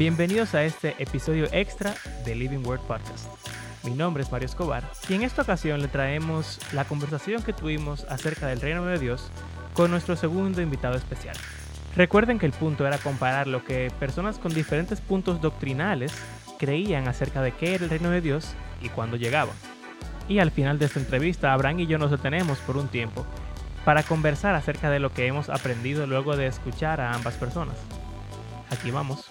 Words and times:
Bienvenidos 0.00 0.54
a 0.54 0.64
este 0.64 0.94
episodio 0.98 1.46
extra 1.52 1.94
de 2.24 2.34
Living 2.34 2.64
Word 2.64 2.80
Podcast. 2.80 3.26
Mi 3.84 3.90
nombre 3.90 4.22
es 4.22 4.32
Mario 4.32 4.46
Escobar 4.46 4.82
y 5.10 5.12
en 5.12 5.20
esta 5.20 5.42
ocasión 5.42 5.82
le 5.82 5.88
traemos 5.88 6.58
la 6.72 6.86
conversación 6.86 7.42
que 7.42 7.52
tuvimos 7.52 8.04
acerca 8.04 8.46
del 8.46 8.62
reino 8.62 8.86
de 8.86 8.98
Dios 8.98 9.30
con 9.74 9.90
nuestro 9.90 10.16
segundo 10.16 10.62
invitado 10.62 10.96
especial. 10.96 11.36
Recuerden 11.96 12.38
que 12.38 12.46
el 12.46 12.52
punto 12.52 12.86
era 12.86 12.96
comparar 12.96 13.46
lo 13.46 13.62
que 13.62 13.92
personas 14.00 14.38
con 14.38 14.54
diferentes 14.54 15.02
puntos 15.02 15.42
doctrinales 15.42 16.14
creían 16.58 17.06
acerca 17.06 17.42
de 17.42 17.52
qué 17.52 17.74
era 17.74 17.84
el 17.84 17.90
reino 17.90 18.08
de 18.08 18.22
Dios 18.22 18.54
y 18.80 18.88
cuándo 18.88 19.18
llegaba. 19.18 19.52
Y 20.30 20.38
al 20.38 20.50
final 20.50 20.78
de 20.78 20.86
esta 20.86 20.98
entrevista, 20.98 21.52
Abraham 21.52 21.80
y 21.80 21.86
yo 21.86 21.98
nos 21.98 22.10
detenemos 22.10 22.56
por 22.60 22.78
un 22.78 22.88
tiempo 22.88 23.26
para 23.84 24.02
conversar 24.02 24.54
acerca 24.54 24.88
de 24.88 24.98
lo 24.98 25.12
que 25.12 25.26
hemos 25.26 25.50
aprendido 25.50 26.06
luego 26.06 26.38
de 26.38 26.46
escuchar 26.46 27.02
a 27.02 27.12
ambas 27.12 27.34
personas. 27.34 27.76
Aquí 28.70 28.90
vamos. 28.90 29.30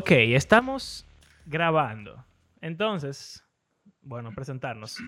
Ok, 0.00 0.12
estamos 0.12 1.04
grabando. 1.44 2.24
Entonces, 2.60 3.44
bueno, 4.00 4.30
presentarnos. 4.32 4.98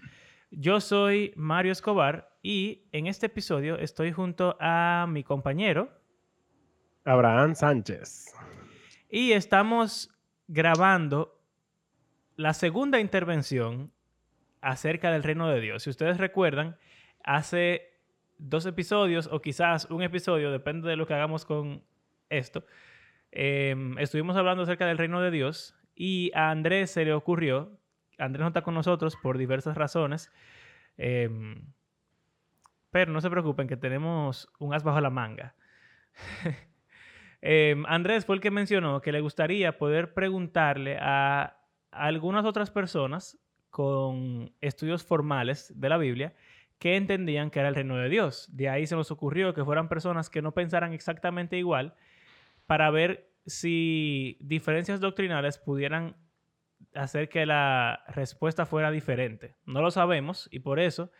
Yo 0.51 0.81
soy 0.81 1.33
Mario 1.37 1.71
Escobar 1.71 2.37
y 2.43 2.89
en 2.91 3.07
este 3.07 3.27
episodio 3.27 3.79
estoy 3.79 4.11
junto 4.11 4.57
a 4.59 5.07
mi 5.09 5.23
compañero 5.23 5.97
Abraham 7.05 7.55
Sánchez. 7.55 8.35
Y 9.09 9.31
estamos 9.31 10.11
grabando 10.49 11.41
la 12.35 12.53
segunda 12.53 12.99
intervención 12.99 13.93
acerca 14.61 15.13
del 15.13 15.23
reino 15.23 15.49
de 15.51 15.61
Dios. 15.61 15.85
Si 15.85 15.91
ustedes 15.91 16.19
recuerdan, 16.19 16.77
hace 17.23 17.93
dos 18.39 18.67
episodios 18.67 19.29
o 19.31 19.41
quizás 19.41 19.85
un 19.85 20.03
episodio, 20.03 20.51
depende 20.51 20.89
de 20.89 20.97
lo 20.97 21.07
que 21.07 21.15
hagamos 21.15 21.45
con 21.45 21.85
esto, 22.29 22.65
Em, 23.33 23.99
estuvimos 23.99 24.37
hablando 24.37 24.65
acerca 24.65 24.87
del 24.87 24.99
reino 24.99 25.21
de 25.21 25.31
Dios 25.31 25.75
y 25.95 26.33
a 26.35 26.51
Andrés 26.51 26.91
se 26.91 27.05
le 27.05 27.13
ocurrió, 27.13 27.79
Andrés 28.19 28.41
no 28.41 28.49
está 28.49 28.63
con 28.63 28.75
nosotros 28.75 29.17
por 29.23 29.39
diversas 29.39 29.77
razones, 29.77 30.33
em, 30.97 31.63
pero 32.91 33.13
no 33.13 33.21
se 33.21 33.31
preocupen 33.31 33.69
que 33.69 33.77
tenemos 33.77 34.49
un 34.59 34.75
as 34.75 34.83
bajo 34.83 35.01
la 35.01 35.11
manga. 35.11 35.55
Em, 37.43 37.87
Andrés 37.87 38.27
fue 38.27 38.35
el 38.35 38.43
que 38.43 38.51
mencionó 38.51 39.01
que 39.01 39.13
le 39.13 39.23
gustaría 39.23 39.79
poder 39.79 40.13
preguntarle 40.13 40.99
a 41.01 41.57
algunas 41.91 42.45
otras 42.45 42.71
personas 42.71 43.39
con 43.71 44.53
estudios 44.61 45.05
formales 45.05 45.73
de 45.75 45.89
la 45.89 45.97
Biblia 45.97 46.35
que 46.79 46.97
entendían 46.97 47.51
que 47.51 47.61
era 47.61 47.71
el 47.71 47.75
reino 47.75 47.97
de 47.97 48.09
Dios. 48.09 48.49
De 48.53 48.69
ahí 48.69 48.87
se 48.87 48.97
nos 48.97 49.11
ocurrió 49.11 49.55
que 49.55 49.65
fueran 49.65 49.89
personas 49.89 50.29
que 50.29 50.43
no 50.43 50.53
pensaran 50.53 50.93
exactamente 50.93 51.57
igual, 51.57 51.95
para 52.71 52.89
ver 52.93 53.35
si 53.47 54.39
diferencias 54.39 55.01
doctrinales 55.01 55.59
pudieran 55.59 56.15
hacer 56.95 57.29
que 57.29 57.45
la 57.45 58.05
respuesta 58.07 58.65
fuera 58.65 58.93
diferente. 58.93 59.57
No 59.65 59.83
lo 59.83 59.91
sabemos 59.91 60.49
y 60.53 60.61
por 60.61 60.79
eso 60.79 61.11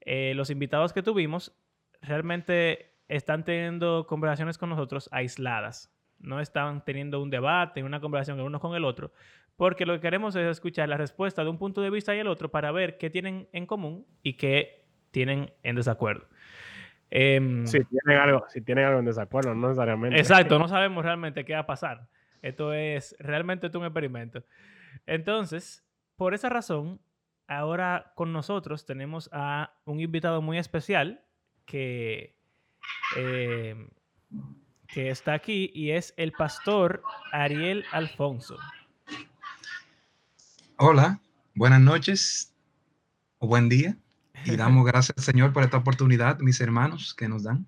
eh, 0.00 0.32
los 0.34 0.48
invitados 0.48 0.94
que 0.94 1.02
tuvimos 1.02 1.54
realmente 2.00 2.94
están 3.08 3.44
teniendo 3.44 4.06
conversaciones 4.06 4.56
con 4.56 4.70
nosotros 4.70 5.10
aisladas. 5.12 5.94
No 6.18 6.40
están 6.40 6.82
teniendo 6.82 7.20
un 7.20 7.28
debate, 7.28 7.82
una 7.82 8.00
conversación 8.00 8.40
uno 8.40 8.58
con 8.58 8.74
el 8.74 8.86
otro, 8.86 9.12
porque 9.56 9.84
lo 9.84 9.92
que 9.92 10.00
queremos 10.00 10.34
es 10.34 10.46
escuchar 10.46 10.88
la 10.88 10.96
respuesta 10.96 11.44
de 11.44 11.50
un 11.50 11.58
punto 11.58 11.82
de 11.82 11.90
vista 11.90 12.16
y 12.16 12.20
el 12.20 12.26
otro 12.26 12.50
para 12.50 12.72
ver 12.72 12.96
qué 12.96 13.10
tienen 13.10 13.50
en 13.52 13.66
común 13.66 14.06
y 14.22 14.38
qué 14.38 14.86
tienen 15.10 15.52
en 15.62 15.76
desacuerdo. 15.76 16.26
Em, 17.10 17.66
si, 17.66 17.84
tienen 17.84 18.20
algo, 18.20 18.44
si 18.48 18.60
tienen 18.60 18.84
algo 18.84 18.98
en 18.98 19.04
desacuerdo, 19.04 19.54
no 19.54 19.68
necesariamente. 19.68 20.18
Exacto, 20.18 20.58
no 20.58 20.68
sabemos 20.68 21.04
realmente 21.04 21.44
qué 21.44 21.54
va 21.54 21.60
a 21.60 21.66
pasar. 21.66 22.08
Esto 22.42 22.72
es 22.72 23.16
realmente 23.18 23.70
un 23.76 23.84
experimento. 23.84 24.44
Entonces, 25.06 25.84
por 26.16 26.34
esa 26.34 26.48
razón, 26.48 27.00
ahora 27.46 28.12
con 28.14 28.32
nosotros 28.32 28.86
tenemos 28.86 29.28
a 29.32 29.72
un 29.84 30.00
invitado 30.00 30.42
muy 30.42 30.58
especial 30.58 31.22
que, 31.64 32.36
em, 33.16 33.88
que 34.88 35.10
está 35.10 35.34
aquí 35.34 35.70
y 35.74 35.90
es 35.90 36.14
el 36.16 36.32
pastor 36.32 37.02
Ariel 37.32 37.84
Alfonso. 37.92 38.56
Hola, 40.76 41.20
buenas 41.54 41.80
noches 41.80 42.54
o 43.38 43.46
buen 43.46 43.68
día. 43.68 43.96
Y 44.44 44.56
damos 44.56 44.84
gracias 44.84 45.16
al 45.18 45.24
Señor 45.24 45.52
por 45.52 45.62
esta 45.62 45.78
oportunidad, 45.78 46.38
mis 46.40 46.60
hermanos, 46.60 47.14
que 47.14 47.28
nos 47.28 47.44
dan. 47.44 47.66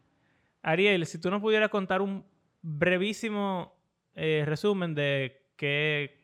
Ariel, 0.63 1.07
si 1.07 1.19
tú 1.19 1.31
nos 1.31 1.41
pudieras 1.41 1.71
contar 1.71 2.03
un 2.03 2.25
brevísimo 2.63 3.75
eh, 4.15 4.45
resumen 4.47 4.95
de 4.95 5.41
qué, 5.57 6.21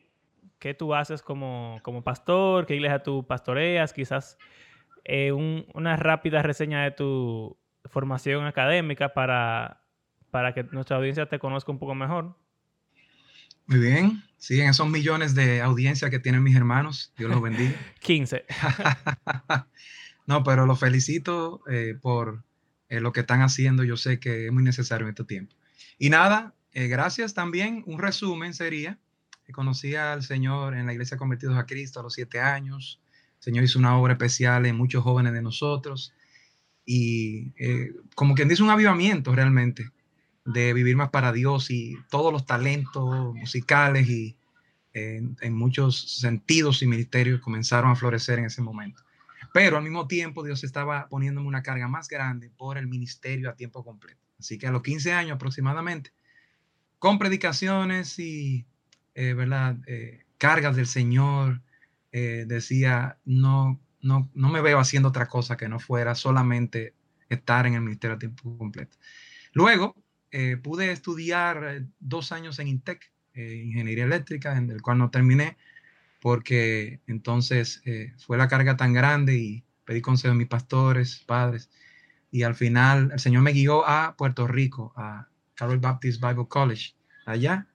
qué, 0.59 0.73
tú 0.73 0.93
haces 0.93 1.21
como, 1.21 1.79
como, 1.81 2.03
pastor, 2.03 2.65
qué 2.65 2.75
iglesia 2.75 3.01
tú 3.01 3.25
pastoreas, 3.25 3.93
quizás 3.93 4.37
eh, 5.03 5.31
una 5.31 5.95
rápida 5.95 6.41
reseña 6.41 6.83
de 6.83 6.91
tu 6.91 7.57
formación 7.85 8.45
académica 8.45 9.13
para, 9.13 9.81
para 10.31 10.53
que 10.53 10.63
nuestra 10.63 10.97
audiencia 10.97 11.27
te 11.27 11.39
conozca 11.39 11.71
un 11.71 11.79
poco 11.79 11.95
mejor. 11.95 12.35
Muy 13.67 13.79
bien, 13.79 14.23
sí, 14.37 14.61
en 14.61 14.69
esos 14.69 14.87
millones 14.87 15.33
de 15.33 15.61
audiencia 15.61 16.09
que 16.09 16.19
tienen 16.19 16.43
mis 16.43 16.55
hermanos, 16.55 17.13
Dios 17.17 17.31
los 17.31 17.41
bendiga. 17.41 17.73
15. 17.99 18.45
No, 20.27 20.43
pero 20.43 20.65
los 20.65 20.79
felicito 20.79 21.61
eh, 21.69 21.97
por 22.01 22.43
eh, 22.89 22.99
lo 22.99 23.11
que 23.11 23.21
están 23.21 23.41
haciendo. 23.41 23.83
Yo 23.83 23.97
sé 23.97 24.19
que 24.19 24.47
es 24.47 24.51
muy 24.51 24.63
necesario 24.63 25.05
en 25.05 25.09
este 25.11 25.23
tiempo. 25.23 25.55
Y 25.99 26.09
nada, 26.09 26.55
eh, 26.73 26.87
gracias 26.87 27.33
también. 27.33 27.83
Un 27.85 27.99
resumen 27.99 28.53
sería, 28.53 28.97
conocí 29.53 29.95
al 29.95 30.23
Señor 30.23 30.75
en 30.75 30.87
la 30.87 30.93
iglesia 30.93 31.17
Convertidos 31.17 31.57
a 31.57 31.65
Cristo 31.65 31.99
a 31.99 32.03
los 32.03 32.13
siete 32.13 32.39
años. 32.39 32.99
El 33.37 33.43
Señor 33.43 33.63
hizo 33.63 33.77
una 33.77 33.97
obra 33.97 34.13
especial 34.13 34.65
en 34.65 34.75
muchos 34.75 35.03
jóvenes 35.03 35.33
de 35.33 35.41
nosotros. 35.41 36.13
Y 36.87 37.51
como 38.13 38.35
quien 38.35 38.47
dice, 38.47 38.61
un 38.61 38.69
avivamiento 38.69 39.33
realmente 39.33 39.89
de 40.45 40.71
vivir 40.73 40.95
más 40.95 41.09
para 41.09 41.31
Dios 41.31 41.71
y 41.71 41.97
todos 42.11 42.31
los 42.31 42.45
talentos 42.45 43.33
musicales 43.33 44.07
y 44.07 44.37
en 44.93 45.53
muchos 45.53 46.19
sentidos 46.19 46.83
y 46.83 46.87
ministerios 46.87 47.41
comenzaron 47.41 47.89
a 47.89 47.95
florecer 47.95 48.37
en 48.37 48.45
ese 48.45 48.61
momento. 48.61 49.04
Pero 49.55 49.77
al 49.77 49.83
mismo 49.83 50.05
tiempo 50.05 50.43
Dios 50.43 50.65
estaba 50.65 51.07
poniéndome 51.07 51.47
una 51.47 51.63
carga 51.63 51.87
más 51.87 52.09
grande 52.09 52.49
por 52.49 52.77
el 52.77 52.87
ministerio 52.87 53.49
a 53.49 53.55
tiempo 53.55 53.85
completo. 53.85 54.19
Así 54.37 54.57
que 54.57 54.67
a 54.67 54.71
los 54.71 54.81
15 54.81 55.13
años 55.13 55.35
aproximadamente, 55.35 56.11
con 56.99 57.17
predicaciones 57.17 58.19
y, 58.19 58.65
eh, 59.13 59.33
¿verdad? 59.33 59.77
Eh, 59.87 60.25
cargas 60.37 60.75
del 60.75 60.87
Señor, 60.87 61.61
eh, 62.11 62.43
decía, 62.45 63.17
no, 63.23 63.79
no, 64.01 64.29
no 64.33 64.49
me 64.49 64.59
veo 64.59 64.77
haciendo 64.77 65.07
otra 65.07 65.29
cosa 65.29 65.55
que 65.55 65.69
no 65.69 65.79
fuera 65.79 66.15
solamente 66.15 66.93
estar 67.29 67.65
en 67.65 67.75
el 67.75 67.81
ministerio 67.81 68.17
a 68.17 68.19
tiempo 68.19 68.57
completo. 68.57 68.97
Luego 69.53 69.95
pude 70.63 70.91
estudiar 70.91 71.85
dos 72.01 72.33
años 72.33 72.59
en 72.59 72.67
INTEC, 72.67 73.09
ingeniería 73.35 74.03
eléctrica, 74.03 74.57
en 74.57 74.69
el 74.69 74.81
cual 74.81 74.97
no 74.97 75.09
terminé, 75.09 75.55
porque 76.25 77.01
entonces 77.05 77.83
eh, 77.85 78.11
fue 78.17 78.35
la 78.35 78.47
carga 78.47 78.75
tan 78.75 78.93
grande 78.93 79.37
y 79.37 79.63
pedí 79.85 80.01
consejo 80.01 80.31
a 80.31 80.35
mis 80.35 80.47
pastores, 80.47 81.21
padres, 81.27 81.69
y 82.31 82.41
al 82.41 82.55
final 82.55 83.11
el 83.13 83.19
Señor 83.19 83.43
me 83.43 83.51
guió 83.51 83.87
a 83.87 84.15
Puerto 84.17 84.47
Rico, 84.47 84.91
a 84.95 85.27
Carol 85.53 85.77
Baptist 85.77 86.19
Bible 86.19 86.47
College. 86.47 86.95
Allá 87.27 87.67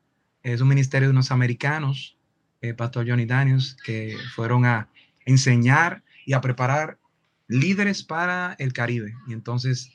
es 0.43 0.61
un 0.61 0.67
ministerio 0.67 1.06
de 1.06 1.12
unos 1.12 1.31
americanos, 1.31 2.19
eh, 2.61 2.75
Pastor 2.75 3.08
Johnny 3.08 3.25
Daniels, 3.25 3.76
que 3.85 4.17
fueron 4.35 4.67
a 4.67 4.88
enseñar 5.25 6.03
y 6.26 6.32
a 6.32 6.41
preparar 6.41 6.99
líderes 7.46 8.03
para 8.03 8.56
el 8.58 8.73
Caribe. 8.73 9.14
Y 9.29 9.32
entonces 9.32 9.93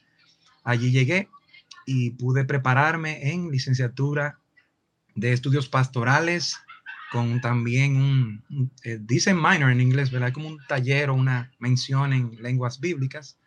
allí 0.64 0.92
llegué 0.92 1.28
y 1.86 2.12
pude 2.12 2.46
prepararme 2.46 3.34
en 3.34 3.52
licenciatura 3.52 4.40
de 5.14 5.34
estudios 5.34 5.68
pastorales 5.68 6.58
con 7.16 7.40
también 7.40 7.96
un, 7.96 8.72
eh, 8.84 9.00
dicen 9.00 9.38
minor 9.38 9.72
en 9.72 9.80
inglés, 9.80 10.12
¿verdad? 10.12 10.34
Como 10.34 10.50
un 10.50 10.60
taller 10.68 11.10
o 11.10 11.14
una 11.14 11.50
mención 11.60 12.12
en 12.12 12.36
lenguas 12.44 12.82
bíblicas 12.82 13.40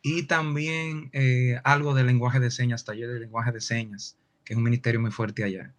y 0.00 0.22
también 0.22 1.10
eh, 1.12 1.60
algo 1.62 1.92
de 1.92 2.04
lenguaje 2.04 2.40
de 2.40 2.50
señas, 2.50 2.86
taller 2.86 3.10
de 3.10 3.20
lenguaje 3.20 3.52
de 3.52 3.60
señas, 3.60 4.16
que 4.46 4.54
es 4.54 4.56
un 4.56 4.62
ministerio 4.62 4.98
muy 4.98 5.10
fuerte 5.10 5.44
allá. 5.44 5.74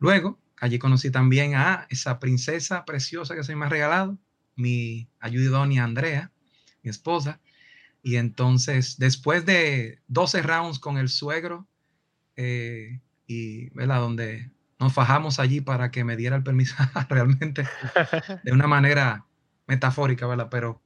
Luego, 0.00 0.40
allí 0.56 0.80
conocí 0.80 1.12
también 1.12 1.54
a 1.54 1.86
esa 1.90 2.18
princesa 2.18 2.84
preciosa 2.84 3.36
que 3.36 3.44
se 3.44 3.54
me 3.54 3.66
ha 3.66 3.68
regalado, 3.68 4.18
mi 4.56 5.08
ayudidonia 5.20 5.84
Andrea, 5.84 6.32
mi 6.82 6.90
esposa. 6.90 7.40
Y 8.02 8.16
entonces, 8.16 8.98
después 8.98 9.46
de 9.46 10.00
12 10.08 10.42
rounds 10.42 10.80
con 10.80 10.98
el 10.98 11.08
suegro, 11.08 11.68
eh, 12.34 13.00
y, 13.28 13.70
¿verdad? 13.70 14.00
Donde 14.00 14.50
nos 14.84 14.92
fajamos 14.92 15.38
allí 15.40 15.62
para 15.62 15.90
que 15.90 16.04
me 16.04 16.14
diera 16.14 16.36
el 16.36 16.42
permiso 16.42 16.76
realmente 17.08 17.66
de 18.44 18.52
una 18.52 18.66
manera 18.66 19.26
metafórica, 19.66 20.26
¿verdad? 20.26 20.48
Pero 20.50 20.82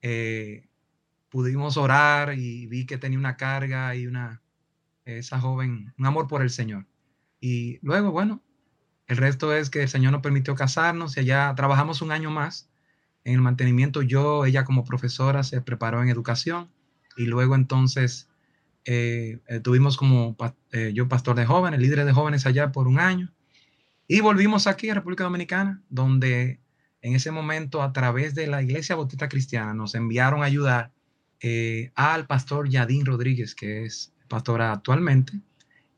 eh, 0.00 0.68
pudimos 1.28 1.76
orar 1.76 2.34
y 2.36 2.66
vi 2.66 2.84
que 2.84 2.98
tenía 2.98 3.20
una 3.20 3.36
carga 3.36 3.94
y 3.94 4.08
una, 4.08 4.42
esa 5.04 5.40
joven, 5.40 5.94
un 5.96 6.06
amor 6.06 6.26
por 6.26 6.42
el 6.42 6.50
Señor. 6.50 6.86
Y 7.40 7.78
luego, 7.86 8.10
bueno, 8.10 8.42
el 9.06 9.18
resto 9.18 9.54
es 9.54 9.70
que 9.70 9.82
el 9.82 9.88
Señor 9.88 10.10
nos 10.10 10.22
permitió 10.22 10.56
casarnos 10.56 11.16
y 11.16 11.20
allá 11.20 11.54
trabajamos 11.54 12.02
un 12.02 12.10
año 12.10 12.32
más 12.32 12.68
en 13.22 13.34
el 13.34 13.40
mantenimiento. 13.40 14.02
Yo, 14.02 14.46
ella 14.46 14.64
como 14.64 14.84
profesora, 14.84 15.44
se 15.44 15.60
preparó 15.60 16.02
en 16.02 16.08
educación 16.08 16.72
y 17.16 17.26
luego 17.26 17.54
entonces 17.54 18.28
eh, 18.84 19.38
eh, 19.46 19.60
tuvimos 19.60 19.96
como 19.96 20.36
eh, 20.72 20.92
yo 20.94 21.08
pastor 21.08 21.36
de 21.36 21.46
jóvenes, 21.46 21.80
líder 21.80 22.04
de 22.04 22.12
jóvenes 22.12 22.46
allá 22.46 22.72
por 22.72 22.88
un 22.88 22.98
año. 22.98 23.32
Y 24.08 24.20
volvimos 24.20 24.66
aquí 24.66 24.90
a 24.90 24.94
República 24.94 25.24
Dominicana, 25.24 25.82
donde 25.88 26.60
en 27.00 27.14
ese 27.14 27.30
momento 27.30 27.82
a 27.82 27.92
través 27.92 28.34
de 28.34 28.46
la 28.46 28.62
Iglesia 28.62 28.96
Bautista 28.96 29.28
Cristiana 29.28 29.74
nos 29.74 29.94
enviaron 29.94 30.42
a 30.42 30.46
ayudar 30.46 30.92
al 31.96 32.26
pastor 32.28 32.68
Yadín 32.68 33.04
Rodríguez, 33.04 33.56
que 33.56 33.84
es 33.84 34.12
pastor 34.28 34.62
actualmente, 34.62 35.32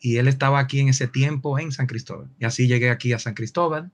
y 0.00 0.16
él 0.16 0.26
estaba 0.26 0.58
aquí 0.58 0.80
en 0.80 0.88
ese 0.88 1.06
tiempo 1.06 1.58
en 1.58 1.70
San 1.70 1.86
Cristóbal. 1.86 2.30
Y 2.38 2.46
así 2.46 2.66
llegué 2.66 2.88
aquí 2.88 3.12
a 3.12 3.18
San 3.18 3.34
Cristóbal, 3.34 3.90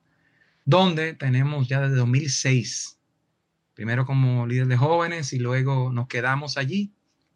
donde 0.65 1.15
tenemos 1.15 1.67
ya 1.67 1.81
desde 1.81 1.97
2006, 1.97 3.01
primero 3.75 4.07
como 4.07 4.47
líder 4.47 4.69
de 4.69 4.77
jóvenes 4.77 5.33
y 5.33 5.39
luego 5.41 5.93
nos 5.93 6.07
quedamos 6.07 6.57
allí 6.57 6.93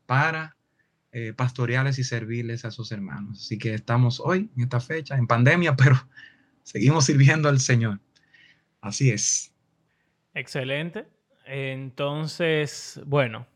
para 0.06 0.56
eh, 1.16 1.32
pastoreales 1.32 1.96
y 2.00 2.02
servirles 2.02 2.64
a 2.64 2.72
sus 2.72 2.90
hermanos. 2.90 3.38
Así 3.38 3.56
que 3.56 3.72
estamos 3.72 4.18
hoy, 4.18 4.50
en 4.56 4.64
esta 4.64 4.80
fecha, 4.80 5.16
en 5.16 5.28
pandemia, 5.28 5.76
pero 5.76 5.94
seguimos 6.64 7.04
sirviendo 7.04 7.48
al 7.48 7.60
Señor. 7.60 8.00
Así 8.80 9.12
es. 9.12 9.54
Excelente. 10.34 11.06
Entonces, 11.46 13.00
bueno, 13.06 13.46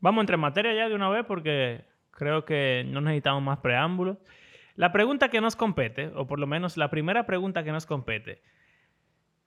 vamos 0.00 0.20
a 0.20 0.22
entrar 0.22 0.36
en 0.36 0.40
materia 0.40 0.74
ya 0.74 0.88
de 0.88 0.94
una 0.94 1.10
vez 1.10 1.26
porque 1.26 1.84
creo 2.12 2.46
que 2.46 2.82
no 2.86 3.02
necesitamos 3.02 3.42
más 3.42 3.58
preámbulos. 3.58 4.16
La 4.74 4.90
pregunta 4.90 5.28
que 5.28 5.42
nos 5.42 5.56
compete, 5.56 6.06
o 6.14 6.26
por 6.26 6.38
lo 6.38 6.46
menos 6.46 6.78
la 6.78 6.88
primera 6.88 7.26
pregunta 7.26 7.62
que 7.62 7.72
nos 7.72 7.84
compete, 7.84 8.40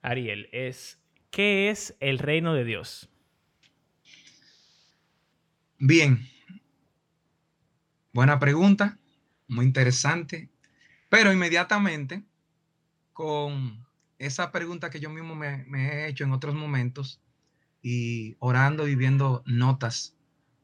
Ariel, 0.02 0.48
es, 0.52 1.02
¿qué 1.32 1.68
es 1.68 1.96
el 1.98 2.20
reino 2.20 2.54
de 2.54 2.64
Dios? 2.64 3.10
Bien, 5.80 6.20
Buena 8.14 8.38
pregunta, 8.38 8.96
muy 9.48 9.66
interesante, 9.66 10.48
pero 11.08 11.32
inmediatamente 11.32 12.22
con 13.12 13.84
esa 14.18 14.52
pregunta 14.52 14.88
que 14.88 15.00
yo 15.00 15.10
mismo 15.10 15.34
me, 15.34 15.66
he 15.72 16.06
hecho 16.06 16.22
en 16.22 16.30
otros 16.30 16.54
momentos 16.54 17.20
y 17.82 18.36
orando 18.38 18.86
y 18.86 18.94
viendo 18.94 19.42
notas 19.46 20.14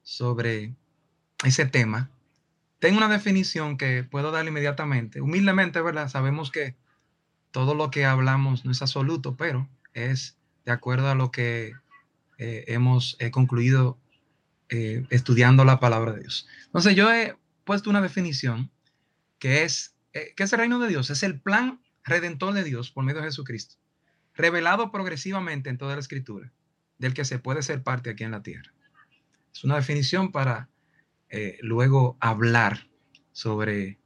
sobre 0.05 0.77
ese 1.45 1.67
tema, 1.67 2.09
tengo 2.79 2.99
una 2.99 3.09
definición 3.09 3.77
que 3.77 4.05
puedo 4.05 4.31
dar 4.31 4.47
inmediatamente. 4.47 5.21
Humildemente, 5.21 5.83
¿verdad? 5.83 6.09
Sabemos 6.09 6.53
que 6.53 6.77
todo 7.51 7.75
lo 7.75 7.91
que 7.91 8.05
hablamos 8.05 8.65
no 8.65 8.71
es 8.71 8.81
absoluto, 8.81 9.37
pero 9.37 9.69
es 9.93 10.39
de 10.65 10.71
acuerdo 10.71 11.11
a 11.11 11.17
lo 11.17 11.33
que 11.33 11.73
eh, 12.39 12.65
hemos 12.69 13.19
concluido 13.33 13.99
eh, 14.69 15.05
estudiando 15.11 15.65
la 15.65 15.81
palabra 15.81 16.13
de 16.13 16.21
Dios. 16.21 16.47
Entonces 16.67 16.95
yo 16.95 17.13
he 17.13 17.35
puesto 17.65 17.91
una 17.91 18.01
definición 18.01 18.71
que 19.39 19.65
es, 19.65 19.97
eh, 20.13 20.35
que 20.37 20.45
es 20.45 20.53
el 20.53 20.61
reino 20.61 20.79
de 20.79 20.89
Dios, 20.89 21.11
es 21.11 21.23
el 21.23 21.41
plan 21.41 21.81
redentor 22.05 22.55
de 22.55 22.65
Dios 22.65 22.91
por 22.91 23.05
medio 23.05 23.21
de 23.21 23.29
Jesucristo, 23.29 23.77
revelado 24.35 24.91
progresivamente 24.91 25.71
en 25.71 25.79
toda 25.79 25.95
la 25.95 26.01
escritura, 26.01 26.53
del 26.99 27.15
que 27.15 27.25
se 27.25 27.39
puede 27.39 27.63
ser 27.63 27.83
parte 27.83 28.11
aquí 28.11 28.25
en 28.25 28.31
la 28.31 28.43
tierra. 28.43 28.73
Es 29.53 29.65
una 29.65 29.77
definición 29.77 30.31
para 30.33 30.69
eh, 31.29 31.59
luego 31.63 32.17
hablar 32.21 32.89
sobre, 33.33 33.99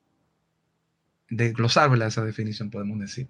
desglosar 1.28 1.90
esa 2.02 2.24
definición, 2.24 2.70
podemos 2.70 2.98
decir. 2.98 3.28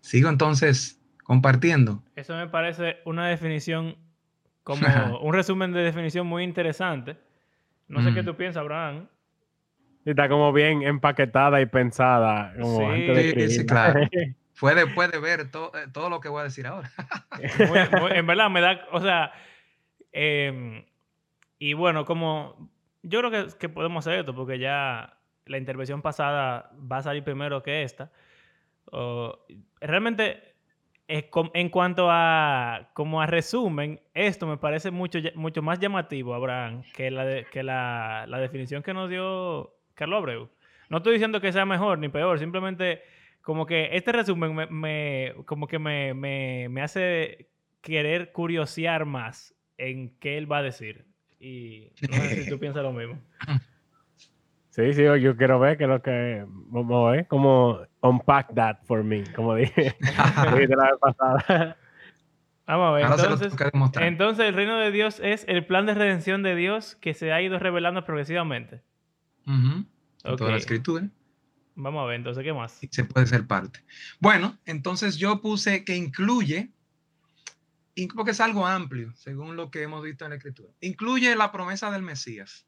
Sigo 0.00 0.28
entonces 0.28 1.00
compartiendo. 1.22 2.02
Eso 2.16 2.34
me 2.34 2.48
parece 2.48 2.96
una 3.04 3.28
definición, 3.28 3.96
como 4.62 4.80
un 5.22 5.34
resumen 5.34 5.72
de 5.72 5.80
definición 5.80 6.26
muy 6.26 6.44
interesante 6.44 7.18
no 7.90 8.02
sé 8.02 8.14
qué 8.14 8.22
mm. 8.22 8.24
tú 8.24 8.36
piensas, 8.36 8.60
Abraham. 8.60 9.08
Está 10.04 10.28
como 10.28 10.52
bien 10.52 10.82
empaquetada 10.82 11.60
y 11.60 11.66
pensada. 11.66 12.54
sí, 12.54 13.66
claro. 13.66 14.08
Fue 14.54 14.74
después 14.74 15.10
de 15.10 15.18
ver 15.18 15.40
eh, 15.40 15.46
todo 15.92 16.10
lo 16.10 16.20
que 16.20 16.28
voy 16.28 16.40
a 16.40 16.44
decir 16.44 16.66
ahora. 16.66 16.90
en 18.14 18.26
verdad 18.26 18.50
me 18.50 18.60
da, 18.60 18.86
o 18.92 19.00
sea, 19.00 19.32
em, 20.12 20.84
y 21.58 21.72
bueno, 21.72 22.04
como 22.04 22.70
yo 23.02 23.20
creo 23.20 23.30
que, 23.30 23.58
que, 23.58 23.68
podemos 23.68 24.06
hacer 24.06 24.20
esto 24.20 24.34
porque 24.34 24.58
ya 24.58 25.16
la 25.46 25.58
intervención 25.58 26.02
pasada 26.02 26.70
va 26.90 26.98
a 26.98 27.02
salir 27.02 27.24
primero 27.24 27.62
que 27.62 27.82
esta. 27.82 28.12
realmente 29.80 30.49
en 31.10 31.68
cuanto 31.70 32.08
a 32.10 32.90
como 32.94 33.20
a 33.20 33.26
resumen, 33.26 34.00
esto 34.14 34.46
me 34.46 34.56
parece 34.56 34.90
mucho, 34.90 35.18
mucho 35.34 35.60
más 35.60 35.80
llamativo, 35.80 36.34
Abraham, 36.34 36.82
que 36.94 37.10
la, 37.10 37.44
que 37.44 37.62
la, 37.62 38.26
definición 38.40 38.82
que 38.82 38.94
nos 38.94 39.10
dio 39.10 39.74
Carlos 39.94 40.18
Abreu. 40.18 40.50
No 40.88 40.98
estoy 40.98 41.14
diciendo 41.14 41.40
que 41.40 41.52
sea 41.52 41.66
mejor 41.66 41.98
ni 41.98 42.08
peor, 42.08 42.38
simplemente 42.38 43.02
como 43.42 43.66
que 43.66 43.90
este 43.92 44.12
resumen 44.12 44.54
me, 44.70 45.34
como 45.46 45.66
que 45.66 45.78
me, 45.78 46.14
me, 46.14 46.82
hace 46.82 47.48
querer 47.80 48.30
curiosear 48.32 49.04
más 49.04 49.54
en 49.78 50.16
qué 50.20 50.38
él 50.38 50.50
va 50.50 50.58
a 50.58 50.62
decir. 50.62 51.06
Y 51.40 51.90
no 52.08 52.16
sé 52.16 52.44
si 52.44 52.50
tú 52.50 52.58
piensas 52.60 52.82
lo 52.82 52.92
mismo. 52.92 53.20
Sí, 54.70 54.92
sí, 54.92 55.02
yo 55.02 55.36
quiero 55.36 55.58
ver 55.58 55.76
que 55.76 55.86
lo 55.86 56.00
que 56.00 56.44
vamos 56.46 57.18
a 57.18 57.24
como 57.24 57.80
unpack 58.02 58.54
that 58.54 58.76
for 58.84 59.02
me, 59.02 59.24
como 59.34 59.56
dije, 59.56 59.96
la 60.00 60.54
vez 60.54 60.70
pasada. 61.00 61.76
Vamos 62.66 62.88
a 62.88 62.92
ver. 62.92 63.04
Entonces, 63.04 63.52
entonces, 64.00 64.46
el 64.46 64.54
reino 64.54 64.78
de 64.78 64.92
Dios 64.92 65.20
es 65.20 65.44
el 65.48 65.66
plan 65.66 65.86
de 65.86 65.94
redención 65.94 66.44
de 66.44 66.54
Dios 66.54 66.96
que 67.00 67.14
se 67.14 67.32
ha 67.32 67.42
ido 67.42 67.58
revelando 67.58 68.04
progresivamente. 68.04 68.82
Uh 69.46 69.84
Toda 70.36 70.50
la 70.50 70.58
escritura. 70.58 71.08
Vamos 71.74 72.02
a 72.02 72.06
ver, 72.06 72.16
entonces, 72.16 72.44
¿qué 72.44 72.52
más? 72.52 72.78
Se 72.90 73.04
puede 73.04 73.26
ser 73.26 73.46
parte. 73.46 73.80
Bueno, 74.20 74.58
entonces 74.66 75.16
yo 75.16 75.40
puse 75.40 75.84
que 75.84 75.96
incluye, 75.96 76.70
porque 78.14 78.32
es 78.32 78.40
algo 78.40 78.66
amplio, 78.66 79.12
según 79.14 79.56
lo 79.56 79.70
que 79.70 79.82
hemos 79.82 80.04
visto 80.04 80.24
en 80.24 80.30
la 80.30 80.36
escritura. 80.36 80.72
Incluye 80.80 81.34
la 81.34 81.50
promesa 81.50 81.90
del 81.90 82.02
Mesías. 82.02 82.66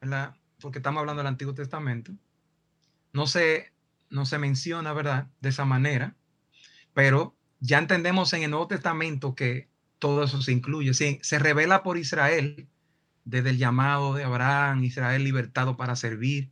¿verdad? 0.00 0.34
Porque 0.60 0.78
estamos 0.78 1.00
hablando 1.00 1.20
del 1.20 1.28
Antiguo 1.28 1.54
Testamento, 1.54 2.12
no 3.12 3.26
se, 3.26 3.72
no 4.10 4.26
se 4.26 4.38
menciona, 4.38 4.92
¿verdad? 4.92 5.28
De 5.40 5.48
esa 5.48 5.64
manera, 5.64 6.14
pero 6.94 7.34
ya 7.60 7.78
entendemos 7.78 8.32
en 8.32 8.42
el 8.42 8.50
Nuevo 8.50 8.68
Testamento 8.68 9.34
que 9.34 9.68
todo 9.98 10.24
eso 10.24 10.42
se 10.42 10.52
incluye. 10.52 10.94
Sí, 10.94 11.18
se 11.22 11.38
revela 11.38 11.82
por 11.82 11.98
Israel 11.98 12.68
desde 13.24 13.50
el 13.50 13.58
llamado 13.58 14.14
de 14.14 14.24
Abraham, 14.24 14.84
Israel 14.84 15.24
libertado 15.24 15.76
para 15.76 15.96
servir, 15.96 16.50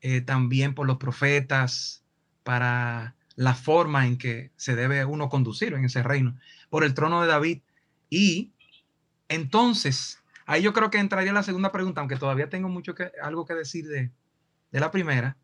eh, 0.00 0.20
también 0.20 0.74
por 0.74 0.86
los 0.86 0.96
profetas, 0.96 2.02
para 2.44 3.14
la 3.34 3.54
forma 3.54 4.06
en 4.06 4.16
que 4.16 4.50
se 4.56 4.74
debe 4.74 5.04
uno 5.04 5.28
conducir 5.28 5.74
en 5.74 5.84
ese 5.84 6.02
reino, 6.02 6.36
por 6.70 6.82
el 6.82 6.94
trono 6.94 7.20
de 7.20 7.28
David. 7.28 7.60
Y 8.10 8.52
entonces 9.28 10.18
Ahí 10.48 10.62
yo 10.62 10.72
creo 10.72 10.90
que 10.90 10.96
entraría 10.96 11.34
la 11.34 11.42
segunda 11.42 11.72
pregunta, 11.72 12.00
aunque 12.00 12.16
todavía 12.16 12.48
tengo 12.48 12.70
mucho 12.70 12.94
que, 12.94 13.12
algo 13.22 13.44
que 13.44 13.52
decir 13.52 13.86
de, 13.86 14.10
la 14.70 14.90
primera, 14.90 15.36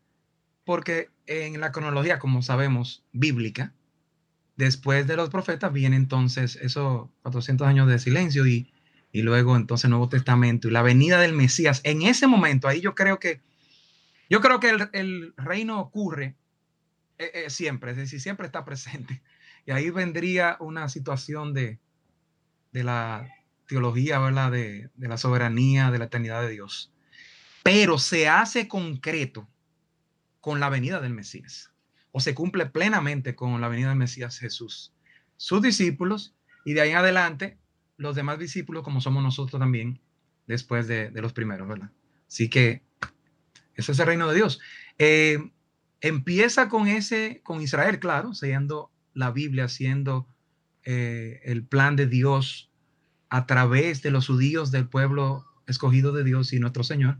porque 0.63 1.11
en 1.27 1.61
la 1.61 1.71
cronología, 1.71 2.17
como 2.17 2.41
sabemos, 2.41 3.05
bíblica, 3.11 3.71
después 4.55 5.05
de 5.05 5.15
los 5.15 5.29
profetas 5.29 5.71
viene 5.71 5.95
entonces 5.95 6.55
esos 6.55 7.07
400 7.21 7.67
años 7.67 7.87
de 7.87 7.99
silencio 7.99 8.47
y, 8.47 8.71
luego 9.13 9.55
entonces 9.55 9.91
Nuevo 9.91 10.09
Testamento 10.09 10.67
y 10.67 10.71
la 10.71 10.81
venida 10.81 11.19
del 11.19 11.33
Mesías. 11.33 11.81
En 11.83 12.01
ese 12.01 12.25
momento, 12.25 12.67
ahí 12.67 12.81
yo 12.81 12.95
creo 12.95 13.19
que, 13.19 13.41
yo 14.27 14.41
creo 14.41 14.59
que 14.59 14.71
el, 14.91 15.35
reino 15.37 15.79
ocurre 15.79 16.35
eh, 17.19 17.29
eh, 17.45 17.49
siempre, 17.51 17.91
es 17.91 17.97
decir, 17.97 18.19
siempre 18.19 18.47
está 18.47 18.65
presente. 18.65 19.21
Y 19.67 19.71
ahí 19.71 19.89
vendría 19.89 20.57
una 20.59 20.89
situación 20.89 21.55
de, 21.55 21.79
de 22.71 22.83
la 22.83 23.34
teología, 23.67 24.19
¿verdad? 24.19 24.51
De, 24.51 24.89
la 24.97 25.17
soberanía, 25.17 25.91
de 25.91 25.99
la 25.99 26.05
eternidad 26.05 26.41
de 26.41 26.49
Dios. 26.49 26.93
Pero 27.63 27.97
se 27.97 28.27
hace 28.27 28.67
concreto 28.67 29.47
con 30.39 30.59
la 30.59 30.69
venida 30.69 31.01
del 31.01 31.13
Mesías, 31.13 31.71
o 32.11 32.19
se 32.19 32.35
cumple 32.35 32.67
plenamente 32.67 33.35
con 33.35 33.59
la 33.61 33.67
venida 33.67 33.89
del 33.89 33.97
Mesías 33.97 34.37
Jesús. 34.37 34.93
Sus 35.37 35.61
discípulos, 35.61 36.35
y 36.63 36.73
de 36.73 36.81
ahí 36.81 36.91
en 36.91 36.97
adelante, 36.97 37.57
los 37.97 38.15
demás 38.15 38.39
discípulos, 38.39 38.83
como 38.83 39.01
somos 39.01 39.23
nosotros 39.23 39.59
también, 39.59 39.99
después 40.47 40.87
de, 40.87 41.09
de 41.09 41.21
los 41.21 41.33
primeros, 41.33 41.67
¿verdad? 41.67 41.89
Así 42.27 42.49
que 42.49 42.83
Ese 43.75 43.91
es 43.91 43.99
el 43.99 44.05
reino 44.05 44.27
de 44.29 44.35
Dios. 44.35 44.59
Eh, 44.97 45.51
empieza 46.01 46.69
con 46.69 46.87
ese, 46.87 47.41
con 47.43 47.61
Israel, 47.61 47.99
claro, 47.99 48.33
siendo 48.33 48.91
la 49.13 49.31
Biblia, 49.31 49.67
siendo 49.67 50.27
eh, 50.83 51.41
el 51.43 51.65
plan 51.65 51.95
de 51.95 52.07
Dios 52.07 52.71
a 53.35 53.45
través 53.47 54.01
de 54.01 54.11
los 54.11 54.27
judíos 54.27 54.71
del 54.71 54.87
pueblo 54.87 55.45
escogido 55.67 56.13
de 56.13 56.23
Dios 56.23 56.53
y 56.53 56.59
nuestro 56.61 56.85
Señor. 56.85 57.17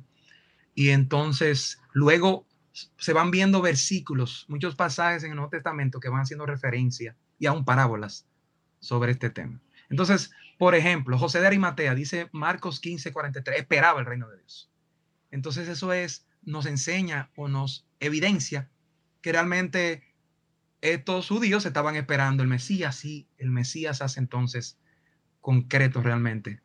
Y 0.74 0.92
entonces 0.92 1.82
luego 1.92 2.48
se 2.72 3.12
van 3.12 3.32
viendo 3.32 3.62
versículos, 3.62 4.46
muchos 4.48 4.76
pasajes 4.76 5.26
en 5.26 5.32
el 5.32 5.36
Nuevo 5.36 5.50
Testamento 5.50 6.00
que 6.00 6.08
van 6.08 6.22
haciendo 6.22 6.46
referencia 6.46 7.18
y 7.38 7.48
aún 7.48 7.66
parábolas 7.66 8.26
sobre 8.80 9.12
este 9.12 9.30
tema. 9.30 9.60
Entonces, 9.90 10.32
por 10.58 10.74
ejemplo, 10.74 11.18
José 11.18 11.42
de 11.42 11.48
Arimatea 11.48 11.94
dice 11.96 12.30
Marcos 12.32 12.80
15, 12.80 13.12
43, 13.12 13.60
esperaba 13.60 14.00
el 14.00 14.06
reino 14.06 14.30
de 14.30 14.38
Dios. 14.38 14.72
Entonces 15.32 15.68
eso 15.68 15.92
es, 15.92 16.26
nos 16.44 16.66
enseña 16.66 17.30
o 17.36 17.50
nos 17.50 17.90
evidencia 18.00 18.70
que 19.22 19.34
realmente 19.34 20.16
estos 20.80 21.28
judíos 21.28 21.66
estaban 21.66 21.98
esperando 21.98 22.42
el 22.42 22.48
Mesías 22.48 23.04
y 23.04 23.28
el 23.38 23.52
Mesías 23.52 24.02
hace 24.02 24.22
entonces 24.22 24.78
concreto 25.46 26.02
realmente 26.02 26.60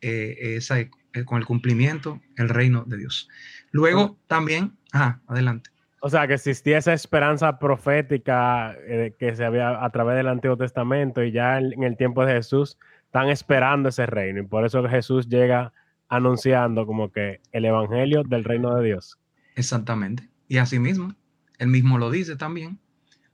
eh, 0.00 0.56
esa, 0.56 0.80
eh, 0.80 0.90
con 1.24 1.38
el 1.38 1.46
cumplimiento 1.46 2.20
el 2.36 2.48
reino 2.48 2.82
de 2.84 2.96
Dios. 2.96 3.28
Luego 3.70 4.18
también, 4.26 4.76
ajá, 4.90 5.20
adelante. 5.28 5.70
O 6.00 6.10
sea, 6.10 6.26
que 6.26 6.34
existía 6.34 6.78
esa 6.78 6.92
esperanza 6.92 7.60
profética 7.60 8.76
eh, 8.80 9.14
que 9.16 9.36
se 9.36 9.44
había 9.44 9.84
a 9.84 9.90
través 9.90 10.16
del 10.16 10.26
Antiguo 10.26 10.56
Testamento 10.56 11.22
y 11.22 11.30
ya 11.30 11.58
en, 11.58 11.84
el 11.84 11.96
tiempo 11.96 12.26
de 12.26 12.32
Jesús 12.32 12.76
están 13.04 13.28
esperando 13.28 13.90
ese 13.90 14.06
reino 14.06 14.40
y 14.40 14.46
por 14.46 14.66
eso 14.66 14.82
Jesús 14.88 15.28
llega 15.28 15.72
anunciando 16.08 16.84
como 16.84 17.12
que 17.12 17.40
el 17.52 17.64
evangelio 17.64 18.24
del 18.24 18.42
reino 18.42 18.74
de 18.74 18.86
Dios. 18.86 19.20
Exactamente. 19.54 20.28
Y 20.48 20.56
así 20.56 20.80
mismo, 20.80 21.14
él 21.58 21.68
mismo 21.68 21.96
lo 21.96 22.10
dice 22.10 22.34
también. 22.34 22.80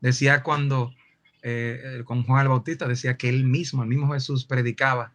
Decía 0.02 0.42
cuando 0.42 0.92
eh, 1.42 2.02
con 2.04 2.22
Juan 2.24 2.42
el 2.42 2.48
Bautista, 2.48 2.86
decía 2.86 3.16
que 3.16 3.28
él 3.28 3.44
mismo, 3.44 3.82
el 3.82 3.88
mismo 3.88 4.12
Jesús 4.12 4.44
predicaba, 4.44 5.12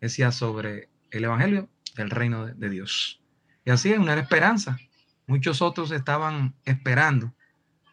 decía 0.00 0.32
sobre 0.32 0.88
el 1.10 1.24
evangelio 1.24 1.68
del 1.96 2.10
reino 2.10 2.46
de, 2.46 2.70
Dios. 2.70 3.20
Y 3.64 3.70
así 3.70 3.92
es 3.92 3.98
una 3.98 4.14
esperanza 4.14 4.78
Muchos 5.26 5.62
otros 5.62 5.92
estaban 5.92 6.54
esperando 6.64 7.32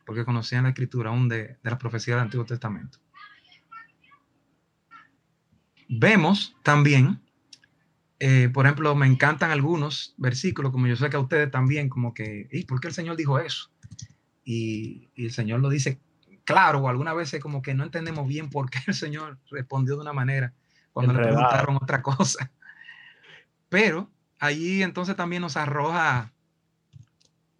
porque 0.05 0.25
conocían 0.25 0.63
la 0.63 0.69
escritura 0.69 1.11
aún 1.11 1.29
de, 1.29 1.57
de 1.61 1.69
la 1.69 1.77
profecía 1.77 2.15
del 2.15 2.23
Antiguo 2.23 2.45
Testamento. 2.45 2.97
Vemos 5.87 6.55
también, 6.63 7.21
eh, 8.19 8.49
por 8.51 8.65
ejemplo, 8.65 8.95
me 8.95 9.05
encantan 9.05 9.51
algunos 9.51 10.15
versículos, 10.17 10.71
como 10.71 10.87
yo 10.87 10.95
sé 10.95 11.09
que 11.09 11.17
a 11.17 11.19
ustedes 11.19 11.51
también, 11.51 11.89
como 11.89 12.13
que, 12.13 12.47
¿y 12.51 12.65
por 12.65 12.79
qué 12.79 12.87
el 12.87 12.93
Señor 12.93 13.15
dijo 13.15 13.39
eso? 13.39 13.71
Y, 14.43 15.09
y 15.15 15.25
el 15.25 15.31
Señor 15.31 15.59
lo 15.59 15.69
dice 15.69 15.99
claro, 16.49 16.79
o 16.79 16.89
algunas 16.89 17.15
veces 17.15 17.39
como 17.39 17.61
que 17.61 17.75
no 17.75 17.83
entendemos 17.83 18.27
bien 18.27 18.49
por 18.49 18.71
qué 18.71 18.79
el 18.87 18.95
Señor 18.95 19.37
respondió 19.51 19.93
de 19.95 20.01
una 20.01 20.13
manera 20.13 20.51
cuando 20.91 21.13
le 21.13 21.21
preguntaron 21.21 21.75
otra 21.75 22.01
cosa. 22.01 22.51
Pero 23.69 24.09
allí 24.39 24.81
entonces 24.81 25.15
también 25.15 25.43
nos 25.43 25.57
arroja 25.57 26.33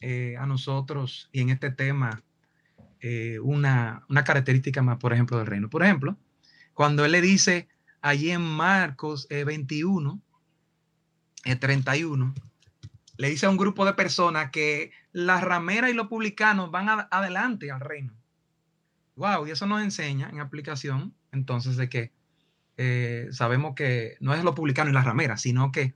eh, 0.02 0.38
a 0.40 0.48
nosotros 0.48 1.30
y 1.32 1.42
en 1.42 1.52
este 1.52 1.70
tema 1.70 2.24
eh, 3.00 3.38
una, 3.44 4.08
característica 4.26 4.82
más, 4.82 4.98
por 4.98 5.14
ejemplo, 5.14 5.38
del 5.38 5.46
reino. 5.46 5.70
Por 5.70 5.84
ejemplo, 5.84 6.18
cuando 6.74 7.06
él 7.06 7.12
le 7.12 7.22
dice 7.22 7.68
allí 8.02 8.32
en 8.32 8.42
Marcos 8.42 9.28
21, 9.30 10.20
eh, 11.46 11.56
31, 11.56 12.34
le 13.18 13.30
dice 13.30 13.46
a 13.46 13.52
un 13.52 13.58
grupo 13.58 13.86
de 13.86 13.94
personas 13.94 14.50
que 14.50 14.92
las 15.12 15.44
rameras 15.44 15.92
y 15.92 15.94
los 15.94 16.08
publicanos 16.08 16.72
van 16.72 17.08
adelante 17.12 17.70
al 17.70 17.82
reino. 17.82 18.19
Wow, 19.20 19.46
y 19.46 19.52
eso 19.52 19.68
nos 19.68 19.82
enseña 19.82 20.30
en 20.30 20.40
aplicación 20.40 21.14
entonces 21.32 21.78
de 21.78 21.90
que 21.90 22.12
sabemos 23.32 23.76
que 23.76 24.16
no 24.22 24.34
es 24.34 24.42
lo 24.44 24.56
publicano 24.56 24.90
y 24.90 24.94
las 24.94 25.04
rameras, 25.04 25.42
sino 25.42 25.70
que 25.72 25.94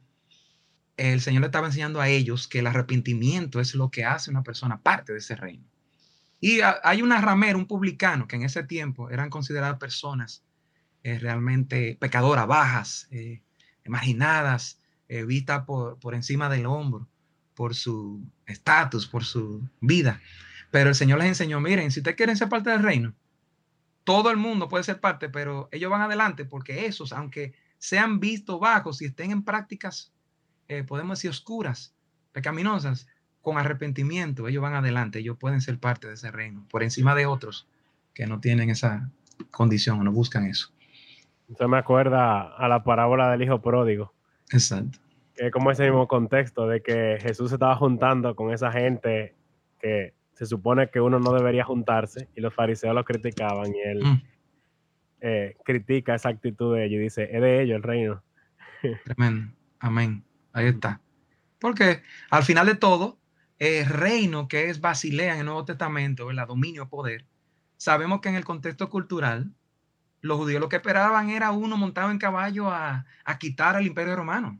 el 0.97 1.21
Señor 1.21 1.41
le 1.41 1.47
estaba 1.47 1.67
enseñando 1.67 2.01
a 2.01 2.09
ellos 2.09 2.47
que 2.47 2.59
el 2.59 2.67
arrepentimiento 2.67 3.59
es 3.59 3.73
lo 3.73 3.89
que 3.89 4.05
hace 4.05 4.29
una 4.29 4.43
persona 4.43 4.81
parte 4.81 5.13
de 5.13 5.19
ese 5.19 5.35
reino. 5.35 5.63
Y 6.39 6.59
hay 6.61 7.01
una 7.01 7.21
ramera, 7.21 7.57
un 7.57 7.67
publicano, 7.67 8.27
que 8.27 8.35
en 8.35 8.43
ese 8.43 8.63
tiempo 8.63 9.09
eran 9.09 9.29
consideradas 9.29 9.77
personas 9.77 10.43
eh, 11.01 11.17
realmente 11.17 11.97
pecadoras, 11.99 12.47
bajas, 12.47 13.07
eh, 13.11 13.41
marginadas, 13.85 14.79
eh, 15.07 15.23
vistas 15.23 15.63
por, 15.65 15.97
por 15.99 16.15
encima 16.15 16.49
del 16.49 16.65
hombro, 16.65 17.07
por 17.55 17.75
su 17.75 18.21
estatus, 18.45 19.07
por 19.07 19.23
su 19.23 19.67
vida. 19.79 20.21
Pero 20.73 20.89
el 20.89 20.95
Señor 20.95 21.19
les 21.19 21.27
enseñó, 21.27 21.59
miren, 21.59 21.91
si 21.91 21.99
ustedes 21.99 22.17
quieren 22.17 22.35
ser 22.35 22.49
parte 22.49 22.71
del 22.71 22.81
reino, 22.81 23.13
todo 24.03 24.31
el 24.31 24.37
mundo 24.37 24.67
puede 24.67 24.83
ser 24.83 24.99
parte, 24.99 25.29
pero 25.29 25.69
ellos 25.71 25.91
van 25.91 26.01
adelante 26.01 26.45
porque 26.45 26.87
esos, 26.87 27.13
aunque 27.13 27.53
sean 27.77 28.19
vistos 28.19 28.59
bajos 28.59 28.99
y 29.03 29.05
estén 29.05 29.29
en 29.29 29.43
prácticas 29.43 30.11
eh, 30.67 30.83
podemos 30.83 31.19
decir, 31.19 31.29
oscuras, 31.29 31.93
pecaminosas, 32.31 33.07
con 33.43 33.59
arrepentimiento, 33.59 34.47
ellos 34.47 34.63
van 34.63 34.73
adelante, 34.73 35.19
ellos 35.19 35.37
pueden 35.37 35.61
ser 35.61 35.77
parte 35.77 36.07
de 36.07 36.15
ese 36.15 36.31
reino, 36.31 36.65
por 36.71 36.81
encima 36.81 37.13
de 37.13 37.27
otros 37.27 37.67
que 38.15 38.25
no 38.25 38.39
tienen 38.39 38.71
esa 38.71 39.11
condición 39.51 39.99
o 39.99 40.03
no 40.03 40.11
buscan 40.11 40.47
eso. 40.47 40.71
Eso 41.53 41.67
me 41.67 41.77
acuerda 41.77 42.55
a 42.55 42.67
la 42.67 42.83
parábola 42.83 43.29
del 43.29 43.43
hijo 43.43 43.61
pródigo. 43.61 44.11
Exacto. 44.49 44.97
Que 45.35 45.45
es 45.47 45.51
como 45.51 45.69
ese 45.69 45.83
mismo 45.83 46.07
contexto 46.07 46.67
de 46.67 46.81
que 46.81 47.19
Jesús 47.21 47.49
se 47.49 47.57
estaba 47.57 47.75
juntando 47.75 48.35
con 48.35 48.51
esa 48.51 48.71
gente 48.71 49.35
que 49.79 50.15
se 50.43 50.50
supone 50.50 50.89
que 50.89 51.00
uno 51.00 51.19
no 51.19 51.31
debería 51.31 51.63
juntarse 51.63 52.27
y 52.35 52.41
los 52.41 52.53
fariseos 52.53 52.93
lo 52.93 53.05
criticaban 53.05 53.73
y 53.73 53.79
él 53.79 54.03
mm. 54.03 54.21
eh, 55.21 55.57
critica 55.63 56.15
esa 56.15 56.29
actitud 56.29 56.75
de 56.75 56.85
ellos 56.85 57.00
y 57.00 57.03
dice, 57.03 57.29
es 57.31 57.41
de 57.41 57.62
ellos 57.62 57.77
el 57.77 57.83
reino. 57.83 58.23
Tremendo. 59.05 59.53
Amén. 59.79 60.23
Ahí 60.51 60.67
está. 60.67 61.01
Porque 61.59 62.03
al 62.29 62.43
final 62.43 62.67
de 62.67 62.75
todo, 62.75 63.17
el 63.57 63.85
reino 63.85 64.47
que 64.47 64.69
es 64.69 64.81
Basilea 64.81 65.33
en 65.33 65.39
el 65.39 65.45
Nuevo 65.45 65.63
Testamento, 65.63 66.29
el 66.29 66.38
dominio, 66.38 66.89
poder, 66.89 67.25
sabemos 67.77 68.19
que 68.19 68.29
en 68.29 68.35
el 68.35 68.43
contexto 68.43 68.89
cultural, 68.89 69.53
los 70.21 70.38
judíos 70.38 70.59
lo 70.59 70.69
que 70.69 70.77
esperaban 70.77 71.29
era 71.29 71.51
uno 71.51 71.77
montado 71.77 72.12
en 72.12 72.17
caballo 72.17 72.69
a, 72.69 73.05
quitar 73.39 73.75
al 73.75 73.85
imperio 73.85 74.15
romano. 74.15 74.59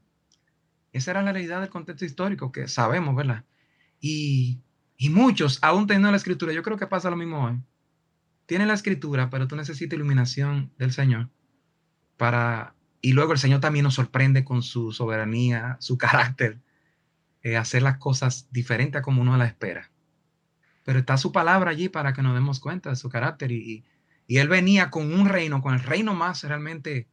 Esa 0.92 1.12
era 1.12 1.22
la 1.22 1.32
realidad 1.32 1.62
del 1.62 1.70
contexto 1.70 2.06
histórico 2.06 2.52
que 2.52 2.68
sabemos, 2.68 3.16
¿verdad? 3.16 3.44
Y, 4.00 4.62
y 4.98 5.10
muchos, 5.10 5.60
aún 5.62 5.88
teniendo 5.88 6.12
la 6.12 6.18
escritura, 6.18 6.54
yo 6.54 6.64
creo 6.64 6.78
que 6.78 6.88
pasa 6.88 7.10
lo 7.10 7.16
mismo 7.16 7.46
hoy. 7.46 7.60
Tienen 8.46 8.68
la 8.68 8.74
escritura, 8.74 9.30
pero 9.30 9.48
tú 9.48 9.56
necesitas 9.56 9.96
iluminación 9.96 10.72
del 10.78 10.92
Señor 10.92 11.30
para 12.18 12.76
y 13.06 13.12
luego 13.12 13.34
el 13.34 13.38
Señor 13.38 13.60
también 13.60 13.84
nos 13.84 13.96
sorprende 13.96 14.46
con 14.46 14.64
su 14.64 14.94
soberanía, 14.94 15.76
su 15.82 15.98
carácter, 16.00 16.62
eh, 17.44 17.58
hacer 17.58 17.84
las 17.84 17.98
cosas 17.98 18.48
diferentes 18.50 19.00
a 19.00 19.02
como 19.02 19.22
uno 19.22 19.36
las 19.36 19.50
espera. 19.50 19.92
Pero 20.86 21.00
está 21.00 21.18
su 21.18 21.34
palabra 21.34 21.72
allí 21.72 21.90
para 21.90 22.14
que 22.14 22.22
nos 22.22 22.34
demos 22.34 22.62
cuenta 22.62 22.90
de 22.90 22.96
su 22.96 23.10
carácter. 23.10 23.52
Y, 23.52 23.84
Él 24.30 24.48
venía 24.48 24.90
con 24.90 25.14
un 25.14 25.28
reino, 25.28 25.62
con 25.62 25.74
el 25.74 25.82
reino 25.82 26.16
más 26.16 26.44
realmente, 26.46 27.10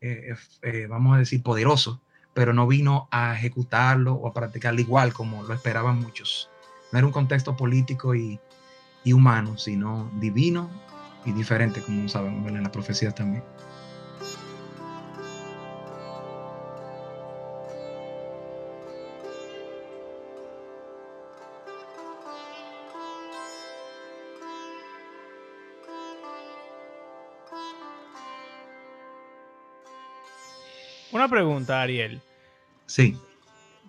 eh, 0.00 0.36
eh, 0.62 0.86
vamos 0.88 1.16
a 1.16 1.18
decir, 1.18 1.42
poderoso, 1.42 2.00
pero 2.32 2.52
no 2.52 2.68
vino 2.68 3.08
a 3.10 3.34
ejecutarlo 3.34 4.14
o 4.14 4.28
a 4.28 4.32
practicarlo 4.32 4.80
igual 4.80 5.12
como 5.12 5.42
lo 5.42 5.52
esperaban 5.52 5.98
muchos. 5.98 6.48
No 6.94 6.98
era 6.98 7.08
un 7.08 7.12
contexto 7.12 7.56
político 7.56 8.14
y, 8.14 8.38
y 9.02 9.12
humano, 9.12 9.58
sino 9.58 10.08
divino 10.20 10.70
y 11.24 11.32
diferente, 11.32 11.82
como 11.82 12.08
sabemos 12.08 12.46
en 12.46 12.62
la 12.62 12.70
profecía 12.70 13.10
también. 13.10 13.42
Una 31.10 31.28
pregunta, 31.28 31.82
Ariel. 31.82 32.20
Sí. 32.86 33.18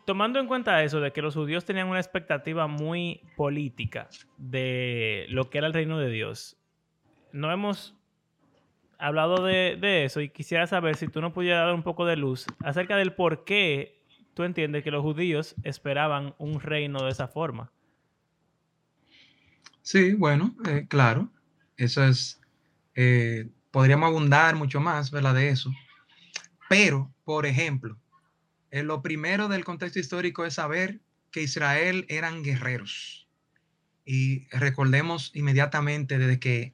Tomando 0.05 0.39
en 0.39 0.47
cuenta 0.47 0.83
eso, 0.83 1.01
de 1.01 1.11
que 1.11 1.23
los 1.23 1.33
judíos 1.33 1.65
tenían 1.65 1.87
una 1.87 1.99
expectativa 1.99 2.67
muy 2.67 3.21
política 3.35 4.07
de 4.37 5.25
lo 5.29 5.49
que 5.49 5.57
era 5.57 5.67
el 5.67 5.73
reino 5.73 5.97
de 5.97 6.09
Dios, 6.09 6.57
no 7.31 7.51
hemos 7.51 7.95
hablado 8.97 9.43
de, 9.43 10.05
eso 10.05 10.21
y 10.21 10.29
quisiera 10.29 10.67
saber 10.67 10.95
si 10.95 11.07
tú 11.07 11.21
nos 11.21 11.33
pudieras 11.33 11.65
dar 11.65 11.75
un 11.75 11.83
poco 11.83 12.05
de 12.05 12.15
luz 12.15 12.45
acerca 12.63 12.95
del 12.97 13.13
por 13.13 13.43
qué 13.43 13.99
tú 14.33 14.43
entiendes 14.43 14.83
que 14.83 14.91
los 14.91 15.01
judíos 15.01 15.55
esperaban 15.63 16.35
un 16.37 16.59
reino 16.59 17.03
de 17.03 17.11
esa 17.11 17.27
forma. 17.27 17.71
Sí, 19.81 20.13
bueno, 20.13 20.55
eh, 20.67 20.85
claro, 20.87 21.29
eso 21.77 22.03
es, 22.03 22.41
eh, 22.95 23.49
podríamos 23.71 24.07
abundar 24.07 24.55
mucho 24.55 24.79
más, 24.79 25.11
¿verdad? 25.11 25.35
De 25.35 25.49
eso. 25.49 25.71
Pero, 26.69 27.13
por 27.23 27.45
ejemplo, 27.45 27.97
eh, 28.75 28.83
lo 28.83 29.01
primero 29.01 29.47
del 29.47 29.63
contexto 29.63 29.99
histórico 29.99 30.43
es 30.43 30.55
saber 30.55 30.99
que 31.31 31.41
Israel 31.41 32.05
eran 32.09 32.43
guerreros. 32.43 33.25
Y 34.03 34.49
recordemos 34.49 35.31
inmediatamente 35.33 36.17
desde 36.17 36.41
que 36.41 36.73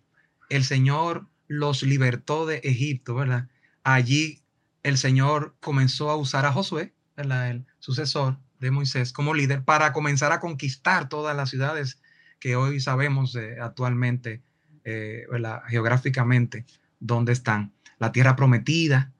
el 0.50 0.64
Señor 0.64 1.28
los 1.48 1.84
libertó 1.84 2.48
de 2.48 2.58
Egipto, 2.64 3.14
¿verdad? 3.14 3.50
Allí 3.84 4.42
el 4.82 4.98
Señor 4.98 5.56
comenzó 5.60 6.10
a 6.10 6.16
usar 6.16 6.48
a 6.48 6.52
Josué, 6.52 6.92
¿verdad? 7.16 7.52
El 7.52 7.66
sucesor 7.78 8.40
de 8.60 8.72
Moisés 8.72 9.14
como 9.14 9.36
líder 9.36 9.64
para 9.64 9.94
comenzar 9.94 10.32
a 10.32 10.40
conquistar 10.40 11.08
todas 11.08 11.38
las 11.38 11.52
ciudades 11.52 12.02
que 12.40 12.56
hoy 12.56 12.80
sabemos 12.80 13.36
eh, 13.36 13.58
actualmente, 13.62 14.42
eh, 14.86 15.28
geográficamente, 15.70 16.66
dónde 17.00 17.34
están. 17.34 17.74
La 18.00 18.12
tierra 18.12 18.36
prometida. 18.36 19.12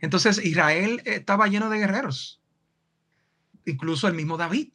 Entonces 0.00 0.44
Israel 0.44 1.02
estaba 1.04 1.48
lleno 1.48 1.70
de 1.70 1.78
guerreros. 1.78 2.40
Incluso 3.64 4.08
el 4.08 4.14
mismo 4.14 4.36
David, 4.36 4.70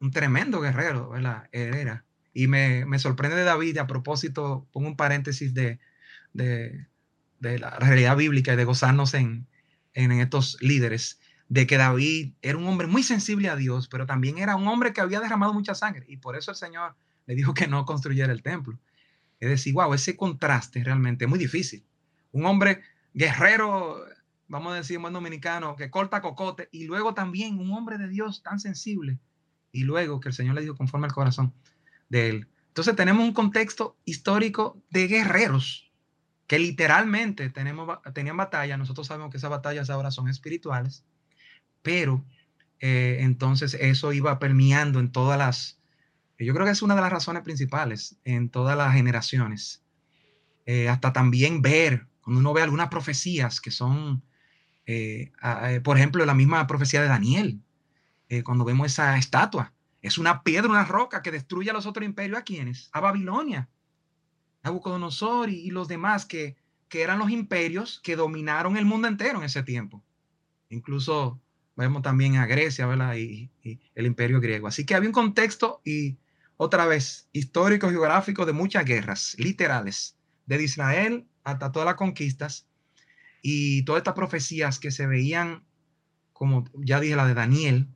un 0.00 0.10
tremendo 0.10 0.60
guerrero, 0.60 1.10
¿verdad? 1.10 1.48
Era. 1.52 2.04
Y 2.32 2.46
me, 2.48 2.84
me 2.84 2.98
sorprende 2.98 3.36
de 3.36 3.44
David, 3.44 3.78
a 3.78 3.86
propósito, 3.86 4.68
pongo 4.72 4.88
un 4.88 4.96
paréntesis 4.96 5.54
de, 5.54 5.80
de, 6.34 6.86
de 7.40 7.58
la 7.58 7.70
realidad 7.78 8.16
bíblica 8.16 8.52
y 8.52 8.56
de 8.56 8.64
gozarnos 8.64 9.14
en, 9.14 9.46
en 9.94 10.12
estos 10.12 10.58
líderes 10.60 11.18
de 11.48 11.66
que 11.66 11.76
David 11.76 12.32
era 12.42 12.58
un 12.58 12.66
hombre 12.66 12.86
muy 12.86 13.02
sensible 13.02 13.48
a 13.48 13.56
Dios, 13.56 13.88
pero 13.88 14.06
también 14.06 14.38
era 14.38 14.56
un 14.56 14.66
hombre 14.68 14.92
que 14.92 15.00
había 15.00 15.20
derramado 15.20 15.54
mucha 15.54 15.74
sangre 15.74 16.04
y 16.08 16.16
por 16.16 16.36
eso 16.36 16.50
el 16.50 16.56
Señor 16.56 16.96
le 17.26 17.34
dijo 17.34 17.54
que 17.54 17.66
no 17.66 17.84
construyera 17.84 18.32
el 18.32 18.42
templo. 18.42 18.78
Es 19.40 19.48
decir, 19.48 19.74
wow, 19.74 19.92
ese 19.94 20.16
contraste 20.16 20.82
realmente 20.82 21.24
es 21.24 21.28
muy 21.28 21.38
difícil. 21.38 21.84
Un 22.32 22.46
hombre 22.46 22.82
guerrero, 23.14 24.04
vamos 24.48 24.72
a 24.72 24.76
decir, 24.76 24.98
buen 24.98 25.12
dominicano, 25.12 25.76
que 25.76 25.90
corta 25.90 26.22
cocote 26.22 26.68
y 26.72 26.84
luego 26.86 27.14
también 27.14 27.58
un 27.58 27.72
hombre 27.72 27.98
de 27.98 28.08
Dios 28.08 28.42
tan 28.42 28.60
sensible 28.60 29.18
y 29.72 29.84
luego 29.84 30.20
que 30.20 30.28
el 30.28 30.34
Señor 30.34 30.54
le 30.54 30.62
dijo 30.62 30.76
conforme 30.76 31.06
al 31.06 31.12
corazón 31.12 31.52
de 32.08 32.28
él. 32.28 32.48
Entonces 32.68 32.94
tenemos 32.94 33.24
un 33.24 33.32
contexto 33.32 33.96
histórico 34.04 34.80
de 34.90 35.08
guerreros 35.08 35.90
que 36.46 36.58
literalmente 36.58 37.50
tenemos, 37.50 37.98
tenían 38.14 38.36
batalla, 38.36 38.76
nosotros 38.76 39.06
sabemos 39.06 39.30
que 39.30 39.38
esas 39.38 39.50
batallas 39.50 39.90
ahora 39.90 40.10
son 40.10 40.28
espirituales, 40.28 41.04
pero 41.82 42.24
eh, 42.80 43.18
entonces 43.20 43.74
eso 43.74 44.12
iba 44.12 44.38
permeando 44.38 45.00
en 45.00 45.10
todas 45.10 45.38
las, 45.38 45.80
yo 46.38 46.54
creo 46.54 46.66
que 46.66 46.72
es 46.72 46.82
una 46.82 46.94
de 46.94 47.00
las 47.00 47.12
razones 47.12 47.42
principales 47.42 48.16
en 48.24 48.48
todas 48.48 48.76
las 48.76 48.92
generaciones, 48.92 49.82
eh, 50.66 50.88
hasta 50.88 51.12
también 51.12 51.62
ver, 51.62 52.06
cuando 52.20 52.40
uno 52.40 52.52
ve 52.52 52.62
algunas 52.62 52.88
profecías 52.88 53.60
que 53.60 53.70
son, 53.70 54.22
eh, 54.86 55.32
por 55.82 55.96
ejemplo, 55.96 56.24
la 56.24 56.34
misma 56.34 56.66
profecía 56.66 57.02
de 57.02 57.08
Daniel, 57.08 57.60
cuando 58.44 58.64
vemos 58.64 58.86
esa 58.86 59.16
estatua, 59.18 59.72
es 60.02 60.18
una 60.18 60.42
piedra, 60.42 60.70
una 60.70 60.84
roca 60.84 61.22
que 61.22 61.32
destruye 61.32 61.70
a 61.70 61.72
los 61.72 61.86
otros 61.86 62.06
imperios, 62.06 62.38
¿a 62.38 62.44
quiénes? 62.44 62.88
A 62.92 63.00
Babilonia. 63.00 63.68
Nabucodonosor 64.62 65.50
y, 65.50 65.60
y 65.60 65.70
los 65.70 65.88
demás 65.88 66.26
que, 66.26 66.56
eran 66.92 67.18
los 67.18 67.30
imperios 67.30 68.00
que 68.02 68.16
dominaron 68.16 68.78
el 68.78 68.86
mundo 68.86 69.06
entero 69.06 69.38
en 69.38 69.44
ese 69.44 69.62
tiempo. 69.62 70.02
Incluso 70.70 71.38
vemos 71.76 72.02
también 72.02 72.36
a 72.36 72.46
Grecia, 72.46 72.86
¿verdad? 72.86 73.16
Y, 73.16 73.50
el 73.94 74.06
imperio 74.06 74.40
griego. 74.40 74.66
Así 74.66 74.86
que 74.86 74.94
había 74.94 75.08
un 75.08 75.12
contexto 75.12 75.82
y 75.84 76.16
otra 76.56 76.86
vez 76.86 77.28
histórico, 77.32 77.90
geográfico 77.90 78.46
de 78.46 78.54
muchas 78.54 78.84
guerras, 78.86 79.36
literales, 79.38 80.16
desde 80.46 80.64
Israel 80.64 81.26
hasta 81.44 81.70
todas 81.70 81.84
las 81.84 81.96
conquistas 81.96 82.66
y 83.48 83.84
todas 83.84 84.00
estas 84.00 84.14
profecías 84.14 84.80
que 84.80 84.90
se 84.90 85.06
veían, 85.06 85.62
como 86.32 86.64
ya 86.74 86.98
dije, 86.98 87.14
la 87.14 87.28
de 87.28 87.34
Daniel, 87.34 87.86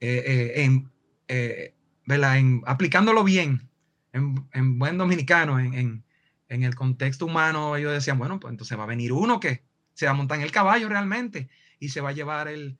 eh, 0.00 0.22
eh, 0.26 0.64
en, 0.64 0.90
eh, 1.28 1.74
en, 2.06 2.62
aplicándolo 2.66 3.24
bien 3.24 3.70
en, 4.12 4.78
buen 4.78 4.98
dominicano, 4.98 5.58
en, 5.58 6.04
el 6.50 6.74
contexto 6.74 7.24
humano, 7.24 7.74
ellos 7.74 7.90
decían, 7.90 8.18
bueno, 8.18 8.38
pues 8.38 8.52
entonces 8.52 8.78
va 8.78 8.82
a 8.82 8.86
venir 8.86 9.14
uno 9.14 9.40
que 9.40 9.64
se 9.94 10.04
va 10.04 10.12
a 10.12 10.14
montar 10.14 10.36
en 10.36 10.44
el 10.44 10.52
caballo 10.52 10.90
realmente 10.90 11.48
y 11.78 11.88
se 11.88 12.02
va 12.02 12.10
a 12.10 12.12
llevar 12.12 12.48
el, 12.48 12.76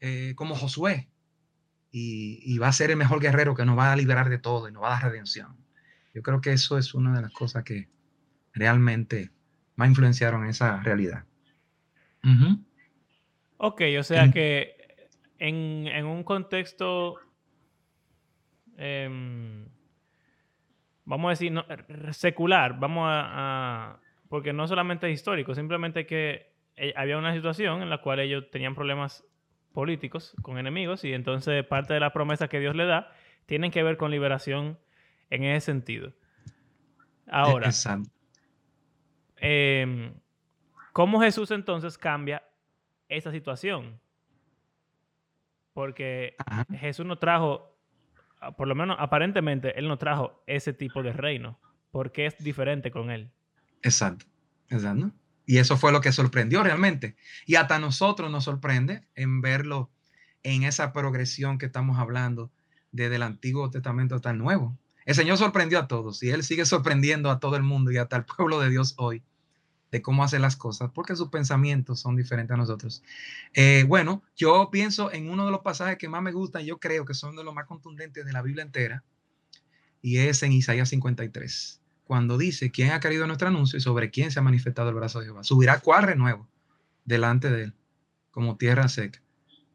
eh, 0.00 0.34
como 0.36 0.56
Josué 0.56 1.08
y, 1.90 2.58
va 2.58 2.68
a 2.68 2.72
ser 2.74 2.90
el 2.90 2.98
mejor 2.98 3.20
guerrero 3.20 3.54
que 3.54 3.64
nos 3.64 3.78
va 3.78 3.90
a 3.90 3.96
liberar 3.96 4.28
de 4.28 4.36
todo 4.36 4.68
y 4.68 4.72
nos 4.72 4.82
va 4.82 4.88
a 4.88 5.00
dar 5.00 5.04
redención. 5.04 5.56
Yo 6.12 6.20
creo 6.22 6.42
que 6.42 6.52
eso 6.52 6.76
es 6.76 6.92
una 6.92 7.16
de 7.16 7.22
las 7.22 7.32
cosas 7.32 7.64
que 7.64 7.88
realmente 8.52 9.30
más 9.76 9.88
influenciaron 9.88 10.44
esa 10.44 10.82
realidad. 10.82 11.24
Ok, 13.56 13.82
o 13.98 14.02
sea 14.02 14.30
que 14.30 14.76
en, 15.38 16.06
un 16.06 16.24
contexto 16.24 17.16
em, 18.76 19.66
vamos 21.04 21.28
a 21.28 21.30
decir, 21.30 21.52
no, 21.52 21.64
secular, 22.12 22.78
vamos 22.78 23.06
a, 23.08 23.98
porque 24.28 24.52
no 24.52 24.66
solamente 24.66 25.08
es 25.08 25.14
histórico, 25.14 25.54
simplemente 25.54 26.06
que 26.06 26.52
eh, 26.76 26.92
había 26.96 27.18
una 27.18 27.34
situación 27.34 27.82
en 27.82 27.90
la 27.90 27.98
cual 27.98 28.20
ellos 28.20 28.50
tenían 28.50 28.74
problemas 28.74 29.24
políticos 29.72 30.34
con 30.42 30.58
enemigos 30.58 31.04
y 31.04 31.12
entonces 31.12 31.64
parte 31.64 31.94
de 31.94 32.00
la 32.00 32.12
promesa 32.12 32.48
que 32.48 32.60
Dios 32.60 32.74
le 32.74 32.86
da 32.86 33.12
tienen 33.46 33.70
que 33.70 33.82
ver 33.82 33.96
con 33.96 34.10
liberación 34.10 34.78
en 35.30 35.44
ese 35.44 35.66
sentido. 35.66 36.12
Ahora, 37.26 37.70
eh, 39.36 40.12
¿cómo 40.94 41.20
Jesús 41.20 41.50
entonces 41.50 41.98
cambia 41.98 42.42
esa 43.10 43.30
situación? 43.30 44.00
Porque 45.74 46.34
Jesús 46.70 47.04
no 47.04 47.18
trajo 47.18 47.74
Ah, 48.44 48.54
por 48.54 48.68
lo 48.68 48.74
menos 48.74 48.96
aparentemente, 49.00 49.78
él 49.78 49.88
no 49.88 49.96
trajo 49.96 50.42
ese 50.46 50.74
tipo 50.74 51.02
de 51.02 51.14
reino, 51.14 51.58
porque 51.90 52.26
es 52.26 52.36
diferente 52.38 52.90
con 52.90 53.10
él. 53.10 53.30
Exacto, 53.82 54.26
exacto. 54.68 55.12
Y 55.46 55.56
eso 55.58 55.78
fue 55.78 55.92
lo 55.92 56.02
que 56.02 56.12
sorprendió 56.12 56.62
realmente. 56.62 57.16
Y 57.46 57.54
hasta 57.54 57.78
nosotros 57.78 58.30
nos 58.30 58.44
sorprende 58.44 59.06
en 59.14 59.40
verlo 59.40 59.90
en 60.42 60.62
esa 60.62 60.92
progresión 60.92 61.56
que 61.56 61.66
estamos 61.66 61.98
hablando 61.98 62.50
desde 62.92 63.16
el 63.16 63.22
Antiguo 63.22 63.70
Testamento 63.70 64.14
hasta 64.14 64.30
el 64.30 64.38
Nuevo. 64.38 64.76
El 65.06 65.14
Señor 65.14 65.38
sorprendió 65.38 65.78
a 65.78 65.88
todos 65.88 66.22
y 66.22 66.30
Él 66.30 66.42
sigue 66.42 66.66
sorprendiendo 66.66 67.30
a 67.30 67.40
todo 67.40 67.56
el 67.56 67.62
mundo 67.62 67.92
y 67.92 67.96
hasta 67.96 68.16
el 68.16 68.24
pueblo 68.24 68.60
de 68.60 68.68
Dios 68.68 68.94
hoy 68.98 69.22
cómo 70.02 70.24
hacer 70.24 70.40
las 70.40 70.56
cosas, 70.56 70.90
porque 70.94 71.16
sus 71.16 71.28
pensamientos 71.28 72.00
son 72.00 72.16
diferentes 72.16 72.54
a 72.54 72.56
nosotros. 72.56 73.02
Eh, 73.52 73.84
bueno, 73.86 74.22
yo 74.36 74.68
pienso 74.70 75.12
en 75.12 75.30
uno 75.30 75.46
de 75.46 75.52
los 75.52 75.60
pasajes 75.60 75.98
que 75.98 76.08
más 76.08 76.22
me 76.22 76.32
gustan, 76.32 76.64
yo 76.64 76.78
creo 76.78 77.04
que 77.04 77.14
son 77.14 77.36
de 77.36 77.44
los 77.44 77.54
más 77.54 77.66
contundentes 77.66 78.24
de 78.24 78.32
la 78.32 78.42
Biblia 78.42 78.64
entera, 78.64 79.04
y 80.02 80.18
es 80.18 80.42
en 80.42 80.52
Isaías 80.52 80.90
53, 80.90 81.80
cuando 82.04 82.36
dice, 82.36 82.70
¿quién 82.70 82.90
ha 82.90 83.00
querido 83.00 83.26
nuestro 83.26 83.48
anuncio 83.48 83.78
y 83.78 83.80
sobre 83.80 84.10
quién 84.10 84.30
se 84.30 84.38
ha 84.38 84.42
manifestado 84.42 84.90
el 84.90 84.94
brazo 84.94 85.20
de 85.20 85.26
Jehová? 85.26 85.44
Subirá 85.44 85.80
cuál 85.80 86.18
nuevo 86.18 86.46
delante 87.04 87.50
de 87.50 87.64
él, 87.64 87.74
como 88.30 88.56
tierra 88.56 88.88
seca. 88.88 89.20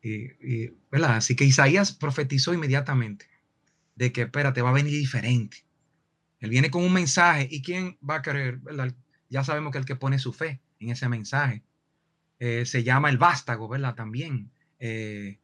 Y, 0.01 0.67
¿verdad? 0.91 1.17
Así 1.17 1.36
que 1.36 1.45
Isaías 1.45 1.91
profetizó 1.91 2.53
inmediatamente 2.53 3.25
de 3.95 4.12
que, 4.12 4.21
espérate, 4.21 4.62
va 4.62 4.69
a 4.69 4.73
venir 4.73 4.93
diferente. 4.93 5.65
Él 6.39 6.49
viene 6.49 6.71
con 6.71 6.84
un 6.84 6.93
mensaje 6.93 7.47
y 7.51 7.62
quién 7.62 7.97
va 8.08 8.15
a 8.15 8.21
querer, 8.21 8.58
¿verdad? 8.58 8.93
Ya 9.30 9.44
sabemos 9.44 9.72
que 9.72 9.78
el 9.78 9.86
que 9.86 9.96
pone 9.96 10.20
su 10.20 10.34
fe 10.34 10.60
en 10.80 10.89
ese 10.89 11.08
mensaje 11.08 11.63
eh, 12.39 12.65
se 12.65 12.84
llama 12.84 13.10
el 13.10 13.18
vástago, 13.18 13.68
¿verdad? 13.68 13.96
También 13.96 14.50
eh, 14.80 15.39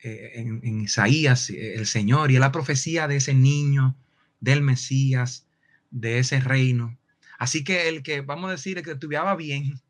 eh, 0.00 0.32
en, 0.34 0.80
Isaías, 0.80 1.50
el 1.50 1.86
Señor, 1.86 2.30
y 2.30 2.34
es 2.34 2.40
la 2.40 2.52
profecía 2.52 3.08
de 3.08 3.16
ese 3.16 3.34
niño, 3.34 3.96
del 4.40 4.60
Mesías, 4.60 5.46
de 5.90 6.18
ese 6.18 6.40
reino. 6.40 6.98
Así 7.38 7.64
que 7.64 7.88
el 7.88 8.02
que, 8.02 8.20
vamos 8.20 8.48
a 8.48 8.52
decir, 8.52 8.76
el 8.78 8.84
que 8.84 8.92
estudiaba 8.92 9.36
bien 9.36 9.80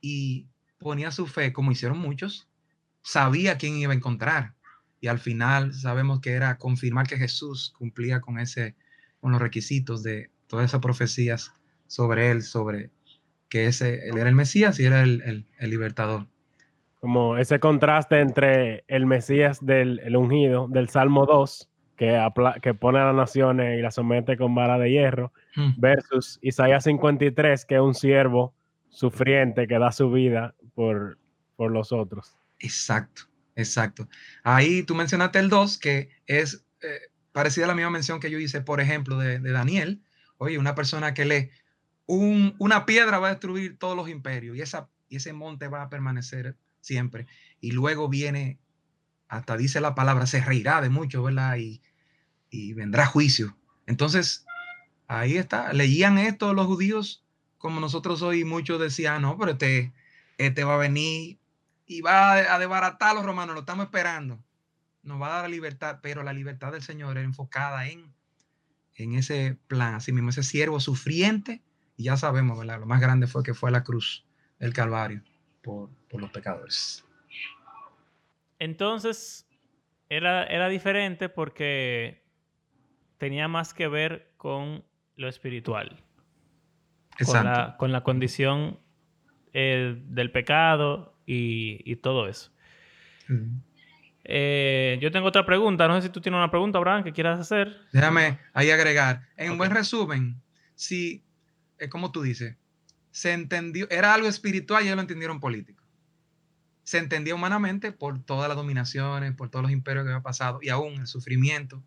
y 0.00 0.46
ponía 0.78 1.10
su 1.10 1.26
fe, 1.26 1.52
como 1.52 1.72
hicieron 1.72 1.98
muchos, 1.98 2.48
sabía 3.02 3.58
quién 3.58 3.76
iba 3.76 3.92
a 3.92 3.96
encontrar. 3.96 4.54
Y 5.00 5.08
al 5.08 5.18
final 5.18 5.74
sabemos 5.74 6.20
que 6.20 6.32
era 6.32 6.56
confirmar 6.58 7.08
que 7.08 7.16
Jesús 7.16 7.74
cumplía 7.76 8.20
con 8.20 8.38
ese, 8.38 8.76
con 9.20 9.32
los 9.32 9.40
requisitos 9.40 10.02
de 10.02 10.30
todas 10.46 10.66
esas 10.66 10.80
profecías 10.80 11.52
sobre 11.90 12.30
él, 12.30 12.42
sobre 12.42 12.90
que 13.48 13.66
ese, 13.66 14.08
él 14.08 14.16
era 14.16 14.28
el 14.28 14.36
Mesías 14.36 14.78
y 14.78 14.86
era 14.86 15.02
el, 15.02 15.44
libertador. 15.60 16.28
Como 17.00 17.36
ese 17.36 17.58
contraste 17.58 18.20
entre 18.20 18.84
el 18.86 19.06
Mesías 19.06 19.64
del 19.64 20.16
ungido 20.16 20.68
del 20.68 20.88
Salmo 20.88 21.26
2, 21.26 21.68
que, 21.96 22.16
que 22.62 22.74
pone 22.74 23.00
a 23.00 23.06
las 23.06 23.14
naciones 23.16 23.76
y 23.76 23.82
las 23.82 23.96
somete 23.96 24.36
con 24.36 24.54
vara 24.54 24.78
de 24.78 24.90
hierro, 24.90 25.32
hmm. 25.56 25.72
versus 25.78 26.38
Isaías 26.42 26.84
53, 26.84 27.66
que 27.66 27.74
es 27.74 27.80
un 27.80 27.94
siervo 27.94 28.54
sufriente 28.88 29.66
que 29.66 29.78
da 29.78 29.90
su 29.90 30.12
vida 30.12 30.54
por, 30.74 31.18
por 31.56 31.72
los 31.72 31.90
otros. 31.90 32.38
Exacto, 32.60 33.22
exacto. 33.56 34.08
Ahí 34.44 34.84
tú 34.84 34.94
mencionaste 34.94 35.40
el 35.40 35.48
2, 35.48 35.76
que 35.78 36.10
es 36.26 36.64
eh, 36.82 37.10
parecida 37.32 37.64
a 37.64 37.68
la 37.68 37.74
misma 37.74 37.90
mención 37.90 38.20
que 38.20 38.30
yo 38.30 38.38
hice, 38.38 38.60
por 38.60 38.80
ejemplo, 38.80 39.18
de, 39.18 39.40
de 39.40 39.50
Daniel. 39.50 40.02
Oye, 40.38 40.56
una 40.56 40.76
persona 40.76 41.14
que 41.14 41.24
lee 41.24 41.50
una 42.16 42.86
piedra 42.86 43.18
va 43.18 43.28
a 43.28 43.30
destruir 43.32 43.78
todos 43.78 43.96
los 43.96 44.08
imperios 44.08 44.56
y, 44.56 44.62
esa, 44.62 44.88
y 45.08 45.16
ese 45.16 45.32
monte 45.32 45.68
va 45.68 45.82
a 45.82 45.88
permanecer 45.88 46.56
siempre. 46.80 47.26
Y 47.60 47.72
luego 47.72 48.08
viene 48.08 48.58
hasta 49.28 49.56
dice 49.56 49.80
la 49.80 49.94
palabra, 49.94 50.26
se 50.26 50.40
reirá 50.40 50.80
de 50.80 50.90
mucho, 50.90 51.22
¿verdad? 51.22 51.56
Y, 51.56 51.82
y 52.50 52.72
vendrá 52.72 53.06
juicio. 53.06 53.56
Entonces, 53.86 54.44
ahí 55.06 55.36
está, 55.36 55.72
leían 55.72 56.18
esto 56.18 56.52
los 56.52 56.66
judíos 56.66 57.24
como 57.60 57.78
nosotros 57.78 58.22
hoy 58.22 58.42
muchos 58.44 58.80
decían, 58.80 59.20
no, 59.20 59.36
pero 59.36 59.52
este, 59.52 59.92
este 60.38 60.64
va 60.64 60.76
a 60.76 60.78
venir 60.78 61.38
y 61.86 62.00
va 62.00 62.32
a, 62.32 62.58
desbaratar 62.58 63.10
a 63.10 63.14
los 63.14 63.24
romanos, 63.24 63.54
lo 63.54 63.60
estamos 63.60 63.84
esperando. 63.84 64.42
Nos 65.02 65.20
va 65.20 65.26
a 65.26 65.42
dar 65.42 65.50
libertad, 65.50 65.98
pero 66.02 66.22
la 66.22 66.32
libertad 66.32 66.72
del 66.72 66.82
Señor 66.82 67.18
es 67.18 67.24
enfocada 67.24 67.86
en, 67.86 68.14
en 68.94 69.12
ese 69.12 69.58
plan, 69.66 69.94
así 69.94 70.10
mismo, 70.10 70.30
ese 70.30 70.42
siervo 70.42 70.80
sufriente, 70.80 71.62
y 72.00 72.04
ya 72.04 72.16
sabemos, 72.16 72.58
¿verdad? 72.58 72.80
Lo 72.80 72.86
más 72.86 72.98
grande 72.98 73.26
fue 73.26 73.42
que 73.42 73.52
fue 73.52 73.70
la 73.70 73.84
cruz 73.84 74.24
del 74.58 74.72
Calvario 74.72 75.20
por, 75.60 75.90
por 76.08 76.18
los 76.18 76.30
pecadores. 76.30 77.04
Entonces, 78.58 79.46
era, 80.08 80.44
era 80.44 80.70
diferente 80.70 81.28
porque 81.28 82.24
tenía 83.18 83.48
más 83.48 83.74
que 83.74 83.86
ver 83.86 84.32
con 84.38 84.82
lo 85.16 85.28
espiritual. 85.28 86.02
Con 87.22 87.44
la, 87.44 87.76
con 87.76 87.92
la, 87.92 88.02
condición 88.02 88.80
eh, 89.52 90.00
del 90.06 90.32
pecado 90.32 91.18
y, 91.26 91.96
todo 91.96 92.28
eso. 92.28 92.50
Eh, 94.24 94.98
yo 95.02 95.10
tengo 95.10 95.26
otra 95.26 95.44
pregunta. 95.44 95.86
No 95.86 95.96
sé 95.96 96.06
si 96.06 96.12
tú 96.12 96.22
tienes 96.22 96.38
una 96.38 96.50
pregunta, 96.50 96.78
Abraham, 96.78 97.04
que 97.04 97.12
quieras 97.12 97.38
hacer. 97.38 97.76
Déjame 97.92 98.38
ahí 98.54 98.70
agregar. 98.70 99.28
En 99.36 99.58
buen 99.58 99.70
resumen, 99.70 100.40
si, 100.74 101.26
es 101.80 101.88
como 101.88 102.12
tú 102.12 102.22
dices, 102.22 102.56
se 103.10 103.32
entendió, 103.32 103.88
era 103.90 104.14
algo 104.14 104.28
espiritual 104.28 104.82
y 104.82 104.86
ellos 104.86 104.96
lo 104.96 105.02
entendieron 105.02 105.40
político. 105.40 105.82
Se 106.84 106.98
entendía 106.98 107.34
humanamente 107.34 107.92
por 107.92 108.22
todas 108.22 108.48
las 108.48 108.56
dominaciones, 108.56 109.34
por 109.34 109.48
todos 109.48 109.64
los 109.64 109.72
imperios 109.72 110.04
que 110.04 110.10
había 110.10 110.22
pasado 110.22 110.60
y 110.62 110.68
aún 110.68 111.00
el 111.00 111.06
sufrimiento 111.06 111.82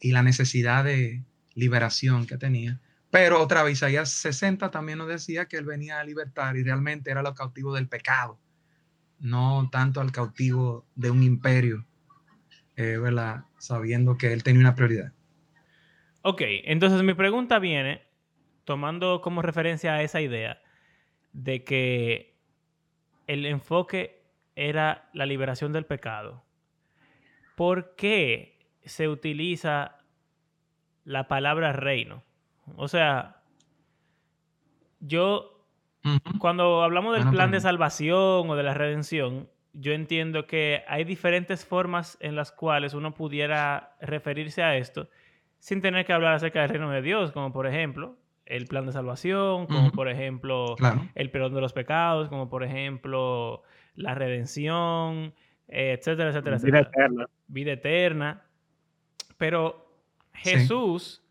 y 0.00 0.12
la 0.12 0.22
necesidad 0.22 0.84
de 0.84 1.22
liberación 1.54 2.26
que 2.26 2.36
tenía. 2.36 2.80
Pero 3.10 3.42
otra 3.42 3.62
vez, 3.62 3.74
Isaías 3.74 4.10
60 4.10 4.70
también 4.70 4.98
nos 4.98 5.08
decía 5.08 5.46
que 5.46 5.56
él 5.56 5.64
venía 5.64 6.00
a 6.00 6.04
libertar 6.04 6.56
y 6.56 6.62
realmente 6.62 7.10
era 7.10 7.20
el 7.20 7.34
cautivo 7.34 7.74
del 7.74 7.88
pecado, 7.88 8.38
no 9.18 9.68
tanto 9.70 10.00
al 10.00 10.12
cautivo 10.12 10.86
de 10.94 11.10
un 11.10 11.22
imperio, 11.22 11.86
eh, 12.76 12.98
¿verdad? 12.98 13.44
Sabiendo 13.58 14.16
que 14.16 14.32
él 14.32 14.42
tenía 14.42 14.60
una 14.60 14.74
prioridad. 14.74 15.12
Ok, 16.22 16.42
entonces 16.64 17.02
mi 17.02 17.14
pregunta 17.14 17.58
viene 17.58 18.09
tomando 18.70 19.20
como 19.20 19.42
referencia 19.42 19.94
a 19.94 20.02
esa 20.02 20.20
idea 20.20 20.62
de 21.32 21.64
que 21.64 22.36
el 23.26 23.44
enfoque 23.44 24.22
era 24.54 25.10
la 25.12 25.26
liberación 25.26 25.72
del 25.72 25.86
pecado. 25.86 26.44
¿Por 27.56 27.96
qué 27.96 28.60
se 28.84 29.08
utiliza 29.08 29.96
la 31.02 31.26
palabra 31.26 31.72
reino? 31.72 32.22
O 32.76 32.86
sea, 32.86 33.42
yo, 35.00 35.66
cuando 36.38 36.84
hablamos 36.84 37.18
del 37.18 37.28
plan 37.28 37.50
de 37.50 37.60
salvación 37.60 38.50
o 38.50 38.54
de 38.54 38.62
la 38.62 38.74
redención, 38.74 39.50
yo 39.72 39.94
entiendo 39.94 40.46
que 40.46 40.84
hay 40.86 41.02
diferentes 41.02 41.66
formas 41.66 42.18
en 42.20 42.36
las 42.36 42.52
cuales 42.52 42.94
uno 42.94 43.14
pudiera 43.14 43.96
referirse 44.00 44.62
a 44.62 44.76
esto 44.76 45.08
sin 45.58 45.82
tener 45.82 46.06
que 46.06 46.12
hablar 46.12 46.34
acerca 46.34 46.60
del 46.60 46.68
reino 46.68 46.90
de 46.92 47.02
Dios, 47.02 47.32
como 47.32 47.52
por 47.52 47.66
ejemplo 47.66 48.19
el 48.50 48.66
plan 48.66 48.86
de 48.86 48.92
salvación, 48.92 49.66
como 49.66 49.92
por 49.92 50.08
ejemplo 50.08 50.76
el 51.14 51.30
perdón 51.30 51.54
de 51.54 51.60
los 51.60 51.72
pecados, 51.72 52.28
como 52.28 52.48
por 52.48 52.64
ejemplo 52.64 53.62
la 53.94 54.14
redención, 54.14 55.34
etcétera, 55.68 56.30
etcétera, 56.30 56.58
Vida 56.58 56.80
eterna. 56.80 57.26
Vida 57.46 57.72
eterna. 57.72 58.42
Pero 59.38 59.86
Jesús 60.34 61.22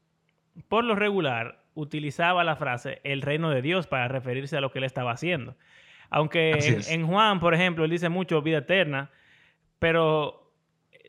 por 0.68 0.84
lo 0.84 0.96
regular, 0.96 1.64
utilizaba 1.76 2.44
la 2.44 2.56
frase 2.56 3.00
el 3.04 3.22
reino 3.22 3.50
de 3.50 3.62
Dios 3.62 3.88
para 3.88 4.08
referirse 4.08 4.58
a 4.58 4.62
lo 4.62 4.72
que 4.72 4.80
él 4.80 4.84
estaba 4.84 5.12
haciendo. 5.12 5.56
Aunque 6.10 6.82
en, 6.90 7.08
Juan, 7.08 7.40
por 7.40 7.54
ejemplo, 7.54 7.86
él 7.86 7.92
dice 7.92 8.10
mucho 8.10 8.42
vida 8.42 8.60
eterna, 8.60 9.12
pero 9.78 10.52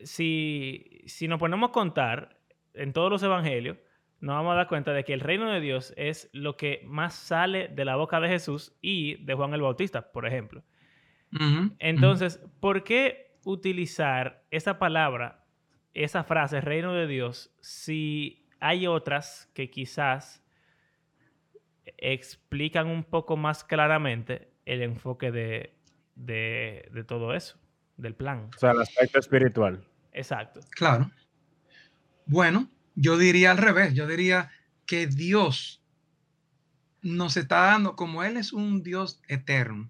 si, 0.03 1.01
si 1.07 1.27
nos 1.27 1.39
ponemos 1.39 1.69
a 1.69 1.73
contar 1.73 2.37
en 2.73 2.93
todos 2.93 3.09
los 3.09 3.23
evangelios, 3.23 3.77
nos 4.21 4.35
vamos 4.35 4.53
a 4.53 4.55
dar 4.55 4.67
cuenta 4.67 4.93
de 4.93 5.03
que 5.03 5.13
el 5.13 5.19
reino 5.19 5.51
de 5.51 5.59
Dios 5.59 5.93
es 5.97 6.29
lo 6.31 6.55
que 6.55 6.81
más 6.85 7.15
sale 7.15 7.67
de 7.67 7.85
la 7.85 7.95
boca 7.95 8.19
de 8.19 8.29
Jesús 8.29 8.75
y 8.81 9.15
de 9.25 9.33
Juan 9.33 9.53
el 9.53 9.61
Bautista, 9.61 10.11
por 10.11 10.25
ejemplo. 10.25 10.63
Entonces, 11.79 12.39
¿por 12.59 12.83
qué 12.83 13.31
utilizar 13.43 14.43
esa 14.51 14.79
palabra, 14.79 15.45
esa 15.93 16.23
frase, 16.23 16.61
reino 16.61 16.93
de 16.93 17.07
Dios, 17.07 17.53
si 17.61 18.47
hay 18.59 18.87
otras 18.87 19.49
que 19.53 19.69
quizás 19.69 20.43
explican 21.97 22.87
un 22.87 23.03
poco 23.03 23.37
más 23.37 23.63
claramente 23.63 24.53
el 24.65 24.83
enfoque 24.83 25.31
de, 25.31 25.75
de, 26.15 27.03
todo 27.07 27.33
eso, 27.33 27.57
del 27.97 28.15
plan. 28.15 28.49
O 28.55 28.59
sea, 28.59 28.71
el 28.71 28.81
aspecto 28.81 29.19
espiritual. 29.19 29.83
Exacto. 30.13 30.59
Claro. 30.71 31.09
Bueno, 32.25 32.69
yo 32.95 33.17
diría 33.17 33.51
al 33.51 33.57
revés, 33.57 33.93
yo 33.93 34.07
diría 34.07 34.51
que 34.85 35.07
Dios 35.07 35.81
nos 37.01 37.37
está 37.37 37.61
dando, 37.61 37.95
como 37.95 38.23
Él 38.23 38.37
es 38.37 38.53
un 38.53 38.83
Dios 38.83 39.21
eterno, 39.27 39.89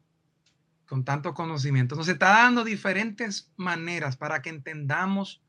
con 0.86 1.04
tanto 1.04 1.34
conocimiento, 1.34 1.96
nos 1.96 2.08
está 2.08 2.30
dando 2.30 2.64
diferentes 2.64 3.52
maneras 3.58 4.18
para 4.18 4.42
que 4.42 4.50
entendamos 4.50 5.42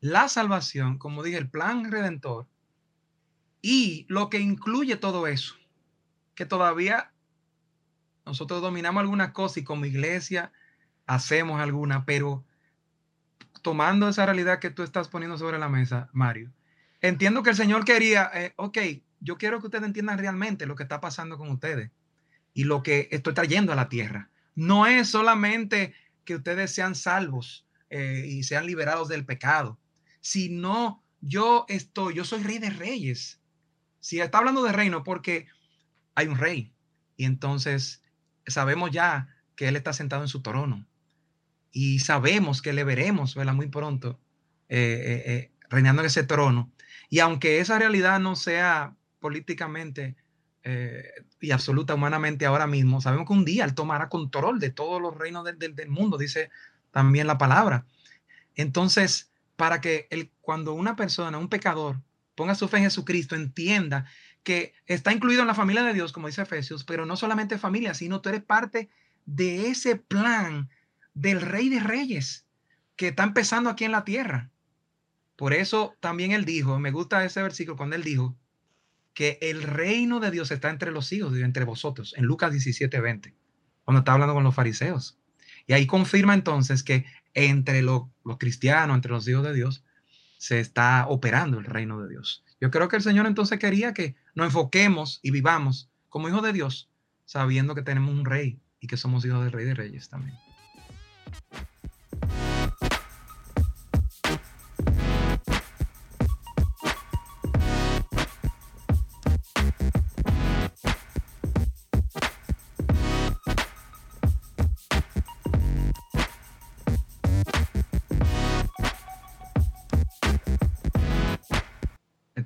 la 0.00 0.28
salvación, 0.28 0.98
como 0.98 1.22
dije, 1.22 1.38
el 1.38 1.48
plan 1.48 1.90
redentor, 1.90 2.46
y 3.62 4.06
lo 4.08 4.30
que 4.30 4.38
incluye 4.38 4.96
todo 4.96 5.26
eso, 5.26 5.54
que 6.34 6.46
todavía 6.46 7.12
nosotros 8.24 8.60
dominamos 8.60 9.00
algunas 9.00 9.30
cosas 9.30 9.58
y 9.58 9.64
como 9.64 9.86
iglesia 9.86 10.52
hacemos 11.06 11.60
alguna, 11.60 12.04
pero 12.04 12.44
tomando 13.62 14.08
esa 14.08 14.26
realidad 14.26 14.58
que 14.58 14.70
tú 14.70 14.82
estás 14.82 15.08
poniendo 15.08 15.38
sobre 15.38 15.58
la 15.58 15.68
mesa, 15.68 16.10
Mario, 16.12 16.52
entiendo 17.00 17.42
que 17.42 17.50
el 17.50 17.56
Señor 17.56 17.84
quería, 17.84 18.30
eh, 18.34 18.52
ok, 18.56 18.78
yo 19.20 19.38
quiero 19.38 19.60
que 19.60 19.66
ustedes 19.66 19.84
entiendan 19.84 20.18
realmente 20.18 20.66
lo 20.66 20.76
que 20.76 20.82
está 20.82 21.00
pasando 21.00 21.38
con 21.38 21.50
ustedes 21.50 21.90
y 22.54 22.64
lo 22.64 22.82
que 22.82 23.08
estoy 23.10 23.34
trayendo 23.34 23.72
a 23.72 23.76
la 23.76 23.88
tierra. 23.88 24.30
No 24.54 24.86
es 24.86 25.08
solamente 25.08 25.94
que 26.24 26.36
ustedes 26.36 26.72
sean 26.72 26.94
salvos 26.94 27.66
eh, 27.90 28.24
y 28.26 28.42
sean 28.42 28.66
liberados 28.66 29.08
del 29.08 29.24
pecado, 29.24 29.78
sino 30.20 31.02
yo 31.20 31.66
estoy, 31.68 32.14
yo 32.14 32.24
soy 32.24 32.42
rey 32.42 32.58
de 32.58 32.70
reyes 32.70 33.40
si 34.06 34.20
está 34.20 34.38
hablando 34.38 34.62
de 34.62 34.70
reino, 34.70 35.02
porque 35.02 35.48
hay 36.14 36.28
un 36.28 36.38
rey 36.38 36.72
y 37.16 37.24
entonces 37.24 38.04
sabemos 38.46 38.92
ya 38.92 39.28
que 39.56 39.66
él 39.66 39.74
está 39.74 39.92
sentado 39.92 40.22
en 40.22 40.28
su 40.28 40.42
trono 40.42 40.86
y 41.72 41.98
sabemos 41.98 42.62
que 42.62 42.72
le 42.72 42.84
veremos 42.84 43.34
¿verdad? 43.34 43.54
muy 43.54 43.66
pronto 43.66 44.20
eh, 44.68 44.78
eh, 44.78 45.32
eh, 45.32 45.52
reinando 45.68 46.02
en 46.02 46.06
ese 46.06 46.22
trono. 46.22 46.72
Y 47.08 47.20
aunque 47.20 47.60
esa 47.60 47.78
realidad 47.78 48.20
no 48.20 48.36
sea 48.36 48.94
políticamente 49.20 50.16
y 51.40 51.52
absoluta 51.52 51.94
humanamente 51.94 52.44
ahora 52.44 52.66
mismo, 52.66 53.00
sabemos 53.00 53.28
que 53.28 53.32
un 53.34 53.44
día 53.44 53.64
él 53.64 53.74
tomará 53.74 54.08
control 54.08 54.58
de 54.58 54.70
todos 54.70 55.00
los 55.00 55.16
reinos 55.16 55.44
del, 55.44 55.58
del, 55.58 55.88
mundo, 55.88 56.18
dice 56.18 56.50
también 56.90 57.28
la 57.28 57.38
palabra. 57.38 57.86
Entonces, 58.56 59.30
para 59.54 59.80
que 59.80 60.08
el, 60.10 60.32
cuando 60.40 60.72
una 60.72 60.96
persona, 60.96 61.38
un 61.38 61.48
pecador, 61.48 62.02
ponga 62.34 62.56
su 62.56 62.66
fe 62.66 62.78
en 62.78 62.84
Jesucristo, 62.84 63.36
entienda 63.36 64.06
que 64.42 64.74
está 64.86 65.12
incluido 65.12 65.40
en 65.42 65.48
la 65.48 65.54
familia 65.54 65.82
de 65.82 65.92
Dios, 65.92 66.12
como 66.12 66.28
dice 66.28 66.42
Efesios, 66.42 66.84
pero 66.84 67.06
no 67.06 67.16
solamente 67.16 67.58
familia, 67.58 67.94
sino 67.94 68.20
tú 68.20 68.28
eres 68.28 68.42
parte 68.42 68.90
de 69.24 69.68
ese 69.68 69.96
plan 69.96 70.68
del 71.14 71.40
Rey 71.40 71.68
de 71.68 71.80
Reyes 71.80 72.46
que 72.94 73.08
está 73.08 73.24
empezando 73.24 73.70
aquí 73.70 73.84
en 73.84 73.92
la 73.92 74.04
tierra. 74.04 74.50
Por 75.36 75.52
eso 75.52 75.94
también 76.00 76.32
él 76.32 76.44
dijo, 76.44 76.78
me 76.78 76.90
gusta 76.90 77.24
ese 77.24 77.42
versículo 77.42 77.76
cuando 77.76 77.96
él 77.96 78.02
dijo 78.02 78.36
que 79.12 79.38
el 79.40 79.62
reino 79.62 80.20
de 80.20 80.30
Dios 80.30 80.50
está 80.50 80.70
entre 80.70 80.90
los 80.90 81.12
hijos, 81.12 81.36
entre 81.36 81.64
vosotros, 81.64 82.14
en 82.16 82.24
Lucas 82.24 82.52
17, 82.52 83.00
20, 83.00 83.34
cuando 83.84 84.00
está 84.00 84.12
hablando 84.12 84.34
con 84.34 84.44
los 84.44 84.54
fariseos. 84.54 85.18
Y 85.66 85.72
ahí 85.72 85.86
confirma 85.86 86.34
entonces 86.34 86.82
que 86.82 87.06
entre 87.34 87.82
los 87.82 88.04
cristianos, 88.38 88.94
entre 88.94 89.12
los 89.12 89.26
hijos 89.28 89.44
de 89.44 89.54
Dios, 89.54 89.84
se 90.38 90.60
está 90.60 91.06
operando 91.08 91.58
el 91.58 91.64
reino 91.64 92.00
de 92.00 92.08
Dios. 92.08 92.44
Yo 92.60 92.70
creo 92.70 92.88
que 92.88 92.96
el 92.96 93.02
Señor 93.02 93.26
entonces 93.26 93.58
quería 93.58 93.92
que 93.92 94.16
nos 94.34 94.46
enfoquemos 94.46 95.20
y 95.22 95.30
vivamos 95.30 95.90
como 96.08 96.28
hijos 96.28 96.42
de 96.42 96.52
Dios, 96.52 96.90
sabiendo 97.24 97.74
que 97.74 97.82
tenemos 97.82 98.14
un 98.14 98.24
rey 98.24 98.58
y 98.80 98.86
que 98.86 98.96
somos 98.96 99.24
hijos 99.24 99.42
del 99.42 99.52
rey 99.52 99.66
de 99.66 99.74
reyes 99.74 100.08
también. 100.08 100.36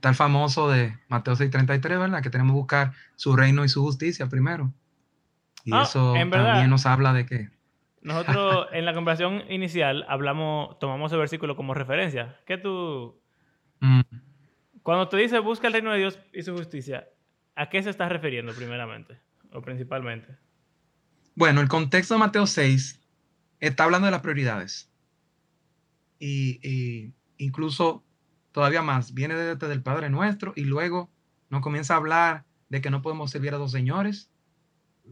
Está 0.01 0.09
el 0.09 0.15
famoso 0.15 0.71
de 0.71 0.97
Mateo 1.09 1.35
6:33, 1.37 1.83
¿verdad? 1.99 2.23
Que 2.23 2.31
tenemos 2.31 2.53
que 2.55 2.59
buscar 2.59 2.93
su 3.17 3.37
reino 3.37 3.65
y 3.67 3.69
su 3.69 3.83
justicia 3.83 4.29
primero. 4.31 4.73
Y 5.63 5.75
Ah, 5.75 5.83
eso 5.83 6.17
en 6.17 6.31
verdad. 6.31 6.53
también 6.53 6.71
nos 6.71 6.87
habla 6.87 7.13
de 7.13 7.27
que 7.27 7.51
Nosotros 8.01 8.69
en 8.73 8.87
la 8.87 8.95
conversación 8.95 9.43
inicial 9.51 10.07
hablamos, 10.09 10.79
tomamos 10.79 11.13
ese 11.13 11.19
versículo 11.19 11.55
como 11.55 11.75
referencia. 11.75 12.41
¿Qué 12.47 12.57
tú, 12.57 13.21
mm, 13.81 14.01
cuando 14.83 15.07
te 15.09 15.19
dice 15.19 15.39
busca 15.39 15.67
el 15.67 15.75
reino 15.75 15.93
de 15.93 15.99
Dios 15.99 16.19
y 16.33 16.43
su 16.43 16.57
justicia, 16.57 17.07
¿a 17.55 17.69
qué 17.69 17.83
se 17.83 17.91
está 17.91 18.09
refiriendo 18.09 18.55
primeramente 18.55 19.21
o 19.53 19.61
principalmente? 19.61 20.35
Bueno, 21.35 21.61
el 21.61 21.69
contexto 21.69 22.15
de 22.15 22.21
Mateo 22.21 22.47
6 22.47 23.01
está 23.61 23.85
hablando 23.85 24.07
de 24.07 24.13
las 24.13 24.23
prioridades. 24.23 24.91
Y, 26.19 26.59
y 26.67 27.13
incluso 27.37 28.03
todavía 28.53 28.83
más, 28.83 29.15
viene 29.15 29.35
desde 29.35 29.69
del 29.69 29.83
Padre 29.83 30.11
Nuestro 30.11 30.53
y 30.57 30.65
luego 30.65 31.11
nos 31.51 31.61
comienza 31.63 31.95
a 31.95 31.99
hablar 31.99 32.45
de 32.69 32.81
que 32.81 32.91
no 32.91 33.03
podemos 33.03 33.31
servir 33.31 33.55
a 33.55 33.59
dos 33.59 33.73
señores. 33.73 34.31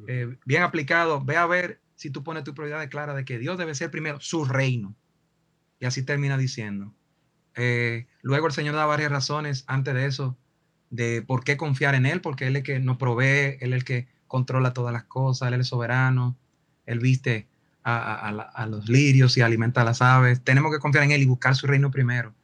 Eh, 0.07 0.37
bien 0.44 0.62
aplicado, 0.62 1.24
ve 1.24 1.37
a 1.37 1.46
ver 1.46 1.81
si 1.96 2.11
tú 2.11 2.22
pones 2.22 2.44
tu 2.44 2.55
prioridad 2.55 2.88
clara 2.88 3.14
de 3.14 3.24
que 3.24 3.38
Dios 3.38 3.59
debe 3.59 3.74
ser 3.74 3.90
primero 3.90 4.20
su 4.20 4.44
reino. 4.44 4.94
Y 5.81 5.87
así 5.87 6.03
termina 6.05 6.37
diciendo. 6.38 6.94
Eh, 7.57 8.07
luego 8.22 8.46
el 8.46 8.53
Señor 8.53 8.74
da 8.77 8.87
varias 8.87 9.11
razones 9.11 9.64
antes 9.66 9.94
de 9.94 10.07
eso, 10.07 10.37
de 10.90 11.22
por 11.22 11.42
qué 11.42 11.57
confiar 11.57 11.94
en 11.96 12.07
Él, 12.07 12.20
porque 12.20 12.46
Él 12.46 12.55
es 12.57 12.61
el 12.61 12.64
que 12.64 12.79
nos 12.81 12.96
provee, 12.98 13.57
Él 13.61 13.72
es 13.72 13.79
el 13.79 13.85
que 13.85 14.09
controla 14.29 14.72
todas 14.72 14.92
las 14.92 15.05
cosas, 15.05 15.53
Él 15.53 15.61
es 15.61 15.66
soberano, 15.66 16.37
Él 16.87 17.01
viste 17.01 17.48
a, 17.83 17.96
a- 17.96 18.29
a 18.29 18.33
la- 18.33 18.42
a 18.42 18.66
los 18.66 18.88
lirios 18.88 19.37
y 19.37 19.40
alimenta 19.40 19.81
a 19.83 19.85
las 19.85 20.01
aves. 20.03 20.42
Tenemos 20.44 20.72
que 20.72 20.79
confiar 20.79 21.05
en 21.05 21.11
Él 21.12 21.22
y 21.22 21.27
buscar 21.27 21.57
su 21.57 21.66
reino 21.66 21.90
primero. 21.90 22.35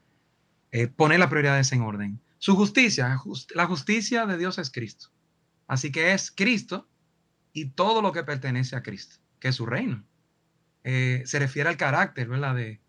Eh, 0.76 0.88
poner 0.88 1.20
las 1.20 1.28
prioridades 1.28 1.70
en 1.70 1.82
orden. 1.82 2.20
Su 2.38 2.56
justicia, 2.56 3.16
just- 3.16 3.52
la 3.54 3.66
justicia 3.66 4.26
de 4.26 4.36
Dios 4.36 4.58
es 4.58 4.72
Cristo. 4.72 5.06
Así 5.68 5.92
que 5.92 6.12
es 6.12 6.32
Cristo 6.32 6.88
y 7.52 7.66
todo 7.66 8.02
lo 8.02 8.10
que 8.10 8.24
pertenece 8.24 8.74
a 8.74 8.82
Cristo, 8.82 9.18
que 9.38 9.46
es 9.48 9.54
su 9.54 9.66
reino. 9.66 10.04
Eh, 10.82 11.22
se 11.26 11.38
refiere 11.38 11.68
al 11.68 11.76
carácter, 11.76 12.26
¿verdad? 12.26 12.56
De, 12.56 12.80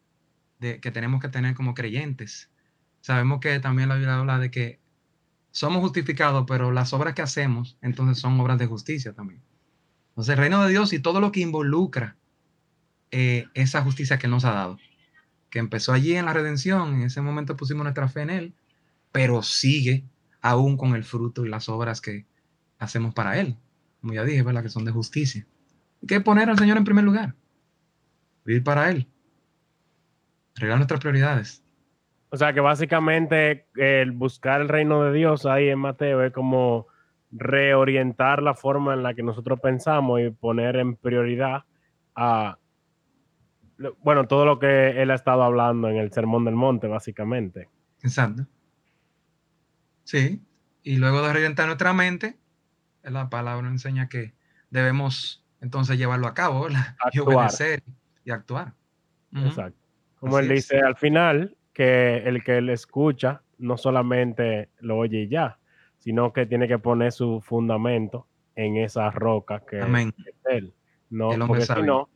de- 0.59 0.79
que 0.79 0.89
tenemos 0.89 1.21
que 1.21 1.29
tener 1.29 1.53
como 1.53 1.75
creyentes. 1.75 2.49
Sabemos 3.01 3.39
que 3.39 3.59
también 3.59 3.87
la 3.89 3.95
Biblia 3.97 4.17
habla 4.17 4.39
de 4.39 4.49
que 4.49 4.79
somos 5.51 5.81
justificados, 5.81 6.45
pero 6.47 6.71
las 6.71 6.91
obras 6.91 7.13
que 7.13 7.21
hacemos, 7.21 7.77
entonces 7.83 8.17
son 8.19 8.39
obras 8.39 8.57
de 8.57 8.65
justicia 8.65 9.13
también. 9.13 9.43
Entonces, 10.09 10.31
el 10.33 10.39
reino 10.39 10.63
de 10.63 10.71
Dios 10.71 10.91
y 10.91 10.97
todo 10.99 11.21
lo 11.21 11.31
que 11.31 11.41
involucra 11.41 12.17
eh, 13.11 13.45
esa 13.53 13.83
justicia 13.83 14.17
que 14.17 14.27
nos 14.27 14.43
ha 14.43 14.53
dado, 14.53 14.79
que 15.55 15.59
empezó 15.59 15.93
allí 15.93 16.17
en 16.17 16.25
la 16.25 16.33
redención, 16.33 16.95
en 16.95 17.03
ese 17.03 17.21
momento 17.21 17.55
pusimos 17.55 17.83
nuestra 17.83 18.09
fe 18.09 18.23
en 18.23 18.29
Él, 18.29 18.53
pero 19.13 19.41
sigue 19.41 20.03
aún 20.41 20.75
con 20.75 20.95
el 20.95 21.05
fruto 21.05 21.45
y 21.45 21.49
las 21.49 21.69
obras 21.69 22.01
que 22.01 22.25
hacemos 22.77 23.13
para 23.13 23.39
Él, 23.39 23.55
como 24.01 24.11
ya 24.11 24.25
dije, 24.25 24.43
¿verdad? 24.43 24.63
Que 24.63 24.67
son 24.67 24.83
de 24.83 24.91
justicia. 24.91 25.47
Hay 26.01 26.07
que 26.07 26.19
poner 26.19 26.49
al 26.49 26.59
Señor 26.59 26.75
en 26.75 26.83
primer 26.83 27.05
lugar, 27.05 27.35
vivir 28.43 28.65
para 28.65 28.89
Él, 28.89 29.07
arreglar 30.57 30.79
nuestras 30.79 30.99
prioridades. 30.99 31.63
O 32.31 32.35
sea 32.35 32.51
que 32.51 32.59
básicamente 32.59 33.65
el 33.77 34.11
buscar 34.11 34.59
el 34.59 34.67
reino 34.67 35.03
de 35.03 35.13
Dios 35.13 35.45
ahí 35.45 35.69
en 35.69 35.79
Mateo 35.79 36.21
es 36.21 36.33
como 36.33 36.87
reorientar 37.31 38.43
la 38.43 38.55
forma 38.55 38.93
en 38.93 39.03
la 39.03 39.13
que 39.13 39.23
nosotros 39.23 39.61
pensamos 39.61 40.19
y 40.19 40.31
poner 40.31 40.75
en 40.75 40.97
prioridad 40.97 41.63
a, 42.13 42.57
bueno, 44.01 44.27
todo 44.27 44.45
lo 44.45 44.59
que 44.59 45.01
él 45.01 45.11
ha 45.11 45.15
estado 45.15 45.43
hablando 45.43 45.89
en 45.89 45.97
el 45.97 46.11
Sermón 46.11 46.45
del 46.45 46.55
Monte, 46.55 46.87
básicamente. 46.87 47.69
Exacto. 48.01 48.45
Sí, 50.03 50.41
y 50.83 50.97
luego 50.97 51.21
de 51.21 51.33
reorientar 51.33 51.65
nuestra 51.65 51.93
mente, 51.93 52.37
la 53.03 53.29
palabra 53.29 53.63
nos 53.63 53.71
enseña 53.71 54.07
que 54.07 54.33
debemos 54.69 55.43
entonces 55.61 55.97
llevarlo 55.97 56.27
a 56.27 56.33
cabo. 56.33 56.67
Y 57.11 57.19
obedecer 57.19 57.83
y 58.23 58.31
actuar. 58.31 58.73
Exacto. 59.33 59.77
Como 60.19 60.37
Así 60.37 60.45
él 60.45 60.51
es. 60.51 60.69
dice 60.69 60.79
al 60.79 60.95
final, 60.95 61.55
que 61.73 62.17
el 62.17 62.43
que 62.43 62.61
le 62.61 62.73
escucha 62.73 63.41
no 63.57 63.77
solamente 63.77 64.69
lo 64.79 64.97
oye 64.97 65.23
y 65.23 65.27
ya, 65.27 65.59
sino 65.99 66.31
que 66.33 66.45
tiene 66.45 66.67
que 66.67 66.79
poner 66.79 67.11
su 67.11 67.41
fundamento 67.41 68.27
en 68.55 68.77
esa 68.77 69.11
roca 69.11 69.61
que 69.69 69.81
Amén. 69.81 70.13
es 70.25 70.35
él. 70.45 70.73
No, 71.09 71.33
El 71.33 71.45
porque 71.45 71.65
si 71.65 71.81
no, 71.81 72.09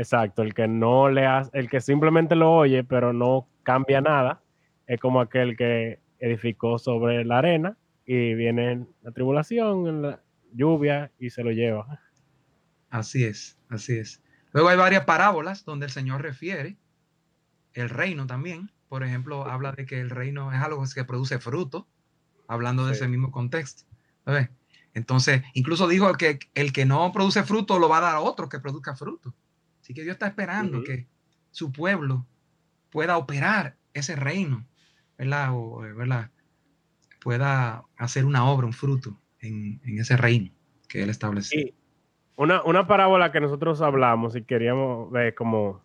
exacto, 0.00 0.42
el 0.42 0.54
que 0.54 0.66
no 0.66 1.10
le 1.10 1.26
hace, 1.26 1.50
el 1.52 1.68
que 1.68 1.80
simplemente 1.80 2.34
lo 2.34 2.50
oye, 2.52 2.82
pero 2.84 3.12
no 3.12 3.48
cambia 3.62 4.00
nada, 4.00 4.42
es 4.86 4.98
como 4.98 5.20
aquel 5.20 5.56
que 5.56 6.00
edificó 6.18 6.78
sobre 6.78 7.24
la 7.24 7.38
arena 7.38 7.76
y 8.06 8.34
viene 8.34 8.86
la 9.02 9.12
tribulación, 9.12 9.86
en 9.86 10.02
la 10.02 10.22
lluvia 10.52 11.12
y 11.18 11.30
se 11.30 11.44
lo 11.44 11.50
lleva. 11.52 12.00
Así 12.88 13.24
es, 13.24 13.58
así 13.68 13.98
es. 13.98 14.22
Luego 14.52 14.68
hay 14.68 14.76
varias 14.76 15.04
parábolas 15.04 15.64
donde 15.64 15.86
el 15.86 15.92
Señor 15.92 16.22
refiere 16.22 16.76
el 17.74 17.88
reino 17.88 18.26
también. 18.26 18.70
Por 18.88 19.04
ejemplo, 19.04 19.46
habla 19.46 19.72
de 19.72 19.86
que 19.86 20.00
el 20.00 20.10
reino 20.10 20.52
es 20.52 20.60
algo 20.60 20.82
que 20.92 21.04
produce 21.04 21.38
fruto, 21.38 21.86
hablando 22.48 22.84
de 22.86 22.94
Sí. 22.94 23.00
ese 23.00 23.08
mismo 23.08 23.30
contexto. 23.30 23.84
Entonces, 24.92 25.42
incluso 25.54 25.86
dijo 25.86 26.12
que 26.14 26.40
el 26.54 26.72
que 26.72 26.84
no 26.84 27.12
produce 27.12 27.44
fruto 27.44 27.78
lo 27.78 27.88
va 27.88 27.98
a 27.98 28.00
dar 28.00 28.16
a 28.16 28.20
otro 28.20 28.48
que 28.48 28.58
produzca 28.58 28.96
fruto. 28.96 29.34
Así 29.90 29.94
que 29.96 30.04
Dios 30.04 30.12
está 30.14 30.28
esperando 30.28 30.84
que 30.84 31.08
su 31.50 31.72
pueblo 31.72 32.24
pueda 32.90 33.16
operar 33.18 33.74
ese 33.92 34.14
reino, 34.14 34.64
¿verdad? 35.18 35.48
O, 35.52 35.78
¿verdad? 35.80 36.30
Pueda 37.20 37.82
hacer 37.98 38.24
una 38.24 38.48
obra, 38.48 38.68
un 38.68 38.72
fruto 38.72 39.20
en, 39.40 39.80
en 39.84 39.98
ese 39.98 40.16
reino 40.16 40.52
que 40.88 41.02
Él 41.02 41.10
estableció. 41.10 41.60
Y 41.60 41.74
una, 42.36 42.62
una 42.62 42.86
parábola 42.86 43.32
que 43.32 43.40
nosotros 43.40 43.80
hablamos 43.82 44.36
y 44.36 44.42
queríamos 44.44 45.10
ver 45.10 45.34
como 45.34 45.82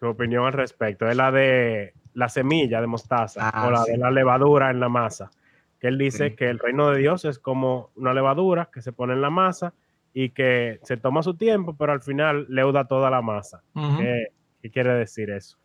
tu 0.00 0.08
opinión 0.08 0.44
al 0.44 0.52
respecto 0.52 1.08
es 1.08 1.16
la 1.16 1.30
de 1.30 1.94
la 2.14 2.28
semilla 2.28 2.80
de 2.80 2.88
mostaza 2.88 3.48
Ah, 3.48 3.68
o 3.68 3.70
la 3.70 3.84
sí. 3.84 3.92
de 3.92 3.98
la 3.98 4.10
levadura 4.10 4.72
en 4.72 4.80
la 4.80 4.88
masa. 4.88 5.30
Que 5.78 5.86
él 5.86 5.98
dice 5.98 6.30
Sí. 6.30 6.34
que 6.34 6.50
el 6.50 6.58
reino 6.58 6.90
de 6.90 6.98
Dios 6.98 7.24
es 7.24 7.38
como 7.38 7.92
una 7.94 8.12
levadura 8.12 8.70
que 8.72 8.82
se 8.82 8.92
pone 8.92 9.12
en 9.12 9.20
la 9.20 9.30
masa 9.30 9.72
y 10.18 10.30
que 10.30 10.80
se 10.82 10.96
toma 10.96 11.22
su 11.22 11.34
tiempo, 11.34 11.76
pero 11.76 11.92
al 11.92 12.00
final 12.00 12.46
leuda 12.48 12.88
toda 12.88 13.10
la 13.10 13.20
masa. 13.20 13.62
Ujú. 13.74 13.98
¿Qué, 13.98 14.28
qué 14.62 14.70
quiere 14.70 14.94
decir 14.94 15.28
eso? 15.28 15.58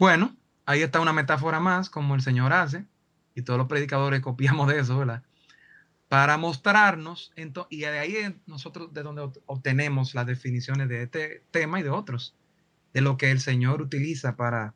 Bueno, 0.00 0.36
ahí 0.64 0.82
está 0.82 0.98
una 0.98 1.12
metáfora 1.12 1.60
más, 1.60 1.88
como 1.88 2.16
el 2.16 2.22
Señor 2.22 2.52
hace, 2.52 2.86
y 3.36 3.42
todos 3.42 3.56
los 3.56 3.68
predicadores 3.68 4.18
copiamos 4.22 4.66
de 4.66 4.80
eso, 4.80 4.98
¿verdad? 4.98 5.22
Para 6.08 6.38
mostrarnos, 6.38 7.32
y 7.70 7.78
de 7.78 7.98
ahí 8.00 8.36
nosotros 8.46 8.92
de 8.92 9.04
donde 9.04 9.30
obtenemos 9.46 10.16
las 10.16 10.26
definiciones 10.26 10.88
de 10.88 11.04
este 11.04 11.44
tema 11.52 11.78
y 11.78 11.84
de 11.84 11.90
otros, 11.90 12.34
de 12.94 13.00
lo 13.00 13.16
que 13.16 13.30
el 13.30 13.38
Señor 13.38 13.80
utiliza 13.80 14.34
para 14.34 14.74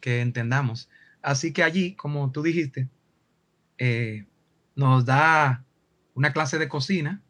que 0.00 0.20
entendamos. 0.20 0.90
Así 1.22 1.52
que 1.52 1.62
allí, 1.62 1.94
como 1.94 2.32
tú 2.32 2.42
dijiste, 2.42 2.88
eh, 3.78 4.26
nos 4.74 5.04
da 5.04 5.64
una 6.14 6.32
clase 6.32 6.58
de 6.58 6.68
cocina 6.68 7.22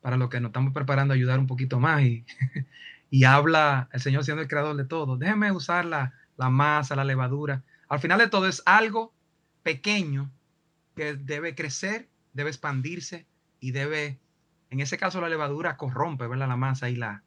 para 0.00 0.16
lo 0.16 0.28
que 0.28 0.40
nos 0.40 0.50
estamos 0.50 0.72
preparando 0.72 1.12
a 1.12 1.16
ayudar 1.16 1.38
un 1.38 1.46
poquito 1.46 1.78
más 1.80 2.02
y, 2.02 2.24
y 3.10 3.24
habla 3.24 3.88
el 3.92 4.00
Señor 4.00 4.24
siendo 4.24 4.42
el 4.42 4.48
creador 4.48 4.76
de 4.76 4.84
todo. 4.84 5.16
Déjeme 5.16 5.52
usar 5.52 5.84
la, 5.84 6.14
la 6.36 6.48
masa, 6.48 6.96
la 6.96 7.04
levadura. 7.04 7.62
Al 7.88 8.00
final 8.00 8.18
de 8.18 8.28
todo 8.28 8.48
es 8.48 8.62
algo 8.64 9.12
pequeño 9.62 10.30
que 10.96 11.14
debe 11.14 11.54
crecer, 11.54 12.08
debe 12.32 12.50
expandirse 12.50 13.26
y 13.60 13.72
debe, 13.72 14.18
en 14.70 14.80
ese 14.80 14.96
caso 14.96 15.20
la 15.20 15.28
levadura 15.28 15.76
corrompe, 15.76 16.26
¿verdad? 16.26 16.48
La 16.48 16.56
masa 16.56 16.88
y 16.88 16.96
la, 16.96 17.22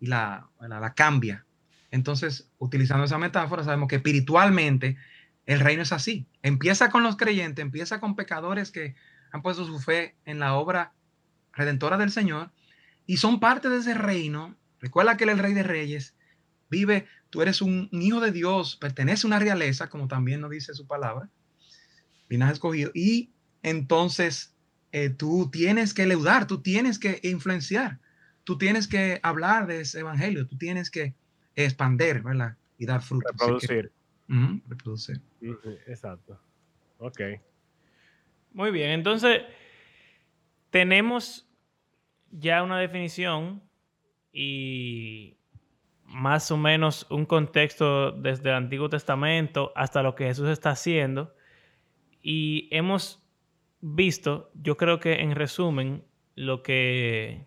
y 0.00 0.06
la, 0.06 0.48
la, 0.60 0.80
la 0.80 0.94
cambia. 0.94 1.44
Entonces, 1.90 2.50
utilizando 2.58 3.04
esa 3.04 3.18
metáfora, 3.18 3.64
sabemos 3.64 3.88
que 3.88 3.96
espiritualmente 3.96 4.96
el 5.44 5.60
reino 5.60 5.82
es 5.82 5.92
así. 5.92 6.26
Empieza 6.42 6.90
con 6.90 7.02
los 7.02 7.16
creyentes, 7.16 7.62
empieza 7.62 8.00
con 8.00 8.16
pecadores 8.16 8.70
que 8.70 8.94
han 9.32 9.42
puesto 9.42 9.64
su 9.64 9.78
fe 9.80 10.16
en 10.24 10.38
la 10.38 10.54
obra 10.54 10.92
redentora 11.56 11.96
del 11.98 12.10
Señor 12.10 12.50
y 13.06 13.16
son 13.16 13.40
parte 13.40 13.68
de 13.68 13.78
ese 13.78 13.94
reino. 13.94 14.56
Recuerda 14.80 15.16
que 15.16 15.24
él 15.24 15.30
es 15.30 15.36
el 15.36 15.42
rey 15.42 15.54
de 15.54 15.62
reyes, 15.62 16.14
vive, 16.70 17.06
tú 17.30 17.42
eres 17.42 17.62
un, 17.62 17.88
un 17.92 18.02
hijo 18.02 18.20
de 18.20 18.30
Dios, 18.30 18.76
pertenece 18.76 19.26
a 19.26 19.28
una 19.28 19.38
realeza, 19.38 19.88
como 19.88 20.06
también 20.06 20.40
nos 20.40 20.50
dice 20.50 20.74
su 20.74 20.86
palabra, 20.86 21.28
linaje 22.28 22.52
escogido, 22.52 22.90
y 22.94 23.30
entonces 23.62 24.54
eh, 24.92 25.10
tú 25.10 25.48
tienes 25.50 25.94
que 25.94 26.06
leudar, 26.06 26.46
tú 26.46 26.60
tienes 26.60 26.98
que 26.98 27.20
influenciar, 27.22 27.98
tú 28.44 28.58
tienes 28.58 28.86
que 28.86 29.18
hablar 29.22 29.66
de 29.66 29.80
ese 29.80 30.00
evangelio, 30.00 30.46
tú 30.46 30.56
tienes 30.56 30.90
que 30.90 31.14
expander, 31.54 32.22
¿verdad? 32.22 32.56
Y 32.78 32.86
dar 32.86 33.00
fruto. 33.02 33.26
Que- 33.28 33.32
Reproducir. 33.32 33.92
Reproducir. 34.68 35.20
Exacto. 35.86 36.40
Ok. 36.98 37.20
Muy 38.52 38.70
bien, 38.70 38.90
entonces 38.90 39.42
tenemos 40.70 41.45
ya 42.30 42.62
una 42.62 42.78
definición 42.78 43.62
y 44.32 45.38
más 46.04 46.50
o 46.50 46.56
menos 46.56 47.06
un 47.10 47.26
contexto 47.26 48.12
desde 48.12 48.50
el 48.50 48.56
Antiguo 48.56 48.88
Testamento 48.88 49.72
hasta 49.74 50.02
lo 50.02 50.14
que 50.14 50.26
Jesús 50.26 50.48
está 50.48 50.70
haciendo 50.70 51.34
Y 52.22 52.68
hemos 52.70 53.22
visto, 53.80 54.50
yo 54.54 54.76
creo 54.76 55.00
que 55.00 55.20
en 55.20 55.34
resumen, 55.34 56.04
lo 56.34 56.62
que 56.62 57.46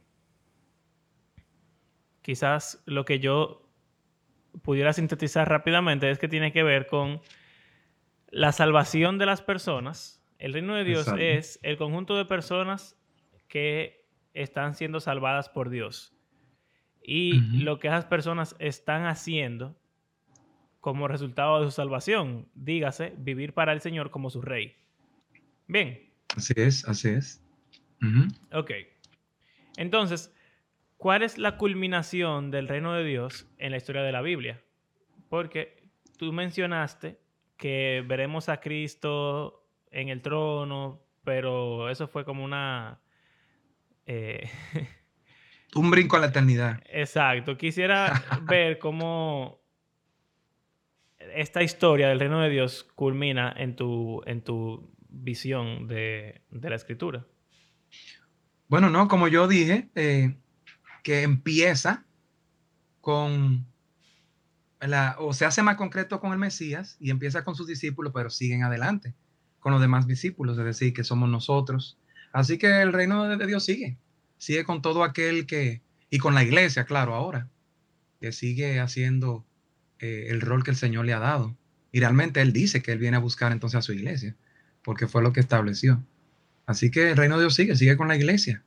quizás 2.21 2.81
lo 2.85 3.05
que 3.05 3.19
yo 3.19 3.69
pudiera 4.61 4.93
sintetizar 4.93 5.47
rápidamente 5.47 6.09
es 6.09 6.17
que 6.17 6.27
tiene 6.27 6.51
que 6.51 6.63
ver 6.63 6.87
con 6.87 7.21
la 8.29 8.51
salvación 8.51 9.17
de 9.17 9.25
las 9.25 9.41
personas. 9.41 10.23
El 10.37 10.53
reino 10.53 10.75
de 10.75 10.83
Dios 10.83 11.01
Exacto. 11.01 11.21
es 11.21 11.59
el 11.63 11.77
conjunto 11.77 12.15
de 12.15 12.25
personas 12.25 12.97
que 13.47 13.98
están 14.41 14.75
siendo 14.75 14.99
salvadas 14.99 15.49
por 15.49 15.69
Dios. 15.69 16.13
Y 17.01 17.39
lo 17.63 17.79
que 17.79 17.87
esas 17.87 18.05
personas 18.05 18.55
están 18.59 19.05
haciendo 19.05 19.75
como 20.79 21.07
resultado 21.07 21.59
de 21.59 21.65
su 21.65 21.71
salvación, 21.71 22.47
dígase, 22.53 23.13
vivir 23.17 23.53
para 23.53 23.73
el 23.73 23.81
Señor 23.81 24.11
como 24.11 24.29
su 24.29 24.41
rey. 24.41 24.75
Bien, 25.67 26.09
Así 26.35 26.53
es, 26.55 26.87
así 26.87 27.09
es. 27.09 27.43
Ujú. 28.01 28.27
ok. 28.57 28.71
Entonces, 29.77 30.33
¿cuál 30.97 31.23
es 31.23 31.37
la 31.37 31.57
culminación 31.57 32.51
del 32.51 32.67
reino 32.67 32.93
de 32.93 33.03
Dios 33.03 33.47
en 33.57 33.71
la 33.71 33.77
historia 33.77 34.03
de 34.03 34.11
la 34.11 34.21
Biblia? 34.21 34.61
Porque 35.29 35.83
tú 36.17 36.31
mencionaste 36.31 37.19
que 37.57 38.03
veremos 38.07 38.49
a 38.49 38.61
Cristo 38.61 39.65
en 39.91 40.09
el 40.09 40.21
trono, 40.21 41.01
pero 41.23 41.89
eso 41.89 42.07
fue 42.07 42.25
como 42.25 42.43
una... 42.43 43.01
eh, 44.09 44.49
Un 45.75 45.91
brinco 45.91 46.17
a 46.17 46.19
la 46.19 46.27
eternidad. 46.27 46.81
Exacto. 46.89 47.57
Quisiera 47.57 48.11
ver 48.49 48.79
cómo 48.79 49.61
esta 51.19 51.61
historia 51.61 52.09
del 52.09 52.19
reino 52.19 52.41
de 52.41 52.49
Dios 52.49 52.87
culmina 52.95 53.53
en 53.55 53.75
tu, 53.75 54.23
en 54.25 54.43
tu 54.43 54.91
visión 55.09 55.87
de, 55.87 56.41
de 56.49 56.69
la 56.69 56.75
escritura. 56.75 57.25
Bueno, 58.67 58.89
no, 58.89 59.07
como 59.07 59.27
yo 59.27 59.47
dije, 59.47 59.89
eh, 59.95 60.37
que 61.03 61.21
empieza 61.21 62.05
con 63.01 63.67
la, 64.79 65.17
o 65.19 65.33
se 65.33 65.45
hace 65.45 65.61
más 65.61 65.75
concreto 65.75 66.19
con 66.19 66.31
el 66.31 66.39
Mesías 66.39 66.97
y 66.99 67.11
empieza 67.11 67.43
con 67.43 67.55
sus 67.55 67.67
discípulos, 67.67 68.11
pero 68.13 68.29
siguen 68.31 68.63
adelante 68.63 69.13
con 69.59 69.71
los 69.71 69.81
demás 69.81 70.07
discípulos, 70.07 70.57
es 70.57 70.65
decir, 70.65 70.93
que 70.93 71.03
somos 71.03 71.29
nosotros. 71.29 71.98
Así 72.31 72.57
que 72.57 72.81
el 72.81 72.93
reino 72.93 73.37
de 73.37 73.45
Dios 73.47 73.65
sigue, 73.65 73.97
sigue 74.37 74.63
con 74.63 74.81
todo 74.81 75.03
aquel 75.03 75.45
que, 75.45 75.81
y 76.09 76.19
con 76.19 76.35
la 76.35 76.43
iglesia, 76.43 76.85
claro, 76.85 77.15
ahora, 77.15 77.47
que 78.19 78.31
sigue 78.31 78.79
haciendo 78.79 79.45
eh, 79.99 80.27
el 80.29 80.41
rol 80.41 80.63
que 80.63 80.71
el 80.71 80.77
Señor 80.77 81.05
le 81.05 81.13
ha 81.13 81.19
dado. 81.19 81.55
Y 81.91 81.99
realmente 81.99 82.41
Él 82.41 82.53
dice 82.53 82.81
que 82.81 82.91
Él 82.91 82.99
viene 82.99 83.17
a 83.17 83.21
buscar 83.21 83.51
entonces 83.51 83.79
a 83.79 83.81
su 83.81 83.93
iglesia, 83.93 84.35
porque 84.83 85.07
fue 85.07 85.23
lo 85.23 85.33
que 85.33 85.39
estableció. 85.39 86.03
Así 86.65 86.91
que 86.91 87.11
el 87.11 87.17
reino 87.17 87.35
de 87.37 87.43
Dios 87.43 87.55
sigue, 87.55 87.75
sigue 87.75 87.97
con 87.97 88.07
la 88.07 88.15
iglesia, 88.15 88.63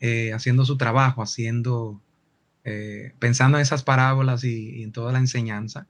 eh, 0.00 0.32
haciendo 0.34 0.66
su 0.66 0.76
trabajo, 0.76 1.22
haciendo, 1.22 2.02
eh, 2.64 3.14
pensando 3.18 3.56
en 3.56 3.62
esas 3.62 3.82
parábolas 3.82 4.44
y, 4.44 4.82
en 4.82 4.92
toda 4.92 5.12
la 5.12 5.18
enseñanza, 5.18 5.86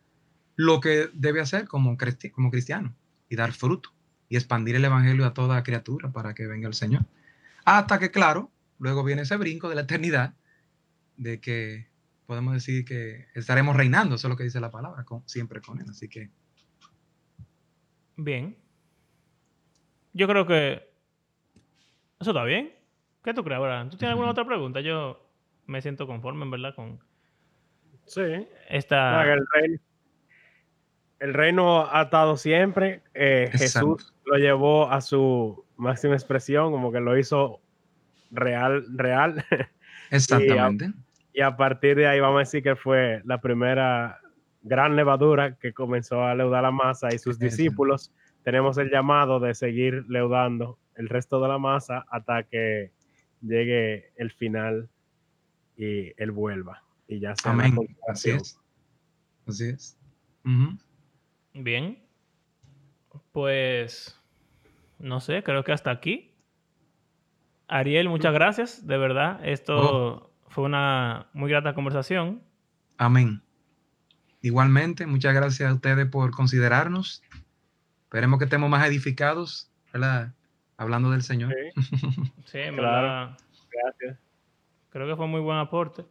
lo 0.54 0.80
que 0.80 1.08
debe 1.14 1.40
hacer 1.40 1.66
como 1.66 1.96
cristiano 1.96 2.94
y 3.28 3.34
dar 3.34 3.52
fruto 3.52 3.92
y 4.32 4.36
expandir 4.36 4.74
el 4.76 4.84
evangelio 4.86 5.26
a 5.26 5.34
toda 5.34 5.62
criatura 5.62 6.10
para 6.10 6.32
que 6.32 6.46
venga 6.46 6.66
el 6.66 6.72
Señor. 6.72 7.02
Hasta 7.66 7.98
que, 7.98 8.10
claro, 8.10 8.50
luego 8.78 9.04
viene 9.04 9.22
ese 9.22 9.36
brinco 9.36 9.68
de 9.68 9.74
la 9.74 9.82
eternidad, 9.82 10.32
de 11.18 11.38
que 11.38 11.86
podemos 12.24 12.54
decir 12.54 12.86
que 12.86 13.26
estaremos 13.34 13.76
reinando, 13.76 14.14
eso 14.14 14.28
es 14.28 14.30
lo 14.30 14.36
que 14.38 14.44
dice 14.44 14.58
la 14.58 14.70
palabra, 14.70 15.04
con- 15.04 15.22
siempre 15.28 15.60
con 15.60 15.78
Él. 15.82 15.86
Así 15.90 16.08
que, 16.08 16.30
Bien. 18.16 18.56
Yo 20.14 20.26
creo 20.26 20.46
que 20.46 20.88
eso 22.18 22.30
está 22.30 22.44
bien. 22.44 22.72
¿Qué 23.22 23.34
tú 23.34 23.44
crees, 23.44 23.58
Abraham? 23.58 23.90
¿Tú 23.90 23.98
tienes 23.98 24.12
alguna 24.12 24.30
otra 24.30 24.46
pregunta? 24.46 24.80
Yo 24.80 25.28
me 25.66 25.82
siento 25.82 26.06
conforme, 26.06 26.44
en 26.44 26.50
verdad, 26.52 26.74
con 26.74 26.98
Sí. 28.06 28.22
esta... 28.70 29.24
El, 29.62 29.78
el 31.22 31.34
reino 31.34 31.86
ha 31.88 32.02
estado 32.02 32.36
siempre. 32.36 33.02
eh. 33.14 33.48
Jesús 33.52 34.12
lo 34.24 34.36
llevó 34.38 34.90
a 34.90 35.00
su 35.00 35.64
máxima 35.76 36.14
expresión, 36.14 36.72
como 36.72 36.90
que 36.90 36.98
lo 37.00 37.16
hizo 37.16 37.60
real, 38.32 38.84
real. 38.96 39.44
exactamente. 40.10 40.92
y 41.32 41.40
a 41.40 41.56
partir 41.56 41.96
de 41.96 42.08
ahí 42.08 42.18
vamos 42.18 42.36
a 42.36 42.40
decir 42.40 42.62
que 42.62 42.74
fue 42.74 43.22
la 43.24 43.40
primera 43.40 44.20
gran 44.62 44.96
levadura 44.96 45.56
que 45.56 45.72
comenzó 45.72 46.24
a 46.24 46.34
leudar 46.34 46.64
la 46.64 46.70
masa 46.72 47.08
y 47.14 47.18
sus 47.18 47.36
Exacto. 47.36 47.44
discípulos 47.44 48.12
tenemos 48.42 48.76
el 48.78 48.90
llamado 48.90 49.38
de 49.38 49.54
seguir 49.54 50.04
leudando 50.08 50.78
el 50.96 51.08
resto 51.08 51.40
de 51.40 51.48
la 51.48 51.58
masa 51.58 52.04
hasta 52.10 52.42
que 52.42 52.90
llegue 53.40 54.10
el 54.16 54.32
final 54.32 54.88
y 55.76 56.12
él 56.20 56.32
vuelva 56.32 56.82
y 57.06 57.20
ya 57.20 57.34
Amén. 57.44 57.76
Así 58.08 58.30
es. 58.30 58.58
Así 59.46 59.68
es. 59.68 59.96
Bien. 61.54 61.98
Pues, 63.32 64.18
no 64.98 65.20
sé, 65.20 65.42
creo 65.42 65.64
que 65.64 65.72
hasta 65.72 65.90
aquí. 65.90 66.34
Ariel, 67.68 68.08
muchas 68.08 68.32
gracias, 68.34 68.86
de 68.86 68.98
verdad. 68.98 69.40
Esto 69.46 70.30
fue 70.48 70.64
una 70.64 71.28
muy 71.32 71.50
grata 71.50 71.74
conversación. 71.74 72.42
Amén. 72.98 73.42
Igualmente, 74.42 75.06
muchas 75.06 75.34
gracias 75.34 75.70
a 75.70 75.74
ustedes 75.74 76.06
por 76.08 76.30
considerarnos. 76.32 77.22
Esperemos 78.04 78.38
que 78.38 78.44
estemos 78.44 78.68
más 78.68 78.86
edificados, 78.86 79.70
¿verdad? 79.92 80.34
Hablando 80.76 81.10
del 81.10 81.22
Señor. 81.22 81.54
Sí, 81.76 81.80
Sí, 82.44 82.58
Claro. 82.58 82.76
verdad, 82.76 83.38
gracias. 83.70 84.18
creo 84.90 85.06
que 85.06 85.16
fue 85.16 85.26
muy 85.26 85.40
buen 85.40 85.58
aporte. 85.58 86.04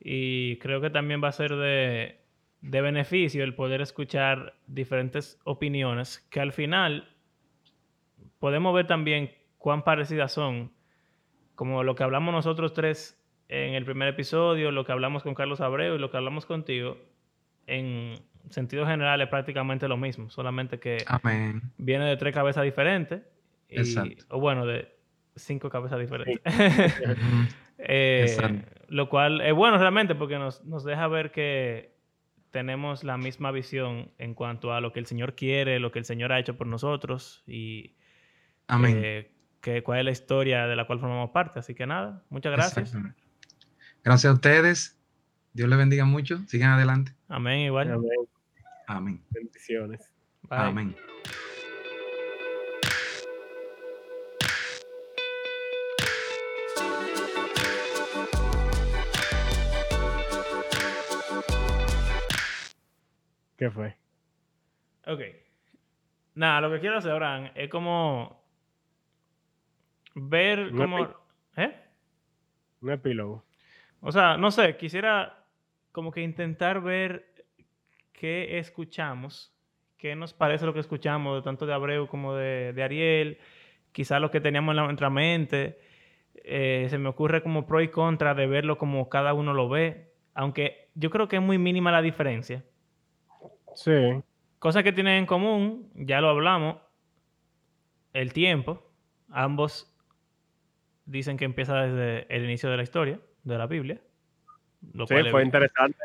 Y 0.00 0.58
creo 0.58 0.80
que 0.80 0.90
también 0.90 1.22
va 1.22 1.28
a 1.28 1.32
ser 1.32 1.54
de, 1.56 2.20
de 2.60 2.80
beneficio 2.80 3.44
el 3.44 3.54
poder 3.54 3.80
escuchar 3.80 4.54
diferentes 4.66 5.38
opiniones 5.44 6.18
que 6.30 6.40
al 6.40 6.52
final 6.52 7.08
podemos 8.38 8.74
ver 8.74 8.86
también 8.86 9.30
cuán 9.58 9.82
parecidas 9.84 10.32
son, 10.32 10.72
como 11.54 11.82
lo 11.84 11.94
que 11.94 12.02
hablamos 12.04 12.32
nosotros 12.34 12.72
tres 12.72 13.14
en 13.48 13.74
el 13.74 13.84
primer 13.84 14.08
episodio, 14.08 14.70
lo 14.70 14.84
que 14.84 14.92
hablamos 14.92 15.22
con 15.22 15.34
Carlos 15.34 15.60
Abreu 15.60 15.94
y 15.94 15.98
lo 15.98 16.10
que 16.10 16.16
hablamos 16.18 16.46
contigo, 16.46 16.98
en 17.66 18.14
sentido 18.50 18.86
general 18.86 19.20
es 19.20 19.28
prácticamente 19.28 19.88
lo 19.88 19.96
mismo, 19.96 20.30
solamente 20.30 20.78
que 20.78 20.98
Amén. 21.06 21.62
viene 21.78 22.04
de 22.06 22.16
tres 22.16 22.34
cabezas 22.34 22.64
diferentes, 22.64 23.22
y- 23.68 23.78
Exacto. 23.78 24.24
o 24.30 24.40
bueno, 24.40 24.66
de 24.66 24.94
cinco 25.36 25.70
cabezas 25.70 25.98
diferentes. 26.00 26.40
Ujú. 27.04 27.48
Eh, 27.78 28.24
Exacto. 28.28 28.68
lo 28.88 29.08
cual 29.08 29.40
es 29.40 29.54
bueno 29.54 29.78
realmente 29.78 30.14
porque 30.14 30.36
nos, 30.38 30.64
nos 30.64 30.84
deja 30.84 31.06
ver 31.08 31.30
que 31.30 31.96
tenemos 32.50 33.04
la 33.04 33.16
misma 33.16 33.50
visión 33.50 34.10
en 34.18 34.34
cuanto 34.34 34.72
a 34.72 34.80
lo 34.80 34.92
que 34.92 35.00
el 35.00 35.06
Señor 35.06 35.34
quiere, 35.34 35.78
lo 35.80 35.92
que 35.92 35.98
el 35.98 36.04
Señor 36.04 36.32
ha 36.32 36.38
hecho 36.38 36.56
por 36.56 36.66
nosotros 36.66 37.42
y 37.46 37.96
Amén. 38.66 39.00
eh, 39.02 39.30
que, 39.60 39.82
cuál 39.82 40.00
es 40.00 40.04
la 40.04 40.10
historia 40.10 40.66
de 40.66 40.76
la 40.76 40.86
cual 40.86 41.00
formamos 41.00 41.30
parte. 41.30 41.58
Así 41.58 41.74
que 41.74 41.86
nada, 41.86 42.22
muchas 42.30 42.52
gracias. 42.52 42.96
Gracias 44.04 44.30
a 44.30 44.34
ustedes. 44.34 44.98
Dios 45.52 45.68
les 45.68 45.78
bendiga 45.78 46.04
mucho. 46.04 46.38
Sigan 46.46 46.70
adelante. 46.70 47.14
Amén, 47.28 47.60
igual. 47.60 47.90
Amén. 47.90 48.10
Amén. 48.86 49.24
Bendiciones. 49.30 50.12
Bye. 50.42 50.58
Amén. 50.58 50.96
¿Qué 63.58 63.70
fue? 63.70 63.96
Ok. 65.06 65.20
Nada, 66.34 66.60
lo 66.62 66.70
que 66.70 66.80
quiero 66.80 66.96
hacer, 66.96 67.10
Abraham, 67.10 67.50
es 67.54 67.68
como 67.68 68.42
ver 70.14 70.70
cómo... 70.76 71.08
¿Eh? 71.56 71.74
Un 72.80 72.90
epílogo. 72.92 73.44
O 74.00 74.12
sea, 74.12 74.36
no 74.36 74.50
sé, 74.52 74.76
quisiera 74.76 75.44
como 75.90 76.12
que 76.12 76.22
intentar 76.22 76.80
ver 76.80 77.34
qué 78.12 78.58
escuchamos, 78.58 79.52
qué 79.96 80.14
nos 80.14 80.32
parece 80.32 80.64
lo 80.64 80.72
que 80.72 80.80
escuchamos, 80.80 81.42
tanto 81.42 81.66
de 81.66 81.74
Abreu 81.74 82.06
como 82.06 82.34
de, 82.36 82.72
de 82.72 82.82
Ariel, 82.84 83.38
quizás 83.90 84.20
lo 84.20 84.30
que 84.30 84.40
teníamos 84.40 84.72
en 84.72 84.76
la- 84.76 84.84
nuestra 84.84 85.10
mente. 85.10 85.80
Eh, 86.44 86.86
se 86.88 86.98
me 86.98 87.08
ocurre 87.08 87.42
como 87.42 87.66
pro 87.66 87.80
y 87.80 87.88
contra 87.88 88.34
de 88.34 88.46
verlo 88.46 88.78
como 88.78 89.08
cada 89.08 89.34
uno 89.34 89.52
lo 89.54 89.68
ve, 89.68 90.12
aunque 90.34 90.88
yo 90.94 91.10
creo 91.10 91.26
que 91.26 91.36
es 91.36 91.42
muy 91.42 91.58
mínima 91.58 91.90
la 91.90 92.00
diferencia. 92.00 92.64
Sí. 93.74 94.22
Cosas 94.58 94.82
que 94.82 94.92
tienen 94.92 95.14
en 95.18 95.26
común, 95.26 95.90
ya 95.94 96.20
lo 96.20 96.28
hablamos, 96.28 96.76
el 98.12 98.32
tiempo. 98.32 98.82
Ambos 99.30 99.94
dicen 101.04 101.36
que 101.36 101.44
empieza 101.44 101.82
desde 101.82 102.26
el 102.34 102.44
inicio 102.44 102.70
de 102.70 102.76
la 102.76 102.82
historia, 102.82 103.20
de 103.44 103.58
la 103.58 103.66
Biblia. 103.66 104.00
Lo 104.92 105.06
Sí, 105.06 105.14
cual 105.14 105.30
fue 105.30 105.44
interesante 105.44 105.98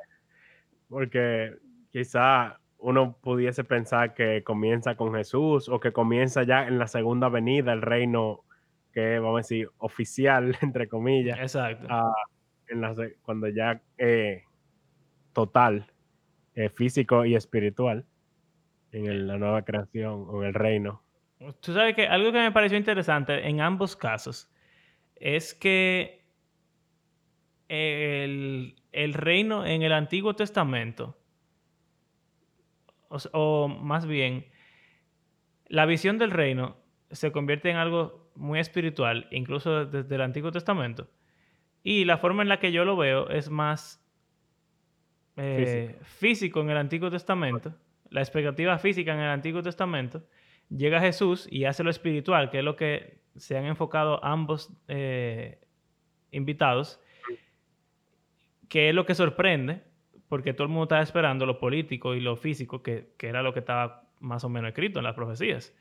porque 0.90 1.56
quizá 1.92 2.60
uno 2.78 3.18
pudiese 3.22 3.64
pensar 3.64 4.14
que 4.14 4.44
comienza 4.44 4.96
con 4.96 5.14
Jesús 5.14 5.70
o 5.70 5.80
que 5.80 5.92
comienza 5.94 6.44
ya 6.44 6.68
en 6.68 6.78
la 6.80 6.88
segunda 6.88 7.30
venida 7.30 7.74
el 7.74 7.82
reino 7.82 8.42
que 8.92 9.18
vamos 9.20 9.38
a 9.38 9.42
decir 9.42 9.70
oficial 9.78 10.56
entre 10.62 10.88
comillas 10.88 11.40
Exacto. 11.40 11.88
en 12.68 12.82
la 12.82 12.94
se- 12.94 13.16
cuando 13.24 13.48
ya 13.48 13.82
eh, 13.98 14.44
total 15.34 15.88
eh, 16.56 16.70
físico 16.70 17.26
y 17.26 17.36
espiritual 17.36 18.06
en 18.92 19.06
el- 19.08 19.28
la 19.28 19.38
nueva 19.38 19.64
creación 19.64 20.26
o 20.30 20.42
en 20.42 20.50
el 20.50 20.54
reino 20.54 21.02
Tú 21.60 21.74
sabes 21.74 21.94
que 21.96 22.08
algo 22.08 22.32
que 22.32 22.40
me 22.40 22.52
pareció 22.54 22.78
interesante 22.78 23.48
en 23.50 23.60
ambos 23.60 23.98
casos 23.98 24.50
es 25.18 25.54
que 25.54 26.24
el, 27.68 28.76
el 28.92 29.14
reino 29.14 29.66
en 29.66 29.82
el 29.82 29.92
Antiguo 29.92 30.36
Testamento, 30.36 31.18
o 33.32 33.68
más 33.68 34.06
bien, 34.06 34.46
la 35.68 35.86
visión 35.86 36.18
del 36.18 36.32
reino 36.32 36.78
se 37.12 37.32
convierte 37.32 37.70
en 37.70 37.78
algo 37.78 38.32
muy 38.36 38.60
espiritual, 38.60 39.28
incluso 39.32 39.86
desde 39.86 40.16
el 40.16 40.22
Antiguo 40.22 40.52
Testamento. 40.52 41.10
Y 41.84 42.06
la 42.06 42.18
forma 42.18 42.42
en 42.44 42.50
la 42.50 42.60
que 42.60 42.72
yo 42.72 42.86
lo 42.86 42.96
veo 42.96 43.30
es 43.30 43.50
más 43.50 44.03
eh, 45.36 45.98
físico 46.04 46.62
en 46.62 46.70
el 46.70 46.78
Antiguo 46.78 47.10
Testamento, 47.10 47.74
la 48.10 48.22
expectativa 48.22 48.78
física 48.78 49.14
en 49.14 49.20
el 49.20 49.30
Antiguo 49.30 49.62
Testamento, 49.62 50.24
llega 50.70 51.00
Jesús 51.00 51.48
y 51.50 51.66
hace 51.66 51.84
lo 51.84 51.90
espiritual, 51.90 52.50
que 52.50 52.60
es 52.60 52.64
lo 52.64 52.76
que 52.76 53.22
se 53.36 53.58
han 53.58 53.66
enfocado 53.66 54.24
ambos 54.24 54.72
eh, 54.88 55.60
invitados, 56.32 57.00
que 58.70 58.90
es 58.90 58.96
lo 58.96 59.06
que 59.06 59.16
sorprende, 59.16 59.84
porque 60.30 60.54
todo 60.54 60.66
el 60.66 60.70
mundo 60.70 60.84
estaba 60.84 61.02
esperando 61.02 61.46
lo 61.46 61.60
político 61.60 62.16
y 62.16 62.20
lo 62.20 62.36
físico, 62.36 62.82
que, 62.82 63.14
que 63.18 63.28
era 63.28 63.42
lo 63.42 63.54
que 63.54 63.60
estaba 63.60 64.10
más 64.20 64.44
o 64.44 64.50
menos 64.50 64.70
escrito 64.70 65.00
en 65.00 65.06
las 65.06 65.16
profecías. 65.16 65.76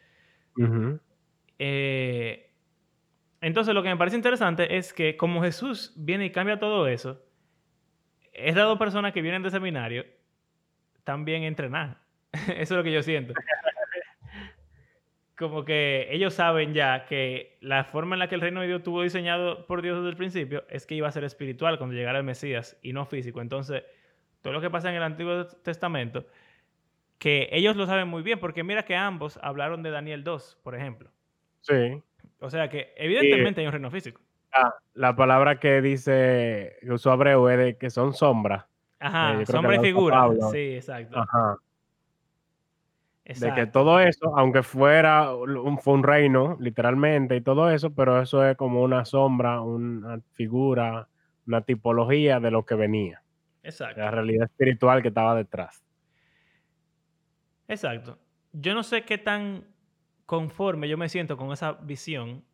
Eh, 1.58 2.50
entonces, 3.40 3.74
lo 3.74 3.82
que 3.82 3.88
me 3.88 3.96
parece 3.96 4.16
interesante 4.16 4.76
es 4.76 4.92
que 4.92 5.16
como 5.16 5.42
Jesús 5.42 5.92
viene 5.96 6.26
y 6.26 6.32
cambia 6.32 6.58
todo 6.58 6.86
eso, 6.86 7.22
esas 8.32 8.64
dos 8.64 8.78
personas 8.78 9.12
que 9.12 9.22
vienen 9.22 9.42
de 9.42 9.50
seminario 9.50 10.04
también 11.04 11.42
entrenan. 11.42 11.98
eso 12.32 12.60
es 12.60 12.70
lo 12.70 12.82
que 12.82 12.92
yo 12.92 13.02
siento. 13.02 13.34
Como 15.36 15.64
que 15.64 16.08
ellos 16.10 16.34
saben 16.34 16.72
ya 16.72 17.04
que 17.06 17.56
la 17.60 17.84
forma 17.84 18.14
en 18.14 18.20
la 18.20 18.28
que 18.28 18.34
el 18.34 18.40
reino 18.40 18.60
de 18.60 18.68
Dios 18.68 18.82
tuvo 18.82 19.02
diseñado 19.02 19.66
por 19.66 19.82
Dios 19.82 19.98
desde 19.98 20.10
el 20.10 20.16
principio 20.16 20.64
es 20.68 20.86
que 20.86 20.94
iba 20.94 21.08
a 21.08 21.12
ser 21.12 21.24
espiritual 21.24 21.78
cuando 21.78 21.96
llegara 21.96 22.18
el 22.18 22.24
Mesías 22.24 22.78
y 22.82 22.92
no 22.92 23.06
físico. 23.06 23.40
Entonces, 23.40 23.82
todo 24.40 24.52
lo 24.52 24.60
que 24.60 24.70
pasa 24.70 24.90
en 24.90 24.96
el 24.96 25.02
Antiguo 25.02 25.46
Testamento, 25.46 26.26
que 27.18 27.48
ellos 27.52 27.76
lo 27.76 27.86
saben 27.86 28.08
muy 28.08 28.22
bien, 28.22 28.38
porque 28.38 28.62
mira 28.62 28.84
que 28.84 28.94
ambos 28.94 29.38
hablaron 29.42 29.82
de 29.82 29.90
Daniel 29.90 30.22
2, 30.22 30.60
por 30.62 30.74
ejemplo. 30.74 31.10
sí 31.60 32.02
O 32.38 32.50
sea 32.50 32.68
que 32.68 32.92
evidentemente 32.96 33.60
hay 33.60 33.66
un 33.66 33.72
reino 33.72 33.90
físico. 33.90 34.20
Ah, 34.52 34.74
la 34.94 35.16
palabra 35.16 35.58
que 35.58 35.80
dice 35.80 36.76
que 36.80 36.92
usó 36.92 37.10
Abreu 37.10 37.48
es 37.48 37.58
de 37.58 37.76
que 37.78 37.88
son 37.88 38.12
sombras 38.12 38.66
Ajá, 39.02 39.38
que 39.38 39.46
sombra 39.46 39.76
y 39.76 39.80
figura. 39.80 40.16
Pablo. 40.16 40.50
Sí, 40.50 40.74
exacto. 40.74 41.18
Ajá. 41.18 41.56
de 43.24 43.54
que 43.54 43.66
todo 43.66 43.98
eso, 44.00 44.36
aunque 44.36 44.62
fuera 44.62 45.34
un, 45.34 45.78
fue 45.78 45.94
un 45.94 46.02
reino, 46.02 46.56
literalmente, 46.60 47.36
y 47.36 47.40
todo 47.40 47.70
eso, 47.70 47.94
pero 47.94 48.20
eso 48.20 48.44
es 48.46 48.56
como 48.56 48.82
una 48.82 49.04
sombra, 49.04 49.60
una 49.60 50.20
figura, 50.32 51.08
una 51.46 51.62
tipología 51.62 52.40
de 52.40 52.50
lo 52.50 52.64
que 52.64 52.74
venía, 52.74 53.22
Exacto. 53.62 54.00
la 54.00 54.10
realidad 54.10 54.44
espiritual 54.44 55.02
que 55.02 55.08
estaba 55.08 55.34
detrás. 55.34 55.82
Exacto. 57.68 58.18
Yo 58.52 58.74
no 58.74 58.82
sé 58.82 59.04
qué 59.04 59.18
tan 59.18 59.64
conforme 60.26 60.88
yo 60.88 60.98
me 60.98 61.08
siento 61.08 61.36
con 61.36 61.52
esa 61.52 61.72
visión. 61.72 62.44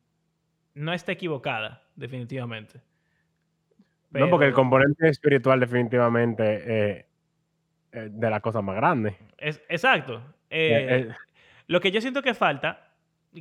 No 0.74 0.92
está 0.92 1.12
equivocada, 1.12 1.82
definitivamente. 1.98 2.80
No, 4.10 4.30
porque 4.30 4.46
el 4.46 4.52
componente 4.54 5.08
espiritual 5.08 5.60
definitivamente 5.60 6.42
eh, 6.66 7.06
es 7.92 8.18
de 8.20 8.30
la 8.30 8.40
cosa 8.40 8.62
más 8.62 8.76
grande. 8.76 9.16
es- 9.36 9.60
exacto. 9.68 10.22
Eh, 10.50 10.72
Eh, 10.72 11.00
eh, 11.00 11.14
Lo 11.66 11.80
que 11.80 11.90
yo 11.90 12.00
siento 12.00 12.22
que 12.22 12.32
falta, 12.32 12.94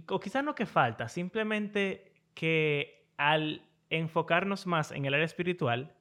o 0.09 0.19
quizás 0.19 0.43
no 0.43 0.53
que 0.53 0.65
falta, 0.65 1.07
simplemente 1.07 2.11
que 2.33 3.05
al 3.15 3.61
enfocarnos 3.89 4.67
más 4.67 4.91
en 4.91 5.05
el 5.05 5.13
área 5.13 5.25
espiritual, 5.25 5.93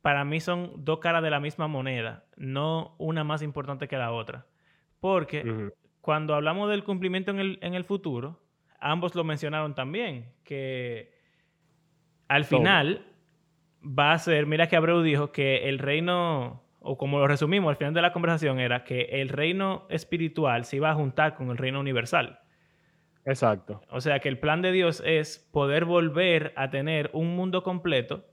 para 0.00 0.24
mí 0.24 0.40
son 0.40 0.72
dos 0.84 0.98
caras 1.00 1.22
de 1.22 1.28
la 1.30 1.38
misma 1.38 1.68
moneda, 1.68 2.24
no 2.36 2.94
una 2.98 3.22
más 3.24 3.42
importante 3.42 3.86
que 3.86 3.98
la 3.98 4.12
otra. 4.12 4.46
Porque 5.00 5.70
cuando 6.00 6.34
hablamos 6.34 6.70
del 6.70 6.84
cumplimiento 6.84 7.30
en 7.32 7.38
el, 7.40 7.58
en 7.60 7.74
el 7.74 7.84
futuro, 7.84 8.40
ambos 8.80 9.14
lo 9.14 9.22
mencionaron 9.22 9.74
también, 9.74 10.32
que 10.44 11.11
al 12.34 12.48
Todo. 12.48 12.60
final 12.60 13.06
va 13.82 14.12
a 14.12 14.18
ser, 14.18 14.46
mira 14.46 14.68
que 14.68 14.76
Abreu 14.76 15.02
dijo 15.02 15.32
que 15.32 15.68
el 15.68 15.78
reino, 15.78 16.62
o 16.80 16.96
como 16.96 17.18
lo 17.18 17.26
resumimos 17.26 17.70
al 17.70 17.76
final 17.76 17.94
de 17.94 18.02
la 18.02 18.12
conversación, 18.12 18.58
era 18.58 18.84
que 18.84 19.02
el 19.20 19.28
reino 19.28 19.86
espiritual 19.90 20.64
se 20.64 20.76
iba 20.76 20.90
a 20.90 20.94
juntar 20.94 21.34
con 21.34 21.50
el 21.50 21.58
reino 21.58 21.80
universal. 21.80 22.40
Exacto. 23.24 23.82
O 23.90 24.00
sea 24.00 24.18
que 24.20 24.28
el 24.28 24.38
plan 24.38 24.62
de 24.62 24.72
Dios 24.72 25.02
es 25.04 25.38
poder 25.52 25.84
volver 25.84 26.52
a 26.56 26.70
tener 26.70 27.10
un 27.12 27.36
mundo 27.36 27.62
completo 27.62 28.24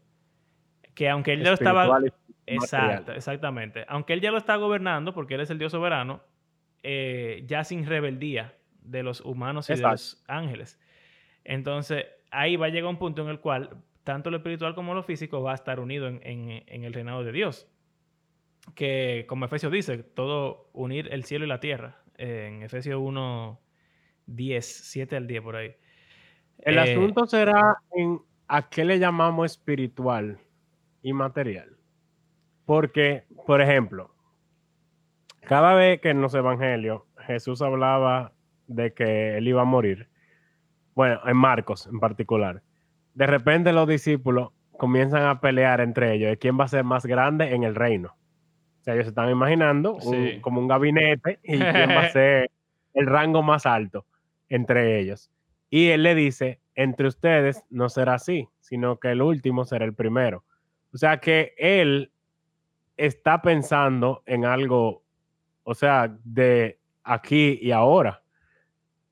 que 0.95 1.10
aunque 1.10 1.34
él 1.34 1.43
ya 1.43 1.50
lo 1.50 1.54
estaba... 1.54 2.00
Exacto, 2.45 3.12
exactamente. 3.12 3.86
Aunque 3.88 4.14
él 4.14 4.22
ya 4.22 4.32
lo 4.32 4.38
está 4.38 4.56
gobernando, 4.56 5.14
porque 5.14 5.36
él 5.36 5.41
es 5.41 5.52
el 5.52 5.60
Dios 5.60 5.72
soberano, 5.72 6.24
eh, 6.82 7.43
ya 7.45 7.64
sin 7.64 7.86
rebeldía 7.86 8.56
de 8.82 9.04
los 9.04 9.22
humanos 9.22 9.70
y 9.70 9.76
de 9.76 9.82
los 9.82 10.24
ángeles. 10.28 10.80
Entonces, 11.43 12.08
ahí 12.32 12.56
va 12.56 12.68
a 12.68 12.70
llegar 12.70 12.89
un 12.89 12.97
punto 12.97 13.22
en 13.22 13.30
el 13.30 13.39
cual 13.39 13.70
tanto 14.04 14.30
lo 14.32 14.38
espiritual 14.38 14.76
como 14.76 14.93
lo 14.93 15.04
físico 15.04 15.41
va 15.41 15.52
a 15.52 15.56
estar 15.56 15.80
unido 15.80 16.08
en, 16.08 16.20
en- 16.24 16.64
en 16.68 16.84
el 16.84 16.93
reinado 16.93 17.24
de 17.24 17.32
Dios. 17.32 17.68
Que, 18.76 19.26
como 19.28 19.45
Efesios 19.45 19.72
dice, 19.72 20.00
todo 20.00 20.70
unir 20.74 21.08
el 21.12 21.24
cielo 21.24 21.45
y 21.45 21.47
la 21.47 21.60
tierra. 21.60 22.02
En 22.18 22.62
Efesios 22.64 23.00
1, 23.02 23.60
10, 24.28 24.66
7 24.66 25.16
al 25.16 25.28
10 25.28 25.41
por 25.41 25.56
ahí. 25.56 25.76
El 26.60 26.78
Eh, 26.78 26.82
asunto 26.82 27.26
será 27.26 27.78
en 27.93 28.20
a 28.47 28.68
qué 28.70 28.84
le 28.84 29.00
llamamos 29.00 29.52
espiritual 29.52 30.39
y 31.02 31.14
material. 31.14 31.78
Porque, 32.66 33.24
por 33.45 33.62
ejemplo, 33.62 34.14
cada 35.41 35.74
vez 35.74 36.02
que 36.02 36.10
en 36.10 36.22
los 36.22 36.34
evangelios 36.36 37.04
Jesús 37.26 37.62
hablaba 37.62 38.34
de 38.68 38.93
que 38.93 39.38
él 39.38 39.47
iba 39.47 39.62
a 39.62 39.66
morir, 39.66 40.10
bueno, 40.95 41.20
en 41.26 41.38
Marcos 41.38 41.88
en 41.88 42.00
particular, 42.00 42.62
de 43.20 43.28
repente 43.28 43.74
los 43.74 43.86
discípulos 43.86 44.51
comienzan 44.78 45.24
a 45.24 45.41
pelear 45.41 45.82
entre 45.82 46.13
ellos 46.13 46.30
de 46.30 46.38
quién 46.38 46.57
va 46.57 46.63
a 46.63 46.67
ser 46.70 46.86
más 46.86 47.05
grande 47.05 47.53
en 47.53 47.63
el 47.63 47.76
reino. 47.76 48.15
O 48.80 48.84
sea, 48.84 48.93
ellos 48.93 49.07
se 49.07 49.09
están 49.09 49.30
imaginando 49.30 49.95
un- 49.95 50.01
Sí. 50.01 50.39
como 50.39 50.61
un 50.61 50.70
gabinete 50.70 51.38
y 51.43 51.57
quién 51.59 51.89
va 51.89 52.05
a 52.05 52.09
ser 52.13 52.49
el 52.93 53.05
rango 53.07 53.43
más 53.43 53.65
alto 53.65 54.05
entre 54.47 54.99
ellos. 54.99 55.30
Y 55.70 55.89
él 55.89 56.03
le 56.03 56.15
dice, 56.15 56.61
entre 56.76 57.07
ustedes 57.07 57.61
no 57.70 57.89
será 57.89 58.13
así, 58.13 58.47
sino 58.61 58.97
que 59.01 59.09
el 59.11 59.22
último 59.22 59.65
será 59.65 59.84
el 59.84 59.93
primero. 59.93 60.45
O 60.93 60.97
sea 60.97 61.17
que 61.20 61.53
él 61.57 62.13
está 62.95 63.41
pensando 63.41 64.24
en 64.26 64.45
algo, 64.45 65.03
o 65.63 65.76
sea, 65.76 66.15
de 66.24 66.80
aquí 67.03 67.59
y 67.61 67.72
ahora. 67.72 68.24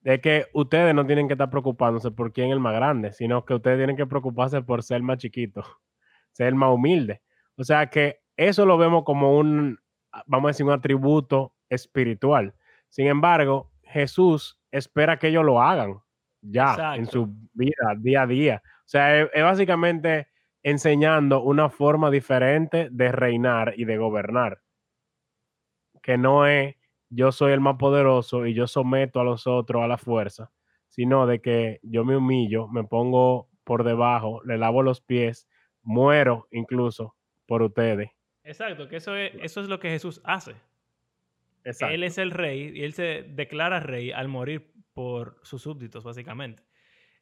De 0.07 0.21
que 0.21 0.45
ustedes 0.53 0.95
no 0.95 1.05
tienen 1.05 1.27
que 1.27 1.33
estar 1.33 1.49
preocupándose 1.49 2.11
por 2.11 2.31
quién 2.31 2.47
es 2.47 2.53
el 2.53 2.61
más 2.61 2.73
grande, 2.73 3.11
sino 3.11 3.43
que 3.43 3.55
ustedes 3.55 3.77
tienen 3.77 3.97
que 3.97 4.05
preocuparse 4.05 4.61
por 4.61 4.81
ser 4.81 5.01
más 5.01 5.17
chiquito, 5.17 5.65
ser 6.31 6.55
más 6.55 6.73
humilde. 6.73 7.21
O 7.57 7.65
sea 7.65 7.87
que 7.87 8.21
eso 8.37 8.65
lo 8.65 8.77
vemos 8.77 9.03
como 9.03 9.37
un, 9.37 9.77
vamos 10.25 10.47
a 10.47 10.51
decir, 10.51 10.65
un 10.65 10.71
atributo 10.71 11.55
espiritual. 11.67 12.55
Sin 12.87 13.07
embargo, 13.07 13.69
Jesús 13.83 14.57
espera 14.71 15.19
que 15.19 15.27
ellos 15.27 15.43
lo 15.43 15.61
hagan 15.61 15.99
ya 16.41 16.95
en 16.95 17.07
su 17.07 17.27
vida, 17.51 17.93
día 17.97 18.21
a 18.21 18.27
día. 18.27 18.61
O 18.63 18.87
sea, 18.87 19.23
es, 19.23 19.29
es 19.33 19.43
básicamente 19.43 20.29
enseñando 20.63 21.41
una 21.41 21.69
forma 21.69 22.09
diferente 22.09 22.87
de 22.91 23.11
reinar 23.11 23.73
y 23.75 23.83
de 23.83 23.97
gobernar. 23.97 24.61
Que 26.01 26.17
no 26.17 26.47
es 26.47 26.76
yo 27.09 27.31
soy 27.31 27.53
el 27.53 27.61
más 27.61 27.77
poderoso 27.77 28.45
y 28.45 28.53
yo 28.53 28.67
someto 28.67 29.19
a 29.19 29.23
los 29.23 29.47
otros 29.47 29.83
a 29.83 29.87
la 29.87 29.97
fuerza, 29.97 30.51
sino 30.87 31.25
de 31.27 31.41
que 31.41 31.79
yo 31.83 32.03
me 32.05 32.17
humillo, 32.17 32.67
me 32.67 32.83
pongo 32.83 33.49
por 33.63 33.83
debajo, 33.83 34.41
le 34.43 34.57
lavo 34.57 34.83
los 34.83 35.01
pies, 35.01 35.47
muero 35.83 36.47
incluso 36.51 37.15
por 37.45 37.61
ustedes. 37.61 38.09
Exacto, 38.43 38.87
que 38.87 38.97
eso 38.97 39.15
es, 39.15 39.33
eso 39.41 39.61
es 39.61 39.67
lo 39.67 39.79
que 39.79 39.89
Jesús 39.89 40.21
hace. 40.23 40.55
Exacto. 41.63 41.93
Él 41.93 42.03
es 42.03 42.17
el 42.17 42.31
rey 42.31 42.71
y 42.73 42.83
él 42.83 42.93
se 42.93 43.23
declara 43.23 43.79
rey 43.79 44.11
al 44.11 44.29
morir 44.29 44.71
por 44.93 45.39
sus 45.43 45.61
súbditos, 45.61 46.03
básicamente. 46.03 46.63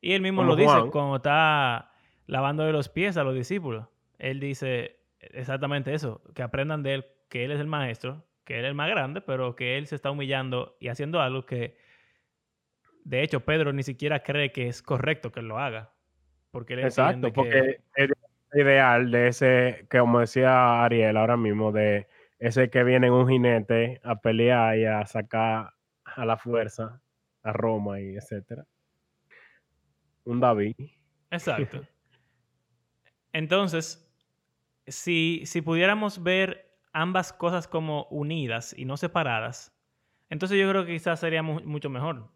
Y 0.01 0.13
él 0.13 0.21
mismo 0.21 0.41
Como 0.41 0.51
lo 0.51 0.55
dice 0.55 0.69
Juan. 0.71 0.91
cuando 0.91 1.15
está 1.15 1.91
lavando 2.27 2.63
de 2.63 2.71
los 2.71 2.89
pies 2.89 3.17
a 3.17 3.23
los 3.23 3.33
discípulos. 3.33 3.87
Él 4.19 4.39
dice 4.39 4.99
exactamente 5.19 5.93
eso, 5.93 6.21
que 6.33 6.43
aprendan 6.43 6.83
de 6.83 6.93
él, 6.93 7.05
que 7.29 7.43
él 7.43 7.51
es 7.51 7.59
el 7.59 7.67
maestro 7.67 8.23
que 8.45 8.59
él 8.59 8.65
es 8.65 8.69
el 8.69 8.75
más 8.75 8.89
grande, 8.89 9.21
pero 9.21 9.55
que 9.55 9.77
él 9.77 9.87
se 9.87 9.95
está 9.95 10.11
humillando 10.11 10.77
y 10.79 10.87
haciendo 10.87 11.19
algo 11.19 11.45
que, 11.45 11.77
de 13.03 13.23
hecho, 13.23 13.41
Pedro 13.41 13.73
ni 13.73 13.83
siquiera 13.83 14.23
cree 14.23 14.51
que 14.51 14.67
es 14.67 14.81
correcto 14.81 15.31
que 15.31 15.41
él 15.41 15.47
lo 15.47 15.59
haga. 15.59 15.93
Porque 16.51 16.75
él 16.75 16.79
Exacto, 16.81 17.33
porque 17.33 17.81
el 17.95 18.13
ideal 18.53 19.11
de 19.11 19.27
ese, 19.27 19.87
que 19.89 19.99
como 19.99 20.19
decía 20.19 20.83
Ariel 20.83 21.17
ahora 21.17 21.35
mismo, 21.35 21.71
de 21.71 22.07
ese 22.39 22.69
que 22.69 22.83
viene 22.83 23.07
en 23.07 23.13
un 23.13 23.27
jinete 23.27 23.99
a 24.03 24.21
pelear 24.21 24.77
y 24.77 24.85
a 24.85 25.05
sacar 25.05 25.73
a 26.03 26.25
la 26.25 26.37
fuerza 26.37 27.01
a 27.43 27.51
Roma 27.51 27.99
y 27.99 28.15
etcétera. 28.15 28.65
Un 30.23 30.39
David. 30.39 30.75
Exacto. 31.31 31.81
Entonces, 33.33 34.09
si, 34.87 35.41
si 35.45 35.61
pudiéramos 35.61 36.23
ver 36.23 36.74
ambas 36.95 37.33
cosas 37.33 37.67
como 37.67 38.07
unidas 38.09 38.73
y 38.77 38.85
no 38.85 38.95
separadas, 38.97 39.77
entonces 40.29 40.57
yo 40.57 40.69
creo 40.69 40.85
que 40.85 40.93
quizás 40.93 41.19
sería 41.19 41.43
mu- 41.43 41.61
mucho 41.65 41.89
mejor. 41.89 42.31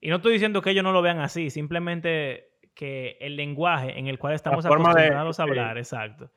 Y 0.00 0.10
no 0.10 0.16
estoy 0.16 0.32
diciendo 0.34 0.60
que 0.62 0.70
ellos 0.70 0.84
no 0.84 0.92
lo 0.92 1.00
vean 1.00 1.20
así, 1.20 1.50
simplemente 1.50 2.50
que 2.74 3.16
el 3.20 3.36
lenguaje 3.36 3.98
en 3.98 4.06
el 4.08 4.18
cual 4.18 4.34
estamos 4.34 4.64
de- 4.64 4.70
acostumbrados 4.70 5.40
a 5.40 5.44
sí. 5.44 5.48
hablar, 5.48 5.78
exacto, 5.78 6.30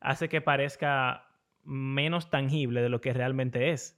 hace 0.00 0.28
que 0.28 0.40
parezca 0.40 1.26
menos 1.62 2.28
tangible 2.28 2.82
de 2.82 2.88
lo 2.88 3.00
que 3.00 3.12
realmente 3.12 3.70
es. 3.70 3.96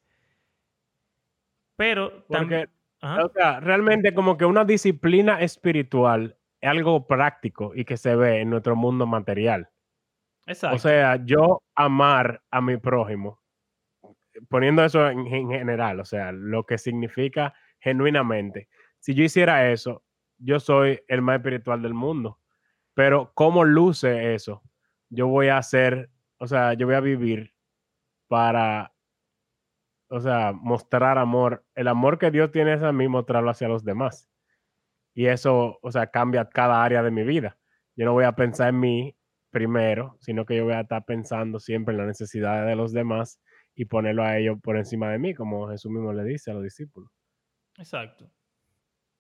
Pero 1.76 2.24
también... 2.24 2.70
O 3.04 3.28
sea, 3.34 3.58
realmente 3.58 4.14
como 4.14 4.36
que 4.36 4.44
una 4.44 4.64
disciplina 4.64 5.40
espiritual 5.40 6.36
es 6.60 6.70
algo 6.70 7.08
práctico 7.08 7.72
y 7.74 7.84
que 7.84 7.96
se 7.96 8.14
ve 8.14 8.40
en 8.42 8.50
nuestro 8.50 8.76
mundo 8.76 9.06
material. 9.06 9.70
O 10.46 10.78
sea, 10.78 11.24
yo 11.24 11.62
amar 11.74 12.42
a 12.50 12.60
mi 12.60 12.76
prójimo, 12.76 13.40
poniendo 14.48 14.84
eso 14.84 15.08
en, 15.08 15.26
en 15.26 15.50
general, 15.50 16.00
o 16.00 16.04
sea, 16.04 16.32
lo 16.32 16.64
que 16.64 16.78
significa 16.78 17.54
genuinamente. 17.78 18.68
Si 18.98 19.14
yo 19.14 19.24
hiciera 19.24 19.70
eso, 19.70 20.04
yo 20.38 20.60
soy 20.60 21.00
el 21.08 21.22
más 21.22 21.36
espiritual 21.36 21.82
del 21.82 21.94
mundo. 21.94 22.38
Pero 22.94 23.32
¿cómo 23.34 23.64
luce 23.64 24.34
eso? 24.34 24.62
Yo 25.08 25.26
voy 25.28 25.48
a 25.48 25.58
hacer, 25.58 26.10
o 26.38 26.46
sea, 26.46 26.74
yo 26.74 26.86
voy 26.86 26.96
a 26.96 27.00
vivir 27.00 27.54
para, 28.28 28.92
o 30.08 30.20
sea, 30.20 30.52
mostrar 30.52 31.18
amor. 31.18 31.64
El 31.74 31.88
amor 31.88 32.18
que 32.18 32.30
Dios 32.30 32.50
tiene 32.50 32.74
hacia 32.74 32.92
mí, 32.92 33.08
mostrarlo 33.08 33.50
hacia 33.50 33.68
los 33.68 33.84
demás. 33.84 34.28
Y 35.14 35.26
eso, 35.26 35.78
o 35.82 35.92
sea, 35.92 36.08
cambia 36.08 36.48
cada 36.48 36.82
área 36.82 37.02
de 37.02 37.10
mi 37.10 37.24
vida. 37.24 37.58
Yo 37.96 38.04
no 38.04 38.12
voy 38.12 38.24
a 38.24 38.32
pensar 38.32 38.70
en 38.70 38.80
mí 38.80 39.16
primero, 39.52 40.16
sino 40.20 40.44
que 40.44 40.56
yo 40.56 40.64
voy 40.64 40.72
a 40.72 40.80
estar 40.80 41.04
pensando 41.04 41.60
siempre 41.60 41.92
en 41.92 41.98
las 41.98 42.06
necesidades 42.08 42.66
de 42.66 42.74
los 42.74 42.92
demás 42.92 43.40
y 43.74 43.84
ponerlo 43.84 44.24
a 44.24 44.38
ellos 44.38 44.58
por 44.60 44.76
encima 44.76 45.10
de 45.10 45.18
mí, 45.18 45.34
como 45.34 45.68
Jesús 45.68 45.92
mismo 45.92 46.12
le 46.12 46.24
dice 46.24 46.50
a 46.50 46.54
los 46.54 46.64
discípulos. 46.64 47.10
Exacto. 47.76 48.30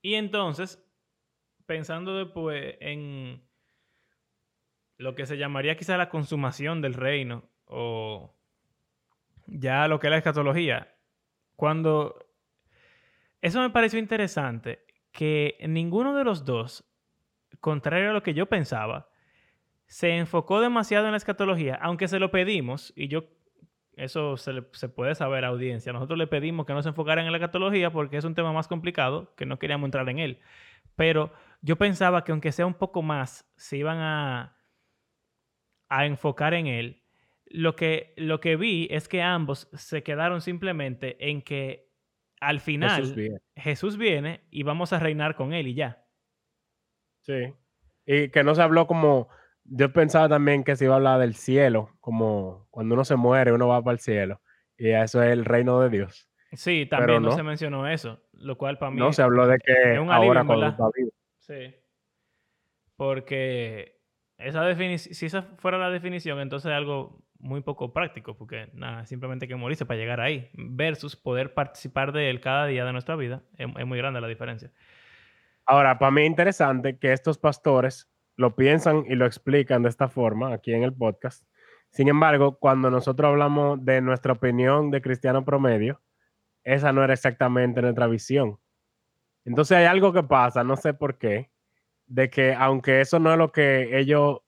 Y 0.00 0.14
entonces, 0.14 0.82
pensando 1.66 2.16
después 2.16 2.76
en 2.80 3.46
lo 4.96 5.14
que 5.14 5.26
se 5.26 5.36
llamaría 5.36 5.76
quizá 5.76 5.96
la 5.96 6.08
consumación 6.08 6.80
del 6.80 6.94
reino 6.94 7.50
o 7.66 8.34
ya 9.46 9.86
lo 9.86 10.00
que 10.00 10.06
es 10.06 10.10
la 10.10 10.18
escatología, 10.18 10.96
cuando 11.56 12.26
eso 13.42 13.60
me 13.60 13.70
pareció 13.70 13.98
interesante 13.98 14.84
que 15.12 15.58
ninguno 15.68 16.16
de 16.16 16.24
los 16.24 16.44
dos, 16.44 16.84
contrario 17.60 18.10
a 18.10 18.12
lo 18.14 18.22
que 18.22 18.34
yo 18.34 18.46
pensaba, 18.46 19.11
se 19.92 20.16
enfocó 20.16 20.62
demasiado 20.62 21.04
en 21.04 21.10
la 21.10 21.18
escatología, 21.18 21.74
aunque 21.74 22.08
se 22.08 22.18
lo 22.18 22.30
pedimos, 22.30 22.94
y 22.96 23.08
yo, 23.08 23.24
eso 23.94 24.38
se, 24.38 24.54
le- 24.54 24.64
se 24.72 24.88
puede 24.88 25.14
saber, 25.14 25.44
audiencia, 25.44 25.92
nosotros 25.92 26.18
le 26.18 26.26
pedimos 26.26 26.64
que 26.64 26.72
no 26.72 26.82
se 26.82 26.88
enfocaran 26.88 27.26
en 27.26 27.30
la 27.32 27.36
escatología 27.36 27.90
porque 27.92 28.16
es 28.16 28.24
un 28.24 28.34
tema 28.34 28.54
más 28.54 28.68
complicado, 28.68 29.34
que 29.36 29.44
no 29.44 29.58
queríamos 29.58 29.86
entrar 29.88 30.08
en 30.08 30.18
él. 30.18 30.40
Pero 30.96 31.30
yo 31.60 31.76
pensaba 31.76 32.24
que 32.24 32.32
aunque 32.32 32.52
sea 32.52 32.64
un 32.64 32.72
poco 32.72 33.02
más, 33.02 33.46
se 33.56 33.76
iban 33.76 33.98
a, 33.98 34.56
a 35.90 36.06
enfocar 36.06 36.54
en 36.54 36.68
él. 36.68 37.02
Lo 37.44 37.76
que, 37.76 38.14
lo 38.16 38.40
que 38.40 38.56
vi 38.56 38.88
es 38.90 39.08
que 39.08 39.20
ambos 39.20 39.68
se 39.74 40.02
quedaron 40.02 40.40
simplemente 40.40 41.28
en 41.28 41.42
que 41.42 41.92
al 42.40 42.60
final 42.60 43.02
Jesús 43.02 43.14
viene. 43.14 43.38
Jesús 43.56 43.96
viene 43.98 44.40
y 44.50 44.62
vamos 44.62 44.94
a 44.94 44.98
reinar 45.00 45.36
con 45.36 45.52
él 45.52 45.66
y 45.68 45.74
ya. 45.74 46.06
Sí. 47.20 47.52
Y 48.06 48.30
que 48.30 48.42
no 48.42 48.54
se 48.54 48.62
habló 48.62 48.86
como, 48.86 49.28
yo 49.64 49.92
pensaba 49.92 50.28
también 50.28 50.64
que 50.64 50.76
se 50.76 50.84
iba 50.84 50.94
a 50.94 50.96
hablar 50.96 51.20
del 51.20 51.34
cielo, 51.34 51.90
como 52.00 52.66
cuando 52.70 52.94
uno 52.94 53.04
se 53.04 53.16
muere, 53.16 53.52
uno 53.52 53.68
va 53.68 53.82
para 53.82 53.94
el 53.94 54.00
cielo. 54.00 54.40
Y 54.76 54.90
eso 54.90 55.22
es 55.22 55.30
el 55.30 55.44
reino 55.44 55.80
de 55.80 55.90
Dios. 55.90 56.28
Sí, 56.52 56.86
también 56.86 57.22
no. 57.22 57.30
no. 57.30 57.36
se 57.36 57.42
mencionó 57.42 57.88
eso, 57.88 58.20
lo 58.32 58.58
cual 58.58 58.78
para 58.78 58.90
mí 58.90 58.98
No 58.98 59.12
se 59.12 59.22
habló 59.22 59.46
de 59.46 59.58
que 59.58 59.72
es 59.72 59.98
un 59.98 60.10
alivio, 60.10 60.30
ahora 60.32 60.44
cuando 60.44 60.66
está 60.66 60.84
vivo. 60.94 61.10
Sí. 61.38 61.74
Porque 62.96 64.00
esa 64.38 64.62
definición, 64.64 65.14
si 65.14 65.26
esa 65.26 65.42
fuera 65.58 65.78
la 65.78 65.90
definición, 65.90 66.40
entonces 66.40 66.70
es 66.70 66.76
algo 66.76 67.22
muy 67.38 67.62
poco 67.62 67.92
práctico, 67.92 68.36
porque 68.36 68.68
nada, 68.74 69.06
simplemente 69.06 69.46
hay 69.46 69.48
que 69.48 69.56
morirse 69.56 69.86
para 69.86 69.98
llegar 69.98 70.20
ahí, 70.20 70.50
versus 70.52 71.16
poder 71.16 71.54
participar 71.54 72.12
de 72.12 72.30
él 72.30 72.40
cada 72.40 72.66
día 72.66 72.84
de 72.84 72.92
nuestra 72.92 73.16
vida, 73.16 73.42
es, 73.56 73.68
es 73.76 73.86
muy 73.86 73.98
grande 73.98 74.20
la 74.20 74.28
diferencia. 74.28 74.70
Ahora, 75.64 75.98
para 75.98 76.10
mí 76.10 76.22
es 76.22 76.26
interesante 76.28 76.98
que 76.98 77.12
estos 77.12 77.38
pastores 77.38 78.11
lo 78.36 78.54
piensan 78.54 79.04
y 79.08 79.14
lo 79.14 79.26
explican 79.26 79.82
de 79.82 79.88
esta 79.88 80.08
forma 80.08 80.52
aquí 80.52 80.72
en 80.72 80.82
el 80.82 80.92
podcast. 80.92 81.44
Sin 81.90 82.08
embargo, 82.08 82.58
cuando 82.58 82.90
nosotros 82.90 83.28
hablamos 83.28 83.84
de 83.84 84.00
nuestra 84.00 84.32
opinión 84.32 84.90
de 84.90 85.02
cristiano 85.02 85.44
promedio, 85.44 86.00
esa 86.64 86.92
no 86.92 87.04
era 87.04 87.12
exactamente 87.12 87.82
nuestra 87.82 88.06
visión. 88.06 88.58
Entonces 89.44 89.76
hay 89.76 89.84
algo 89.84 90.12
que 90.12 90.22
pasa, 90.22 90.64
no 90.64 90.76
sé 90.76 90.94
por 90.94 91.18
qué, 91.18 91.50
de 92.06 92.30
que 92.30 92.54
aunque 92.54 93.00
eso 93.00 93.18
no 93.18 93.32
es 93.32 93.38
lo 93.38 93.52
que 93.52 93.98
ellos 93.98 94.38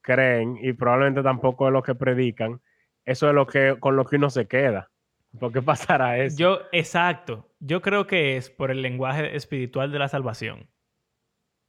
creen 0.00 0.58
y 0.60 0.72
probablemente 0.72 1.22
tampoco 1.22 1.68
es 1.68 1.72
lo 1.72 1.82
que 1.82 1.94
predican, 1.94 2.60
eso 3.04 3.28
es 3.28 3.34
lo 3.34 3.46
que 3.46 3.76
con 3.78 3.96
lo 3.96 4.04
que 4.04 4.16
uno 4.16 4.30
se 4.30 4.46
queda. 4.46 4.90
¿Por 5.38 5.52
qué 5.52 5.62
pasará 5.62 6.18
eso? 6.18 6.36
Yo, 6.38 6.60
exacto, 6.72 7.48
yo 7.60 7.82
creo 7.82 8.06
que 8.06 8.36
es 8.36 8.50
por 8.50 8.70
el 8.70 8.82
lenguaje 8.82 9.36
espiritual 9.36 9.92
de 9.92 9.98
la 9.98 10.08
salvación. 10.08 10.68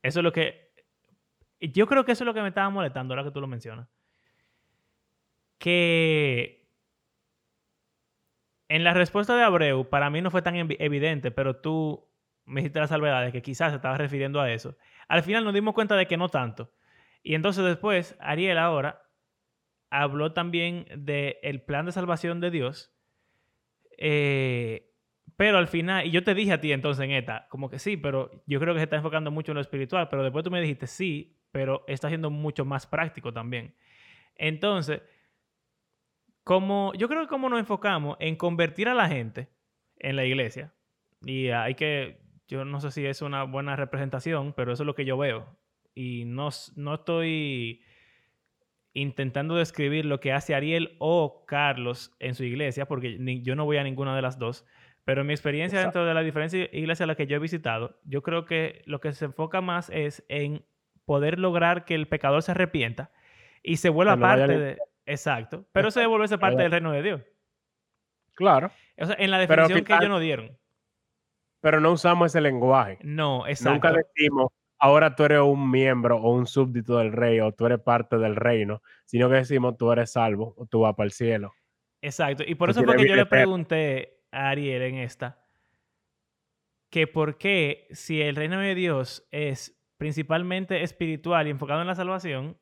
Eso 0.01 0.22
es 0.22 0.24
lo 0.24 0.32
que, 0.32 0.68
yo 1.62 1.88
creo 1.88 2.05
que 2.05 2.14
eso 2.14 2.24
es 2.24 2.26
lo 2.26 2.34
que 2.34 2.41
me 2.41 2.49
estaba 2.49 2.70
molestando 2.70 3.14
ahora 3.14 3.24
que 3.26 3.32
tú 3.34 3.41
lo 3.41 3.47
mencionas. 3.47 3.88
Que 5.60 6.68
en 8.68 8.84
la 8.84 8.93
respuesta 8.93 9.36
de 9.36 9.43
Abreu, 9.43 9.89
para 9.89 10.10
mí 10.10 10.22
no 10.22 10.32
fue 10.32 10.41
tan 10.41 10.55
evi- 10.55 10.78
evidente, 10.80 11.32
pero 11.32 11.55
tú 11.57 12.07
me 12.45 12.62
hiciste 12.62 12.80
la 12.80 12.88
salvedad 12.88 13.24
de 13.26 13.32
que 13.32 13.41
quizás 13.41 13.72
se 13.72 13.78
estaba 13.78 13.97
refiriendo 13.97 14.39
a 14.41 14.51
eso. 14.51 14.78
Al 15.07 15.24
final 15.24 15.43
nos 15.43 15.53
dimos 15.53 15.74
cuenta 15.74 15.95
de 15.95 16.07
que 16.07 16.18
no 16.18 16.30
tanto. 16.30 16.72
Y 17.24 17.36
entonces 17.36 17.64
después, 17.66 18.16
Ariel 18.20 18.57
ahora 18.57 19.01
habló 19.89 20.34
también 20.34 20.86
del 20.97 21.62
plan 21.64 21.86
de 21.86 21.91
salvación 21.93 22.39
de 22.41 22.51
Dios. 22.51 22.93
eh, 23.97 24.86
pero 25.36 25.57
al 25.57 25.68
final, 25.68 26.05
y 26.05 26.12
yo 26.12 26.24
te 26.24 26.34
dije 26.34 26.51
a 26.53 26.60
ti 26.62 26.72
entonces 26.74 27.03
en 27.05 27.12
esta, 27.12 27.47
como 27.49 27.70
que 27.70 27.80
sí, 27.80 27.95
pero 27.97 28.43
yo 28.45 28.60
creo 28.60 28.74
que 28.74 28.80
se 28.82 28.84
está 28.86 28.97
enfocando 28.97 29.32
mucho 29.32 29.51
en 29.51 29.55
lo 29.55 29.62
espiritual, 29.62 30.10
pero 30.10 30.24
después 30.24 30.43
tú 30.43 30.51
me 30.51 30.60
dijiste 30.62 30.86
sí, 30.88 31.38
pero 31.51 31.83
está 31.87 32.07
siendo 32.09 32.29
mucho 32.29 32.65
más 32.65 32.85
práctico 32.87 33.33
también. 33.33 33.75
Entonces, 34.35 35.01
como 36.43 36.93
yo 36.95 37.07
creo 37.07 37.21
que 37.21 37.27
como 37.27 37.49
nos 37.49 37.59
enfocamos 37.59 38.17
en 38.19 38.35
convertir 38.35 38.87
a 38.89 38.93
la 38.93 39.07
gente 39.07 39.49
en 39.97 40.15
la 40.15 40.25
iglesia, 40.25 40.73
y 41.25 41.49
hay 41.49 41.75
que, 41.75 42.21
yo 42.47 42.63
no 42.65 42.79
sé 42.79 42.91
si 42.91 43.05
es 43.05 43.21
una 43.21 43.43
buena 43.43 43.75
representación, 43.75 44.53
pero 44.53 44.71
eso 44.71 44.83
es 44.83 44.87
lo 44.87 44.95
que 44.95 45.05
yo 45.05 45.17
veo. 45.17 45.57
Y 45.93 46.23
no, 46.25 46.49
no 46.75 46.93
estoy 46.95 47.81
intentando 48.93 49.55
describir 49.55 50.05
lo 50.05 50.19
que 50.19 50.31
hace 50.33 50.55
Ariel 50.55 50.95
o 50.99 51.45
Carlos 51.45 52.15
en 52.19 52.35
su 52.35 52.43
iglesia, 52.43 52.87
porque 52.87 53.17
ni- 53.19 53.41
yo 53.41 53.55
no 53.55 53.65
voy 53.65 53.77
a 53.77 53.83
ninguna 53.83 54.15
de 54.15 54.21
las 54.21 54.39
dos. 54.39 54.65
Pero 55.05 55.21
en 55.21 55.27
mi 55.27 55.33
experiencia 55.33 55.79
Exacto. 55.79 55.99
dentro 55.99 56.07
de 56.07 56.13
la 56.13 56.21
diferentes 56.21 56.69
iglesias 56.73 57.01
a 57.01 57.07
las 57.07 57.17
que 57.17 57.27
yo 57.27 57.35
he 57.35 57.39
visitado, 57.39 57.99
yo 58.03 58.23
creo 58.23 58.45
que 58.45 58.81
lo 58.85 58.99
que 58.99 59.11
se 59.11 59.25
enfoca 59.25 59.61
más 59.61 59.89
es 59.89 60.23
en 60.29 60.63
poder 61.10 61.39
lograr 61.39 61.86
que 61.86 61.95
el 61.95 62.07
pecador 62.07 62.43
se 62.43 62.51
arrepienta 62.51 63.10
y 63.64 63.78
se 63.78 63.89
vuelva 63.89 64.16
parte 64.16 64.60
de... 64.60 64.78
Exacto. 65.07 65.66
Pero 65.72 65.88
eso 65.88 65.99
de 65.99 66.05
volverse 66.05 66.38
parte 66.38 66.62
del 66.62 66.72
reino 66.72 66.91
de 66.91 67.01
Dios. 67.01 67.22
Claro, 68.36 68.70
O 68.95 69.05
sea, 69.07 69.16
en 69.18 69.32
la 69.32 69.39
definición 69.39 69.84
que 69.84 69.93
ellos 69.95 70.07
nos 70.07 70.22
dieron. 70.22 70.55
pero 71.62 71.82
no 71.82 71.91
usamos 71.93 72.28
ese 72.28 72.41
lenguaje. 72.41 72.99
No, 73.01 73.47
exacto. 73.47 73.74
Nunca 73.74 73.91
decimos, 73.91 74.51
ahora 74.78 75.16
tú 75.16 75.24
eres 75.24 75.39
un 75.39 75.72
miembro 75.72 76.18
o 76.18 76.32
un 76.32 76.45
súbdito 76.45 76.99
del 76.99 77.12
rey 77.12 77.39
o 77.39 77.51
tú 77.53 77.66
eres 77.66 77.80
parte 77.80 78.20
del 78.20 78.36
reino, 78.36 78.84
sino 79.05 79.30
que 79.30 79.38
decimos, 79.38 79.78
tú 79.78 79.91
eres 79.91 80.12
salvo 80.12 80.53
o 80.57 80.68
tú 80.68 80.82
vas 80.82 80.93
para 80.93 81.05
el 81.05 81.12
cielo. 81.12 81.53
Exacto. 82.03 82.43
Y 82.45 82.53
por 82.53 82.70
eso 82.70 82.84
fue 82.84 82.95
que 82.97 83.10
yo 83.10 83.16
le 83.16 83.26
pregunté 83.26 84.20
a 84.32 84.49
Ariel 84.49 84.84
en 84.84 84.95
esta 84.97 85.43
que 86.91 87.07
por 87.07 87.39
qué 87.39 87.88
si 87.89 88.22
el 88.22 88.36
reino 88.36 88.60
de 88.60 88.76
Dios 88.76 89.28
es 89.32 89.76
principalmente 89.99 90.81
espiritual 90.81 91.45
y 91.45 91.51
enfocado 91.51 91.81
en 91.81 91.87
la 91.87 91.93
salvación, 91.93 92.57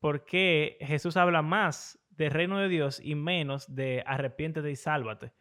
¿por 0.00 0.24
qué 0.24 0.78
Jesús 0.80 1.16
habla 1.16 1.42
más 1.42 2.00
del 2.20 2.30
reino 2.32 2.58
de 2.58 2.68
Dios 2.68 3.00
y 3.02 3.14
menos 3.14 3.74
de 3.74 4.04
arrepiéntete 4.06 4.70
y 4.70 4.76
sálvate. 4.76 5.32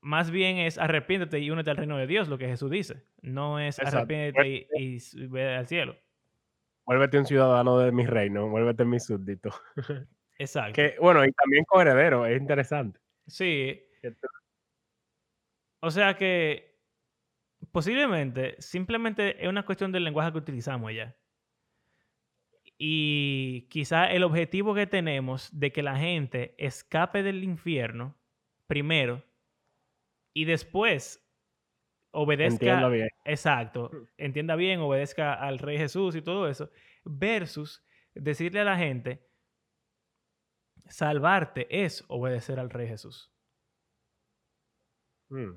Más 0.00 0.32
bien 0.32 0.58
es 0.58 0.78
arrepiéntete 0.78 1.38
y 1.38 1.50
únete 1.50 1.70
al 1.70 1.76
reino 1.76 1.96
de 1.96 2.08
Dios, 2.08 2.28
lo 2.28 2.38
que 2.38 2.48
Jesús 2.48 2.70
dice. 2.70 3.04
No 3.20 3.60
es 3.60 3.78
Exacto. 3.78 3.98
arrepiéntete 3.98 4.48
y, 4.48 4.98
y 5.12 5.26
ve 5.28 5.54
al 5.54 5.68
cielo. 5.68 5.96
Vuélvete 6.84 7.18
un 7.18 7.26
ciudadano 7.26 7.78
de 7.78 7.92
mi 7.92 8.04
reino, 8.04 8.48
vuélvete 8.48 8.84
mi 8.84 8.98
súbdito. 8.98 9.50
Exacto. 10.38 10.72
Que, 10.74 10.96
bueno, 11.00 11.24
y 11.24 11.30
también 11.30 11.64
coheredero, 11.64 12.26
es 12.26 12.40
interesante. 12.40 12.98
Sí, 13.28 13.80
o 15.78 15.90
sea 15.90 16.16
que 16.16 16.71
posiblemente 17.70 18.56
simplemente 18.58 19.42
es 19.42 19.48
una 19.48 19.64
cuestión 19.64 19.92
del 19.92 20.04
lenguaje 20.04 20.32
que 20.32 20.38
utilizamos 20.38 20.92
ya. 20.92 21.16
Y 22.78 23.68
quizá 23.68 24.10
el 24.10 24.24
objetivo 24.24 24.74
que 24.74 24.86
tenemos 24.86 25.48
de 25.52 25.70
que 25.70 25.82
la 25.82 25.96
gente 25.96 26.54
escape 26.58 27.22
del 27.22 27.44
infierno 27.44 28.18
primero 28.66 29.22
y 30.34 30.46
después 30.46 31.24
obedezca 32.10 32.54
Entiendo 32.54 32.90
bien. 32.90 33.08
Exacto. 33.24 33.90
Entienda 34.16 34.56
bien, 34.56 34.80
obedezca 34.80 35.34
al 35.34 35.58
Rey 35.58 35.78
Jesús 35.78 36.16
y 36.16 36.22
todo 36.22 36.48
eso. 36.48 36.70
Versus 37.04 37.84
decirle 38.14 38.60
a 38.60 38.64
la 38.64 38.76
gente, 38.76 39.28
salvarte 40.88 41.84
es 41.84 42.04
obedecer 42.08 42.58
al 42.58 42.70
Rey 42.70 42.88
Jesús. 42.88 43.32
Mm. 45.28 45.56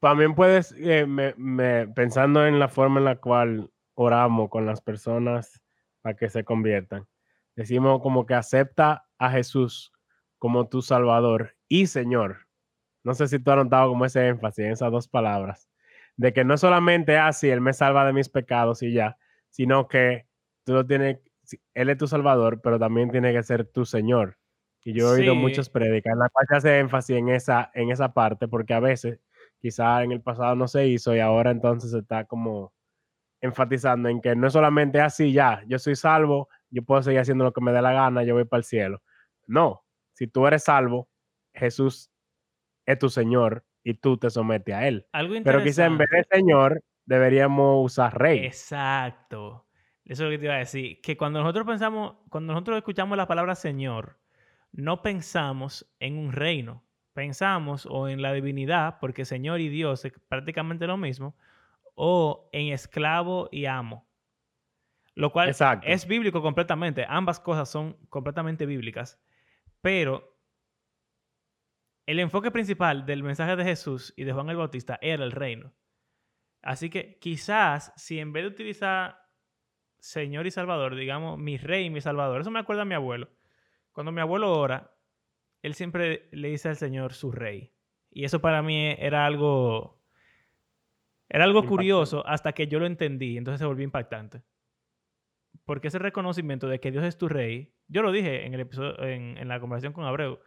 También 0.00 0.34
puedes, 0.34 0.72
eh, 0.78 1.06
me- 1.06 1.34
me- 1.36 1.86
pensando 1.88 2.46
en 2.46 2.58
la 2.58 2.68
forma 2.68 2.98
en 3.00 3.04
la 3.04 3.16
cual 3.16 3.70
oramos 3.94 4.48
con 4.48 4.64
las 4.66 4.80
personas 4.80 5.62
para 6.00 6.16
que 6.16 6.30
se 6.30 6.42
conviertan, 6.44 7.06
decimos 7.54 8.00
como 8.00 8.24
que 8.24 8.34
acepta 8.34 9.04
a 9.18 9.30
Jesús 9.30 9.92
como 10.38 10.68
tu 10.68 10.80
Salvador 10.80 11.54
y 11.68 11.86
Señor. 11.86 12.46
No 13.04 13.12
sé 13.14 13.28
si 13.28 13.38
tú 13.38 13.50
has 13.50 13.58
notado 13.58 13.90
como 13.90 14.06
ese 14.06 14.26
énfasis 14.28 14.64
en 14.64 14.72
esas 14.72 14.90
dos 14.90 15.06
palabras, 15.08 15.68
de 16.16 16.32
que 16.32 16.44
no 16.44 16.56
solamente 16.56 17.18
así, 17.18 17.50
Él 17.50 17.60
me 17.60 17.74
salva 17.74 18.06
de 18.06 18.14
mis 18.14 18.30
pecados 18.30 18.82
y 18.82 18.92
ya, 18.92 19.18
sino 19.50 19.86
que 19.88 20.26
tú 20.64 20.72
lo 20.72 20.86
tienes, 20.86 21.18
Él 21.74 21.90
es 21.90 21.98
tu 21.98 22.06
Salvador, 22.06 22.60
pero 22.62 22.78
también 22.78 23.10
tiene 23.10 23.32
que 23.34 23.42
ser 23.42 23.66
tu 23.66 23.84
Señor. 23.84 24.38
Y 24.82 24.94
yo 24.94 25.08
he 25.14 25.20
oído 25.20 25.34
Sí. 25.34 25.38
muchas 25.40 25.68
prédicas 25.68 26.14
en 26.14 26.18
las 26.20 26.30
cuales 26.30 26.48
se 26.48 26.56
hace 26.56 26.78
énfasis 26.78 27.16
en 27.18 27.28
esa, 27.28 27.70
en 27.74 27.90
esa 27.90 28.14
parte, 28.14 28.48
porque 28.48 28.72
a 28.72 28.80
veces 28.80 29.18
quizá 29.60 30.02
en 30.02 30.12
el 30.12 30.22
pasado 30.22 30.56
no 30.56 30.66
se 30.66 30.86
hizo 30.88 31.14
y 31.14 31.20
ahora 31.20 31.50
entonces 31.50 31.90
se 31.90 31.98
está 31.98 32.24
como 32.24 32.72
enfatizando 33.40 34.08
en 34.08 34.20
que 34.20 34.34
no 34.34 34.46
es 34.46 34.52
solamente 34.52 35.00
así 35.00 35.32
ya, 35.32 35.62
yo 35.66 35.78
soy 35.78 35.96
salvo, 35.96 36.48
yo 36.70 36.82
puedo 36.82 37.02
seguir 37.02 37.20
haciendo 37.20 37.44
lo 37.44 37.52
que 37.52 37.60
me 37.60 37.72
dé 37.72 37.82
la 37.82 37.92
gana, 37.92 38.22
yo 38.22 38.34
voy 38.34 38.44
para 38.44 38.58
el 38.58 38.64
cielo. 38.64 39.02
No, 39.46 39.84
si 40.12 40.26
tú 40.26 40.46
eres 40.46 40.64
salvo, 40.64 41.08
Jesús 41.54 42.10
es 42.86 42.98
tu 42.98 43.08
Señor 43.08 43.64
y 43.82 43.94
tú 43.94 44.18
te 44.18 44.30
sometes 44.30 44.74
a 44.74 44.86
Él. 44.86 45.06
Algo 45.12 45.34
Pero 45.42 45.62
quizá 45.62 45.86
en 45.86 45.98
vez 45.98 46.08
de 46.10 46.24
Señor, 46.30 46.82
deberíamos 47.06 47.84
usar 47.84 48.18
Rey. 48.18 48.44
Exacto. 48.44 49.66
Eso 50.04 50.24
es 50.24 50.26
lo 50.26 50.30
que 50.30 50.38
te 50.38 50.44
iba 50.44 50.54
a 50.54 50.58
decir. 50.58 51.00
Que 51.00 51.16
cuando 51.16 51.40
nosotros 51.40 51.66
pensamos, 51.66 52.16
cuando 52.28 52.52
nosotros 52.52 52.76
escuchamos 52.76 53.16
la 53.16 53.26
palabra 53.26 53.54
Señor, 53.54 54.18
no 54.72 55.02
pensamos 55.02 55.90
en 55.98 56.18
un 56.18 56.32
reino. 56.32 56.84
Pensamos 57.12 57.86
o 57.90 58.08
en 58.08 58.22
la 58.22 58.32
divinidad, 58.32 58.98
porque 59.00 59.24
Señor 59.24 59.60
y 59.60 59.68
Dios 59.68 60.04
es 60.04 60.12
prácticamente 60.28 60.86
lo 60.86 60.96
mismo, 60.96 61.36
o 61.94 62.48
en 62.52 62.72
esclavo 62.72 63.48
y 63.50 63.66
amo. 63.66 64.06
Lo 65.14 65.32
cual 65.32 65.48
Exacto. 65.48 65.86
es 65.86 66.06
bíblico 66.06 66.40
completamente. 66.40 67.04
Ambas 67.08 67.40
cosas 67.40 67.68
son 67.68 67.94
completamente 68.08 68.64
bíblicas. 68.64 69.20
Pero 69.80 70.38
el 72.06 72.18
enfoque 72.18 72.50
principal 72.50 73.06
del 73.06 73.22
mensaje 73.22 73.56
de 73.56 73.64
Jesús 73.64 74.14
y 74.16 74.24
de 74.24 74.32
Juan 74.32 74.50
el 74.50 74.56
Bautista 74.56 74.98
era 75.02 75.24
el 75.24 75.32
reino. 75.32 75.72
Así 76.62 76.90
que 76.90 77.18
quizás 77.18 77.92
si 77.96 78.18
en 78.18 78.32
vez 78.32 78.44
de 78.44 78.48
utilizar 78.48 79.18
Señor 79.98 80.46
y 80.46 80.50
Salvador, 80.50 80.94
digamos 80.94 81.38
mi 81.38 81.58
rey 81.58 81.86
y 81.86 81.90
mi 81.90 82.00
Salvador, 82.00 82.40
eso 82.40 82.50
me 82.50 82.58
acuerda 82.58 82.82
a 82.82 82.86
mi 82.86 82.94
abuelo. 82.94 83.28
Cuando 83.92 84.12
mi 84.12 84.20
abuelo 84.20 84.52
ora, 84.52 84.94
él 85.62 85.74
siempre 85.74 86.28
le 86.32 86.48
dice 86.48 86.68
al 86.68 86.76
Señor 86.76 87.12
su 87.12 87.32
rey. 87.32 87.72
Y 88.10 88.24
eso 88.24 88.40
para 88.40 88.62
mí 88.62 88.94
era 88.98 89.26
algo 89.26 90.00
era 91.28 91.44
algo 91.44 91.60
Impactante. 91.60 91.68
curioso 91.68 92.26
hasta 92.26 92.52
que 92.52 92.66
yo 92.66 92.80
lo 92.80 92.86
entendí, 92.86 93.36
entonces 93.36 93.60
se 93.60 93.66
volvió 93.66 93.84
impactante. 93.84 94.42
Porque 95.64 95.88
ese 95.88 96.00
reconocimiento 96.00 96.68
de 96.68 96.80
que 96.80 96.90
Dios 96.90 97.04
es 97.04 97.16
tu 97.16 97.28
rey, 97.28 97.72
yo 97.86 98.02
lo 98.02 98.10
dije 98.10 98.46
en 98.46 98.54
el 98.54 98.60
episodio, 98.60 99.00
en, 99.04 99.38
en 99.38 99.46
la 99.46 99.60
conversación 99.60 99.92
con 99.92 100.04
Abreu, 100.04 100.40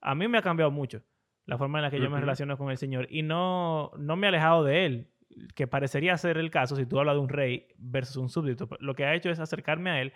a 0.00 0.14
mí 0.14 0.28
me 0.28 0.38
ha 0.38 0.42
cambiado 0.42 0.70
mucho 0.70 1.02
la 1.44 1.58
forma 1.58 1.78
en 1.78 1.82
la 1.82 1.90
que 1.90 2.00
yo 2.00 2.08
me 2.08 2.20
relaciono 2.20 2.56
con 2.56 2.70
el 2.70 2.78
Señor 2.78 3.06
y 3.10 3.22
no, 3.22 3.90
no 3.98 4.16
me 4.16 4.26
he 4.26 4.28
alejado 4.28 4.64
de 4.64 4.86
Él, 4.86 5.08
que 5.54 5.66
parecería 5.66 6.16
ser 6.16 6.38
el 6.38 6.50
caso 6.50 6.76
si 6.76 6.86
tú 6.86 6.98
hablas 6.98 7.16
de 7.16 7.20
un 7.20 7.28
rey 7.28 7.66
versus 7.76 8.16
un 8.16 8.30
súbdito. 8.30 8.68
Lo 8.78 8.94
que 8.94 9.04
ha 9.04 9.14
hecho 9.14 9.30
es 9.30 9.40
acercarme 9.40 9.90
a 9.90 10.00
Él 10.00 10.12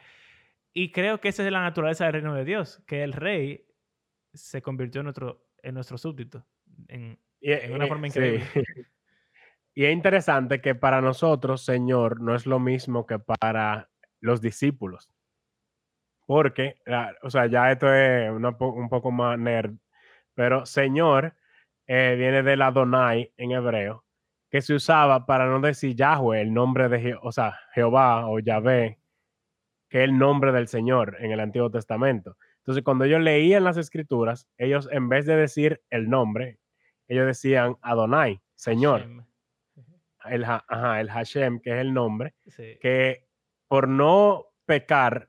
y 0.72 0.90
creo 0.92 1.20
que 1.20 1.28
esa 1.28 1.44
es 1.44 1.52
la 1.52 1.60
naturaleza 1.60 2.04
del 2.04 2.14
reino 2.14 2.34
de 2.34 2.44
Dios, 2.44 2.82
que 2.86 3.02
el 3.02 3.12
rey 3.12 3.66
se 4.34 4.60
convirtió 4.62 5.00
en 5.00 5.04
nuestro, 5.04 5.44
en 5.62 5.74
nuestro 5.74 5.96
súbdito, 5.98 6.44
en, 6.88 7.18
Y, 7.40 7.52
en 7.52 7.72
una 7.74 7.86
forma 7.86 8.08
sí. 8.10 8.18
increíble. 8.18 8.44
Y 9.76 9.86
es 9.86 9.92
interesante 9.92 10.60
que 10.60 10.76
para 10.76 11.00
nosotros, 11.00 11.64
Señor, 11.64 12.20
no 12.20 12.36
es 12.36 12.46
lo 12.46 12.60
mismo 12.60 13.06
que 13.06 13.18
para 13.18 13.90
los 14.20 14.40
discípulos. 14.40 15.10
Porque, 16.26 16.76
ah, 16.86 17.12
o 17.22 17.30
sea, 17.30 17.46
ya 17.46 17.72
esto 17.72 17.92
es 17.92 18.30
una 18.30 18.50
un 18.60 18.88
poco 18.88 19.10
más 19.10 19.36
nerd, 19.38 19.74
pero 20.32 20.64
Señor 20.64 21.34
eh, 21.88 22.14
viene 22.16 22.42
del 22.44 22.62
Adonai 22.62 23.32
en 23.36 23.50
hebreo, 23.50 24.04
que 24.48 24.62
se 24.62 24.74
usaba 24.74 25.26
para 25.26 25.46
no 25.48 25.60
decir 25.60 25.94
Yahweh, 25.96 26.40
el 26.40 26.54
nombre 26.54 26.88
de, 26.88 27.00
Je- 27.02 27.18
o 27.20 27.32
sea, 27.32 27.58
Jehová 27.74 28.28
o 28.28 28.38
Yahvé, 28.38 28.98
que 29.88 29.98
es 29.98 30.04
el 30.04 30.16
nombre 30.16 30.52
del 30.52 30.68
Señor 30.68 31.16
en 31.18 31.32
el 31.32 31.40
Antiguo 31.40 31.68
Testamento. 31.70 32.36
Entonces, 32.64 32.82
cuando 32.82 33.04
ellos 33.04 33.20
leían 33.20 33.62
las 33.64 33.76
escrituras, 33.76 34.48
ellos 34.56 34.88
en 34.90 35.08
vez 35.10 35.26
de 35.26 35.36
decir 35.36 35.82
el 35.90 36.08
nombre, 36.08 36.58
ellos 37.08 37.26
decían 37.26 37.76
Adonai, 37.82 38.40
Señor 38.56 39.00
Hashem. 39.02 39.24
el, 40.30 40.44
Ha- 40.44 40.64
ajá, 40.68 41.00
el 41.02 41.10
Hashem, 41.10 41.60
que 41.60 41.70
es 41.72 41.76
el 41.76 41.92
nombre, 41.92 42.34
Sí. 42.46 42.78
que 42.80 43.26
por 43.68 43.86
no 43.88 44.46
pecar 44.64 45.28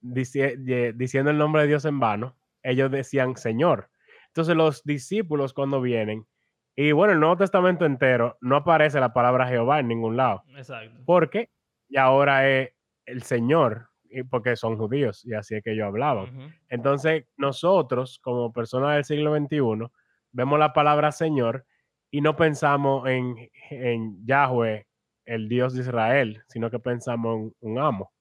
diciendo 0.00 1.30
el 1.30 1.38
nombre 1.38 1.62
de 1.62 1.68
Dios 1.68 1.84
en 1.84 1.98
vano, 2.00 2.36
ellos 2.62 2.90
decían 2.90 3.36
Señor. 3.36 3.88
Entonces 4.28 4.54
los 4.56 4.82
discípulos 4.84 5.52
cuando 5.54 5.80
vienen, 5.80 6.26
y 6.74 6.92
bueno, 6.92 7.12
el 7.12 7.20
Nuevo 7.20 7.36
Testamento 7.36 7.84
entero, 7.84 8.36
no 8.40 8.56
aparece 8.56 8.98
la 9.00 9.12
palabra 9.12 9.46
Jehová 9.46 9.80
en 9.80 9.88
ningún 9.88 10.16
lado, 10.16 10.42
Exacto. 10.56 11.00
porque 11.04 11.50
y 11.88 11.96
ahora 11.98 12.48
es 12.48 12.72
el 13.06 13.22
Señor, 13.22 13.88
porque 14.30 14.56
son 14.56 14.76
judíos, 14.76 15.24
y 15.24 15.34
así 15.34 15.54
es 15.56 15.62
que 15.62 15.72
ellos 15.72 15.86
hablaban. 15.86 16.36
Ujú. 16.36 16.52
Entonces, 16.68 17.24
nosotros, 17.36 18.18
como 18.22 18.52
personas 18.52 18.94
del 18.94 19.04
siglo 19.04 19.36
XXI, 19.36 19.90
vemos 20.32 20.58
la 20.58 20.72
palabra 20.72 21.12
Señor 21.12 21.66
y 22.10 22.20
no 22.20 22.36
pensamos 22.36 23.08
en, 23.08 23.50
en 23.70 24.24
Yahweh, 24.26 24.86
el 25.24 25.48
Dios 25.48 25.74
de 25.74 25.82
Israel, 25.82 26.42
sino 26.48 26.70
que 26.70 26.78
pensamos 26.78 27.36
en 27.36 27.54
un 27.60 27.78
amo, 27.78 28.12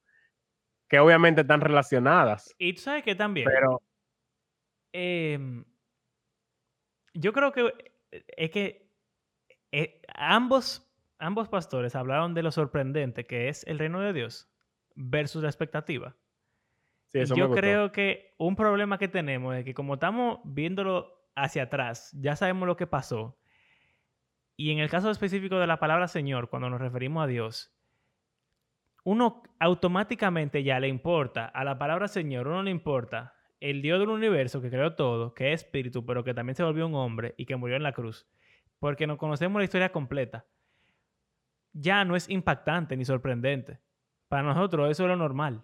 que 0.87 0.99
obviamente 0.99 1.41
están 1.41 1.61
relacionadas, 1.61 2.53
Y 2.57 2.73
tú 2.73 2.81
sabes 2.81 3.03
que 3.03 3.15
también, 3.15 3.47
pero 3.51 3.81
em, 4.93 5.65
yo 7.13 7.33
creo 7.33 7.51
que 7.51 7.73
eh, 8.11 8.23
es 8.37 8.51
que 8.51 8.89
eh, 9.71 10.01
ambos, 10.13 10.89
ambos 11.17 11.49
pastores 11.49 11.95
hablaron 11.95 12.33
de 12.33 12.43
lo 12.43 12.51
sorprendente 12.51 13.25
que 13.25 13.49
es 13.49 13.65
el 13.67 13.79
reino 13.79 14.01
de 14.01 14.13
Dios 14.13 14.50
versus 14.95 15.43
la 15.43 15.49
expectativa. 15.49 16.15
sí, 17.07 17.19
eso 17.19 17.35
yo 17.35 17.51
creo 17.51 17.91
que 17.91 18.33
un 18.37 18.55
problema 18.55 18.97
que 18.97 19.07
tenemos 19.07 19.55
es 19.55 19.65
que 19.65 19.73
como 19.73 19.95
estamos 19.95 20.39
viéndolo 20.43 21.21
hacia 21.35 21.63
atrás, 21.63 22.11
ya 22.19 22.35
sabemos 22.35 22.67
lo 22.67 22.77
que 22.77 22.87
pasó. 22.87 23.37
Y 24.55 24.71
en 24.71 24.79
el 24.79 24.89
caso 24.89 25.09
específico 25.09 25.57
de 25.57 25.67
la 25.67 25.79
palabra 25.79 26.07
Señor, 26.07 26.49
cuando 26.49 26.69
nos 26.69 26.81
referimos 26.81 27.23
a 27.23 27.27
Dios, 27.27 27.75
uno 29.03 29.41
automáticamente 29.59 30.63
ya 30.63 30.79
le 30.79 30.87
importa 30.87 31.45
a 31.45 31.63
la 31.63 31.77
palabra 31.77 32.07
Señor, 32.07 32.47
uno 32.47 32.63
le 32.63 32.71
importa 32.71 33.33
el 33.59 33.81
Dios 33.81 33.99
del 33.99 34.09
universo 34.09 34.61
que 34.61 34.69
creó 34.69 34.95
todo, 34.95 35.33
que 35.33 35.53
es 35.53 35.63
espíritu, 35.63 36.05
pero 36.05 36.23
que 36.23 36.33
también 36.33 36.55
se 36.55 36.63
volvió 36.63 36.87
un 36.87 36.95
hombre 36.95 37.33
y 37.37 37.45
que 37.45 37.55
murió 37.55 37.75
en 37.75 37.83
la 37.83 37.93
cruz, 37.93 38.27
porque 38.79 39.07
no 39.07 39.17
conocemos 39.17 39.59
la 39.59 39.63
historia 39.63 39.91
completa. 39.91 40.45
Ya 41.73 42.03
no 42.03 42.15
es 42.15 42.27
impactante 42.27 42.97
ni 42.97 43.05
sorprendente. 43.05 43.79
Para 44.31 44.43
nosotros 44.43 44.89
eso 44.89 45.03
es 45.03 45.09
lo 45.09 45.17
normal. 45.17 45.61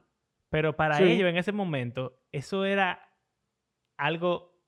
Pero 0.49 0.75
para 0.75 0.97
Sí. 0.97 1.03
ellos 1.05 1.29
en 1.29 1.37
ese 1.37 1.53
momento, 1.53 2.19
eso 2.33 2.65
era 2.65 3.01
algo, 3.97 4.59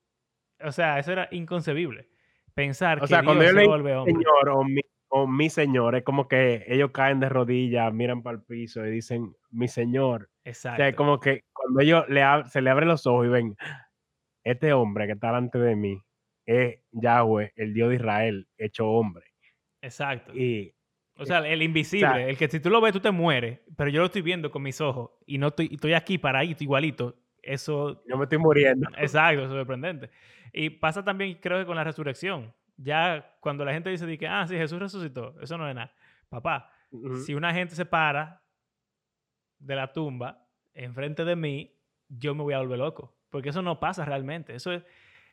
o 0.64 0.72
sea, 0.72 0.98
eso 0.98 1.12
era 1.12 1.28
inconcebible. 1.32 2.08
Pensar 2.54 2.96
O 2.96 3.02
que 3.02 3.08
sea, 3.08 3.22
cuando 3.22 3.44
yo 3.44 3.50
se 3.50 3.66
vuelve 3.66 3.94
hombre. 3.94 4.14
Señor 4.14 4.48
o 4.48 4.64
mi 4.64 4.80
o 5.12 5.26
mi 5.26 5.50
señor, 5.50 5.96
es 5.96 6.02
como 6.04 6.28
que 6.28 6.64
ellos 6.68 6.92
caen 6.92 7.20
de 7.20 7.28
rodillas, 7.28 7.92
miran 7.92 8.22
para 8.22 8.36
el 8.38 8.42
piso 8.44 8.86
y 8.86 8.90
dicen, 8.90 9.34
mi 9.50 9.68
señor. 9.68 10.30
O 10.46 10.54
sea, 10.54 10.72
es 10.74 10.78
Exacto. 10.78 10.96
como 10.96 11.20
que 11.20 11.42
cuando 11.52 11.80
ellos 11.80 12.08
le 12.08 12.22
se 12.46 12.62
le 12.62 12.70
abren 12.70 12.88
los 12.88 13.06
ojos 13.06 13.26
y 13.26 13.28
ven, 13.28 13.56
este 14.44 14.72
hombre 14.72 15.06
que 15.06 15.12
está 15.12 15.26
delante 15.26 15.58
de 15.58 15.76
mí 15.76 16.00
es 16.46 16.80
Yahweh, 16.92 17.52
el 17.56 17.74
Dios 17.74 17.90
de 17.90 17.96
Israel, 17.96 18.48
hecho 18.56 18.88
hombre. 18.88 19.26
Exacto. 19.82 20.32
Y 20.34 20.74
O 21.20 21.26
sea, 21.26 21.46
el 21.46 21.60
invisible, 21.62 22.30
el 22.30 22.38
que 22.38 22.48
si 22.48 22.60
tú 22.60 22.70
lo 22.70 22.80
ves 22.80 22.94
tú 22.94 23.00
te 23.00 23.10
mueres, 23.10 23.60
pero 23.76 23.90
yo 23.90 24.00
lo 24.00 24.06
estoy 24.06 24.22
viendo 24.22 24.50
con 24.50 24.62
mis 24.62 24.80
ojos 24.80 25.10
y 25.26 25.36
no 25.36 25.48
estoy, 25.48 25.68
estoy 25.72 25.92
aquí 25.92 26.16
paradito, 26.16 26.64
igualito. 26.64 27.14
Eso, 27.42 28.02
yo 28.06 28.16
me 28.16 28.24
estoy 28.24 28.38
muriendo. 28.38 28.88
exacto, 28.96 29.42
eso 29.42 29.52
es 29.52 29.58
sorprendente. 29.58 30.10
Y 30.52 30.70
pasa 30.70 31.04
también, 31.04 31.38
creo 31.40 31.58
que 31.58 31.66
con 31.66 31.76
la 31.76 31.84
resurrección. 31.84 32.54
Ya 32.78 33.36
cuando 33.40 33.66
la 33.66 33.74
gente 33.74 33.90
dice 33.90 34.06
de 34.06 34.16
que, 34.16 34.26
ah, 34.26 34.46
sí, 34.48 34.56
Jesús 34.56 34.78
resucitó, 34.78 35.38
eso 35.42 35.58
no 35.58 35.68
es 35.68 35.74
nada. 35.74 35.92
Papá, 36.30 36.70
si 37.26 37.34
una 37.34 37.52
gente 37.52 37.74
se 37.74 37.84
para 37.84 38.42
de 39.58 39.76
la 39.76 39.92
tumba 39.92 40.46
enfrente 40.72 41.26
de 41.26 41.36
mí, 41.36 41.76
yo 42.08 42.34
me 42.34 42.42
voy 42.42 42.54
a 42.54 42.58
volver 42.60 42.78
loco. 42.78 43.14
Porque 43.28 43.50
eso 43.50 43.60
no 43.60 43.78
pasa 43.78 44.06
realmente. 44.06 44.54
Eso 44.54 44.72
es, 44.72 44.82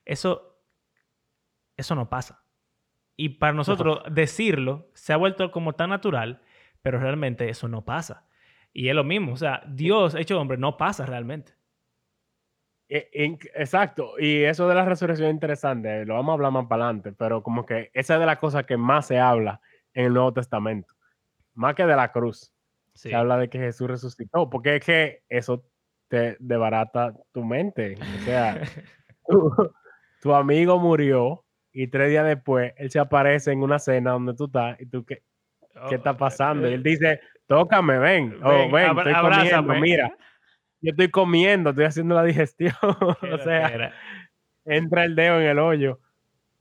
eso, 0.04 0.62
eso 1.78 1.96
no 1.96 2.10
pasa. 2.10 2.44
Y 3.18 3.30
para 3.30 3.52
nosotros 3.54 4.02
decirlo 4.12 4.90
se 4.94 5.12
ha 5.12 5.18
vuelto 5.18 5.52
como 5.52 5.74
tan 5.74 5.90
natural, 5.90 6.42
pero 6.82 7.00
realmente 7.00 7.50
eso 7.50 7.68
no 7.68 7.84
pasa. 7.84 8.28
Y 8.74 8.90
es 8.90 8.96
lo 8.96 9.04
mismo, 9.04 9.34
o 9.34 9.38
sea, 9.38 9.64
Dios 9.68 10.16
hecho 10.16 10.40
hombre 10.40 10.58
no 10.58 10.78
pasa 10.78 11.06
realmente. 11.06 11.54
E- 12.90 13.10
Exacto, 13.56 14.14
y 14.18 14.44
eso 14.44 14.68
de 14.70 14.76
la 14.76 14.86
resurrección 14.86 15.28
es 15.30 15.34
interesante, 15.34 16.06
lo 16.06 16.14
vamos 16.14 16.32
a 16.32 16.34
hablar 16.36 16.52
más 16.54 16.68
para 16.68 16.86
adelante, 16.86 17.12
pero 17.12 17.44
como 17.44 17.66
que 17.66 17.92
esa 17.94 18.14
es 18.14 18.20
de 18.20 18.26
las 18.26 18.38
cosas 18.38 18.66
que 18.66 18.78
más 18.78 19.08
se 19.08 19.20
habla 19.20 19.60
en 19.94 20.06
el 20.06 20.14
Nuevo 20.14 20.32
Testamento, 20.34 20.94
más 21.56 21.76
que 21.76 21.86
de 21.86 21.96
la 21.96 22.12
cruz. 22.12 22.54
Sí. 22.94 23.10
Se 23.10 23.16
habla 23.16 23.38
de 23.38 23.50
que 23.50 23.60
Jesús 23.60 23.88
resucitó, 23.88 24.50
porque 24.50 24.78
es 24.78 24.86
que 24.86 25.24
eso 25.30 25.66
te 26.08 26.38
debarata 26.40 27.14
tu 27.32 27.44
mente. 27.44 27.96
O 28.00 28.20
sea, 28.26 28.56
tu, 29.28 29.52
tu 30.22 30.34
amigo 30.34 30.80
murió 30.80 31.46
y 31.84 31.88
tres 31.88 32.10
días 32.10 32.26
después 32.26 32.74
él 32.78 32.90
se 32.92 33.00
aparece 33.00 33.52
en 33.52 33.62
una 33.62 33.80
cena 33.80 34.12
donde 34.12 34.34
tú 34.34 34.46
estás 34.46 34.80
y 34.82 34.86
tú, 34.88 35.06
¿qué, 35.06 35.22
qué 35.90 35.96
está 35.96 36.18
pasando? 36.18 36.70
Y 36.70 36.74
él 36.74 36.84
dice, 36.84 37.20
tócame, 37.46 37.98
ven, 38.00 38.38
oh, 38.44 38.70
Ven, 38.72 38.98
estoy 38.98 39.14
comiendo, 39.14 39.18
abrázame". 39.18 39.82
mira, 39.82 40.18
yo 40.82 40.92
estoy 40.92 41.10
comiendo, 41.10 41.70
estoy 41.72 41.86
haciendo 41.86 42.16
la 42.16 42.24
digestión, 42.24 42.74
o 43.22 43.38
sea, 43.44 43.68
era- 43.68 43.94
entra 44.66 45.04
el 45.06 45.16
dedo 45.16 45.40
en 45.40 45.48
el 45.48 45.60
hoyo. 45.60 46.00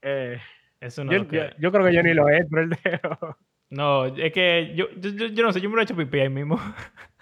Eh, 0.01 0.39
eso 0.79 1.03
no 1.03 1.11
yo, 1.11 1.19
lo 1.19 1.25
yo- 1.31 1.49
yo 1.57 1.71
creo 1.71 1.85
que 1.85 1.93
yo 1.93 2.03
ni 2.03 2.13
lo 2.13 2.29
entro 2.29 2.61
el 2.61 2.69
dedo. 2.69 3.37
No, 3.69 4.05
es 4.05 4.31
que 4.31 4.73
yo, 4.75 4.87
yo, 4.97 5.09
yo- 5.09 5.27
yo 5.27 5.43
no 5.43 5.51
sé, 5.51 5.59
yo 5.61 5.69
me 5.69 5.75
lo 5.75 5.81
he 5.81 5.83
hecho 5.83 5.95
pipí 5.95 6.19
ahí 6.19 6.29
mismo. 6.29 6.57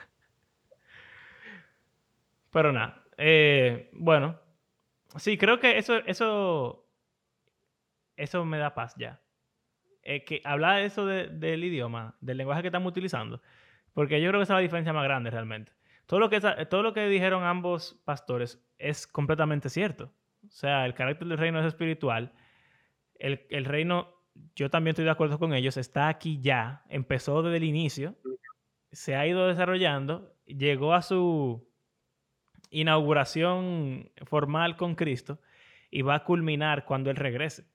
Pero 2.52 2.72
nada. 2.72 3.04
eh, 3.18 3.90
bueno. 3.94 4.40
Sí, 5.18 5.38
creo 5.38 5.60
que 5.60 5.78
eso, 5.78 5.98
eso, 6.06 6.85
eso 8.18 8.46
me 8.46 8.58
da 8.58 8.74
paz 8.74 8.96
ya. 8.98 9.22
Eh, 10.04 10.24
que 10.24 10.42
hablar 10.44 10.82
eso 10.84 11.06
de- 11.06 11.28
del 11.30 11.64
idioma, 11.64 12.16
del 12.22 12.38
lenguaje 12.38 12.62
que 12.62 12.68
estamos 12.68 12.92
utilizando, 12.92 13.42
porque 13.94 14.22
yo 14.22 14.30
creo 14.30 14.40
que 14.40 14.44
esa 14.44 14.54
es 14.54 14.58
la 14.58 14.62
diferencia 14.62 14.94
más 14.94 15.04
grande 15.04 15.32
realmente. 15.32 15.72
Todo 16.06 16.20
lo 16.20 16.30
que, 16.30 16.40
todo 16.70 16.84
lo 16.84 16.94
que 16.94 17.08
dijeron 17.08 17.44
ambos 17.44 18.00
pastores 18.06 18.64
es 18.78 19.08
completamente 19.08 19.70
cierto. 19.70 20.14
O 20.48 20.52
sea, 20.52 20.86
el 20.86 20.94
carácter 20.94 21.28
del 21.28 21.38
reino 21.40 21.60
es 21.60 21.66
espiritual. 21.66 22.34
El, 23.16 23.48
el 23.50 23.66
reino, 23.66 24.14
yo 24.56 24.70
también 24.70 24.92
estoy 24.92 25.06
de 25.06 25.12
acuerdo 25.12 25.40
con 25.40 25.54
ellos, 25.54 25.78
está 25.78 26.08
aquí 26.08 26.40
ya, 26.42 26.84
empezó 26.90 27.42
desde 27.42 27.58
el 27.58 27.64
inicio, 27.64 28.16
se 28.92 29.16
ha 29.16 29.26
ido 29.26 29.48
desarrollando, 29.48 30.36
llegó 30.46 30.94
a 30.94 31.02
su 31.02 31.68
inauguración 32.70 34.12
formal 34.26 34.76
con 34.76 34.96
Cristo 34.96 35.40
y 35.90 36.02
va 36.02 36.16
a 36.16 36.24
culminar 36.24 36.86
cuando 36.86 37.10
Él 37.10 37.16
regrese. 37.16 37.66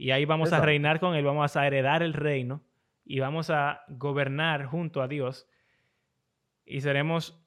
Y 0.00 0.12
ahí 0.12 0.24
vamos 0.24 0.50
a 0.54 0.60
reinar 0.60 0.98
con 0.98 1.14
Él, 1.14 1.24
vamos 1.26 1.54
a 1.56 1.66
heredar 1.66 2.02
el 2.02 2.14
reino 2.14 2.62
y 3.04 3.20
vamos 3.20 3.50
a 3.50 3.82
gobernar 3.88 4.64
junto 4.64 5.02
a 5.02 5.08
Dios 5.08 5.46
y 6.64 6.80
seremos, 6.80 7.38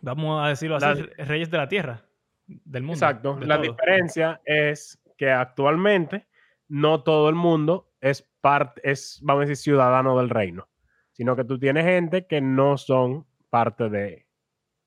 vamos 0.00 0.42
a 0.42 0.48
decirlo 0.48 0.76
así, 0.76 1.02
La- 1.18 1.24
reyes 1.26 1.50
de 1.50 1.58
la 1.58 1.68
tierra, 1.68 2.06
del 2.46 2.82
mundo. 2.82 2.94
Exacto. 2.94 3.36
de 3.36 3.46
La 3.46 3.56
todo. 3.60 3.72
diferencia 3.72 4.40
es 4.46 5.02
que 5.18 5.30
actualmente 5.30 6.26
no 6.68 7.02
todo 7.02 7.28
el 7.28 7.34
mundo 7.34 7.90
es 8.00 8.22
parte, 8.40 8.80
es, 8.82 9.20
vamos 9.22 9.40
a 9.42 9.48
decir, 9.48 9.56
ciudadano 9.56 10.16
del 10.16 10.30
reino, 10.30 10.66
sino 11.12 11.36
que 11.36 11.44
tú 11.44 11.58
tienes 11.58 11.84
gente 11.84 12.26
que 12.26 12.40
no 12.40 12.78
son 12.78 13.26
parte 13.50 13.90
de, 13.90 14.26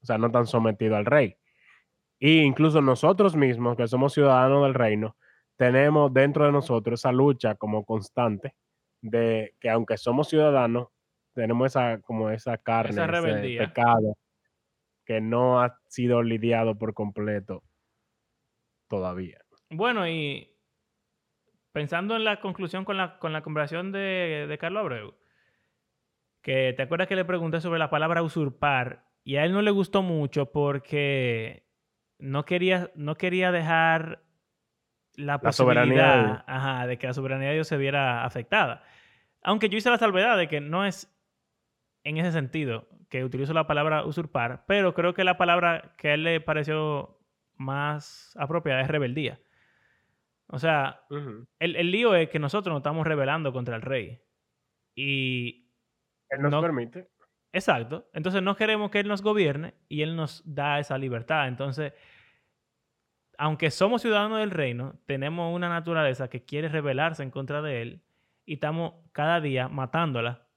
o 0.02 0.06
sea, 0.08 0.18
no 0.18 0.26
están 0.28 0.48
sometidos 0.48 0.98
al 0.98 1.06
rey. 1.06 1.38
Y 2.18 2.40
incluso 2.40 2.82
nosotros 2.82 3.36
mismos, 3.36 3.78
que 3.78 3.88
somos 3.88 4.14
ciudadanos 4.14 4.64
del 4.64 4.74
reino, 4.74 5.16
tenemos 5.58 6.14
dentro 6.14 6.46
de 6.46 6.52
nosotros 6.52 7.00
esa 7.00 7.12
lucha 7.12 7.56
como 7.56 7.86
constante 7.86 8.56
de 9.02 9.56
que 9.60 9.70
aunque 9.70 9.98
somos 9.98 10.30
ciudadanos, 10.30 10.88
tenemos 11.34 11.68
esa 11.68 12.00
como 12.02 12.30
esa 12.30 12.58
carne, 12.58 12.92
Esa 12.92 13.06
ese 13.06 13.58
pecado 13.58 14.18
que 15.06 15.20
no 15.20 15.62
ha 15.62 15.80
sido 15.88 16.24
lidiado 16.24 16.78
por 16.78 16.94
completo 16.94 17.64
todavía. 18.88 19.40
Bueno, 19.70 20.08
y 20.08 20.56
pensando 21.72 22.16
en 22.16 22.24
la 22.24 22.40
conclusión 22.40 22.86
con 22.86 22.98
la, 22.98 23.18
con 23.20 23.34
la 23.34 23.42
conversación 23.42 23.92
de, 23.92 24.46
de 24.48 24.58
Carlos 24.58 24.82
Abreu, 24.82 25.16
que 26.42 26.74
te 26.74 26.84
acuerdas 26.84 27.08
que 27.08 27.16
le 27.16 27.26
pregunté 27.26 27.60
sobre 27.60 27.80
la 27.80 27.90
palabra 27.90 28.22
usurpar 28.22 29.10
y 29.24 29.38
a 29.38 29.46
él 29.46 29.54
no 29.54 29.62
le 29.62 29.72
gustó 29.72 30.02
mucho 30.02 30.52
porque 30.52 31.66
no 32.20 32.46
quería, 32.46 32.92
no 32.96 33.16
quería 33.16 33.52
dejar 33.52 34.23
la, 35.16 35.40
La 35.42 35.52
soberanía 35.52 36.04
posibilidad 36.04 36.44
ajá, 36.48 36.88
de 36.88 36.98
que 36.98 37.08
la 37.08 37.14
soberanía 37.14 37.50
de 37.50 37.54
Dios 37.56 37.68
se 37.68 37.78
viera 37.78 38.26
afectada. 38.26 38.84
Aunque 39.42 39.70
yo 39.70 39.78
hice 39.78 39.90
la 39.90 39.98
salvedad 39.98 40.38
de 40.38 40.48
que 40.48 40.62
no 40.62 40.86
es 40.86 41.10
en 42.04 42.18
ese 42.18 42.32
sentido 42.32 42.88
que 43.10 43.24
utilizo 43.24 43.54
la 43.54 43.68
palabra 43.68 44.06
usurpar, 44.06 44.64
pero 44.68 44.94
creo 44.94 45.14
que 45.14 45.24
la 45.24 45.38
palabra 45.38 45.94
que 45.98 46.10
a 46.10 46.14
él 46.16 46.24
le 46.24 46.42
pareció 46.42 47.20
más 47.58 48.36
apropiada 48.40 48.82
es 48.82 48.88
rebeldía. 48.88 49.40
O 50.48 50.60
sea, 50.60 51.02
el, 51.60 51.76
el 51.76 51.92
lío 51.92 52.16
es 52.16 52.30
que 52.30 52.40
nosotros 52.40 52.72
nos 52.74 52.80
estamos 52.82 53.06
rebelando 53.08 53.54
contra 53.54 53.76
el 53.76 53.82
rey. 53.82 54.20
Y 54.96 55.68
Él 56.30 56.42
nos 56.42 56.52
No- 56.52 56.62
permite. 56.62 57.10
Exacto. 57.52 58.10
Entonces 58.14 58.42
no 58.42 58.56
queremos 58.56 58.90
que 58.92 59.00
Él 59.00 59.08
nos 59.08 59.22
gobierne 59.22 59.76
y 59.88 60.02
Él 60.02 60.16
nos 60.16 60.42
da 60.46 60.80
esa 60.80 60.98
libertad. 60.98 61.48
Entonces, 61.48 61.94
aunque 63.38 63.72
somos 63.72 64.02
ciudadanos 64.02 64.40
del 64.40 64.52
reino, 64.52 64.96
tenemos 65.06 65.54
una 65.56 65.70
naturaleza 65.70 66.30
que 66.30 66.44
quiere 66.44 66.70
rebelarse 66.70 67.24
en 67.24 67.32
contra 67.32 67.62
de 67.62 67.82
Él 67.82 68.02
y 68.46 68.56
estamos 68.56 68.94
cada 69.12 69.42
día 69.42 69.68
matándola. 69.68 70.48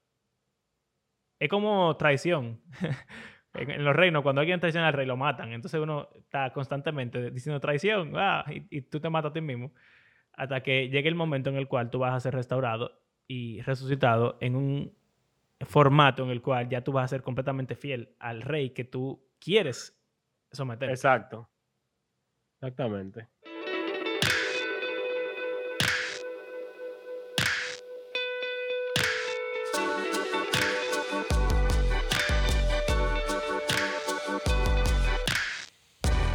Es 1.39 1.49
como 1.49 1.95
traición. 1.97 2.61
en, 3.53 3.83
los 3.83 3.95
reinos, 3.95 4.23
cuando 4.23 4.41
alguien 4.41 4.59
traiciona 4.59 4.87
al 4.87 4.93
rey, 4.93 5.05
lo 5.05 5.17
matan. 5.17 5.51
Entonces 5.53 5.79
uno 5.79 6.09
está 6.15 6.51
constantemente 6.51 7.31
diciendo 7.31 7.59
traición 7.59 8.13
ah, 8.15 8.45
y, 8.49 8.65
y 8.69 8.81
tú 8.81 8.99
te 8.99 9.09
matas 9.09 9.31
a 9.31 9.33
ti 9.33 9.41
mismo. 9.41 9.73
Hasta 10.33 10.61
que 10.61 10.89
llegue 10.89 11.09
el 11.09 11.15
momento 11.15 11.49
en 11.49 11.55
el 11.55 11.67
cual 11.67 11.89
tú 11.89 11.99
vas 11.99 12.13
a 12.13 12.19
ser 12.19 12.33
restaurado 12.33 13.01
y 13.27 13.61
resucitado 13.61 14.37
en 14.39 14.55
un 14.55 14.93
formato 15.61 16.23
en 16.23 16.29
el 16.29 16.41
cual 16.41 16.69
ya 16.69 16.83
tú 16.83 16.91
vas 16.91 17.05
a 17.05 17.07
ser 17.07 17.23
completamente 17.23 17.75
fiel 17.75 18.15
al 18.19 18.41
rey 18.41 18.71
que 18.71 18.83
tú 18.83 19.25
quieres 19.39 19.99
someter. 20.51 20.89
Exacto. 20.89 21.49
Exactamente. 22.59 23.27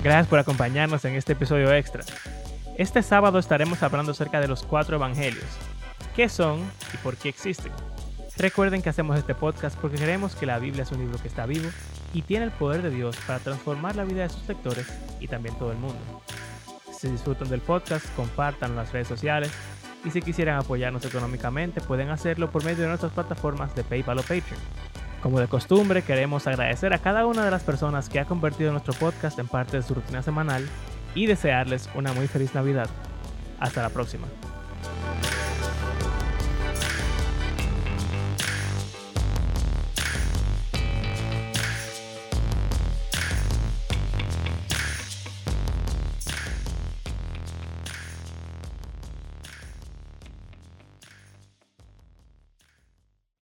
Gracias 0.02 0.26
por 0.26 0.38
acompañarnos 0.38 1.04
en 1.04 1.14
este 1.14 1.32
episodio 1.34 1.72
extra. 1.72 2.04
Este 2.76 3.02
sábado 3.02 3.38
estaremos 3.38 3.82
hablando 3.82 4.12
acerca 4.12 4.40
de 4.40 4.48
los 4.48 4.64
cuatro 4.64 4.96
evangelios. 4.96 5.44
¿Qué 6.16 6.28
son 6.28 6.60
y 6.92 6.96
por 6.98 7.16
qué 7.16 7.28
existen? 7.28 7.72
Recuerden 8.36 8.82
que 8.82 8.88
hacemos 8.88 9.18
este 9.18 9.34
podcast 9.34 9.78
porque 9.78 9.98
creemos 9.98 10.34
que 10.34 10.46
la 10.46 10.58
Biblia 10.58 10.82
es 10.82 10.92
un 10.92 10.98
libro 10.98 11.20
que 11.20 11.28
está 11.28 11.46
vivo 11.46 11.68
y 12.12 12.22
tiene 12.22 12.46
el 12.46 12.50
poder 12.50 12.82
de 12.82 12.90
Dios 12.90 13.16
para 13.26 13.38
transformar 13.38 13.96
la 13.96 14.04
vida 14.04 14.22
de 14.22 14.28
sus 14.28 14.46
lectores 14.48 14.86
y 15.20 15.28
también 15.28 15.56
todo 15.58 15.72
el 15.72 15.78
mundo. 15.78 15.98
Si 16.92 17.08
disfrutan 17.08 17.48
del 17.48 17.60
podcast, 17.60 18.06
compartan 18.14 18.70
en 18.70 18.76
las 18.76 18.92
redes 18.92 19.08
sociales 19.08 19.50
y 20.04 20.10
si 20.10 20.22
quisieran 20.22 20.58
apoyarnos 20.58 21.04
económicamente 21.04 21.80
pueden 21.80 22.10
hacerlo 22.10 22.50
por 22.50 22.64
medio 22.64 22.82
de 22.82 22.88
nuestras 22.88 23.12
plataformas 23.12 23.74
de 23.74 23.84
PayPal 23.84 24.18
o 24.18 24.22
Patreon. 24.22 24.60
Como 25.22 25.38
de 25.38 25.46
costumbre, 25.46 26.02
queremos 26.02 26.46
agradecer 26.48 26.92
a 26.92 26.98
cada 26.98 27.26
una 27.26 27.44
de 27.44 27.50
las 27.50 27.62
personas 27.62 28.08
que 28.08 28.18
ha 28.18 28.24
convertido 28.24 28.72
nuestro 28.72 28.92
podcast 28.94 29.38
en 29.38 29.46
parte 29.46 29.76
de 29.76 29.82
su 29.84 29.94
rutina 29.94 30.22
semanal 30.22 30.68
y 31.14 31.26
desearles 31.26 31.88
una 31.94 32.12
muy 32.12 32.26
feliz 32.26 32.54
Navidad. 32.54 32.88
Hasta 33.60 33.82
la 33.82 33.90
próxima. 33.90 34.26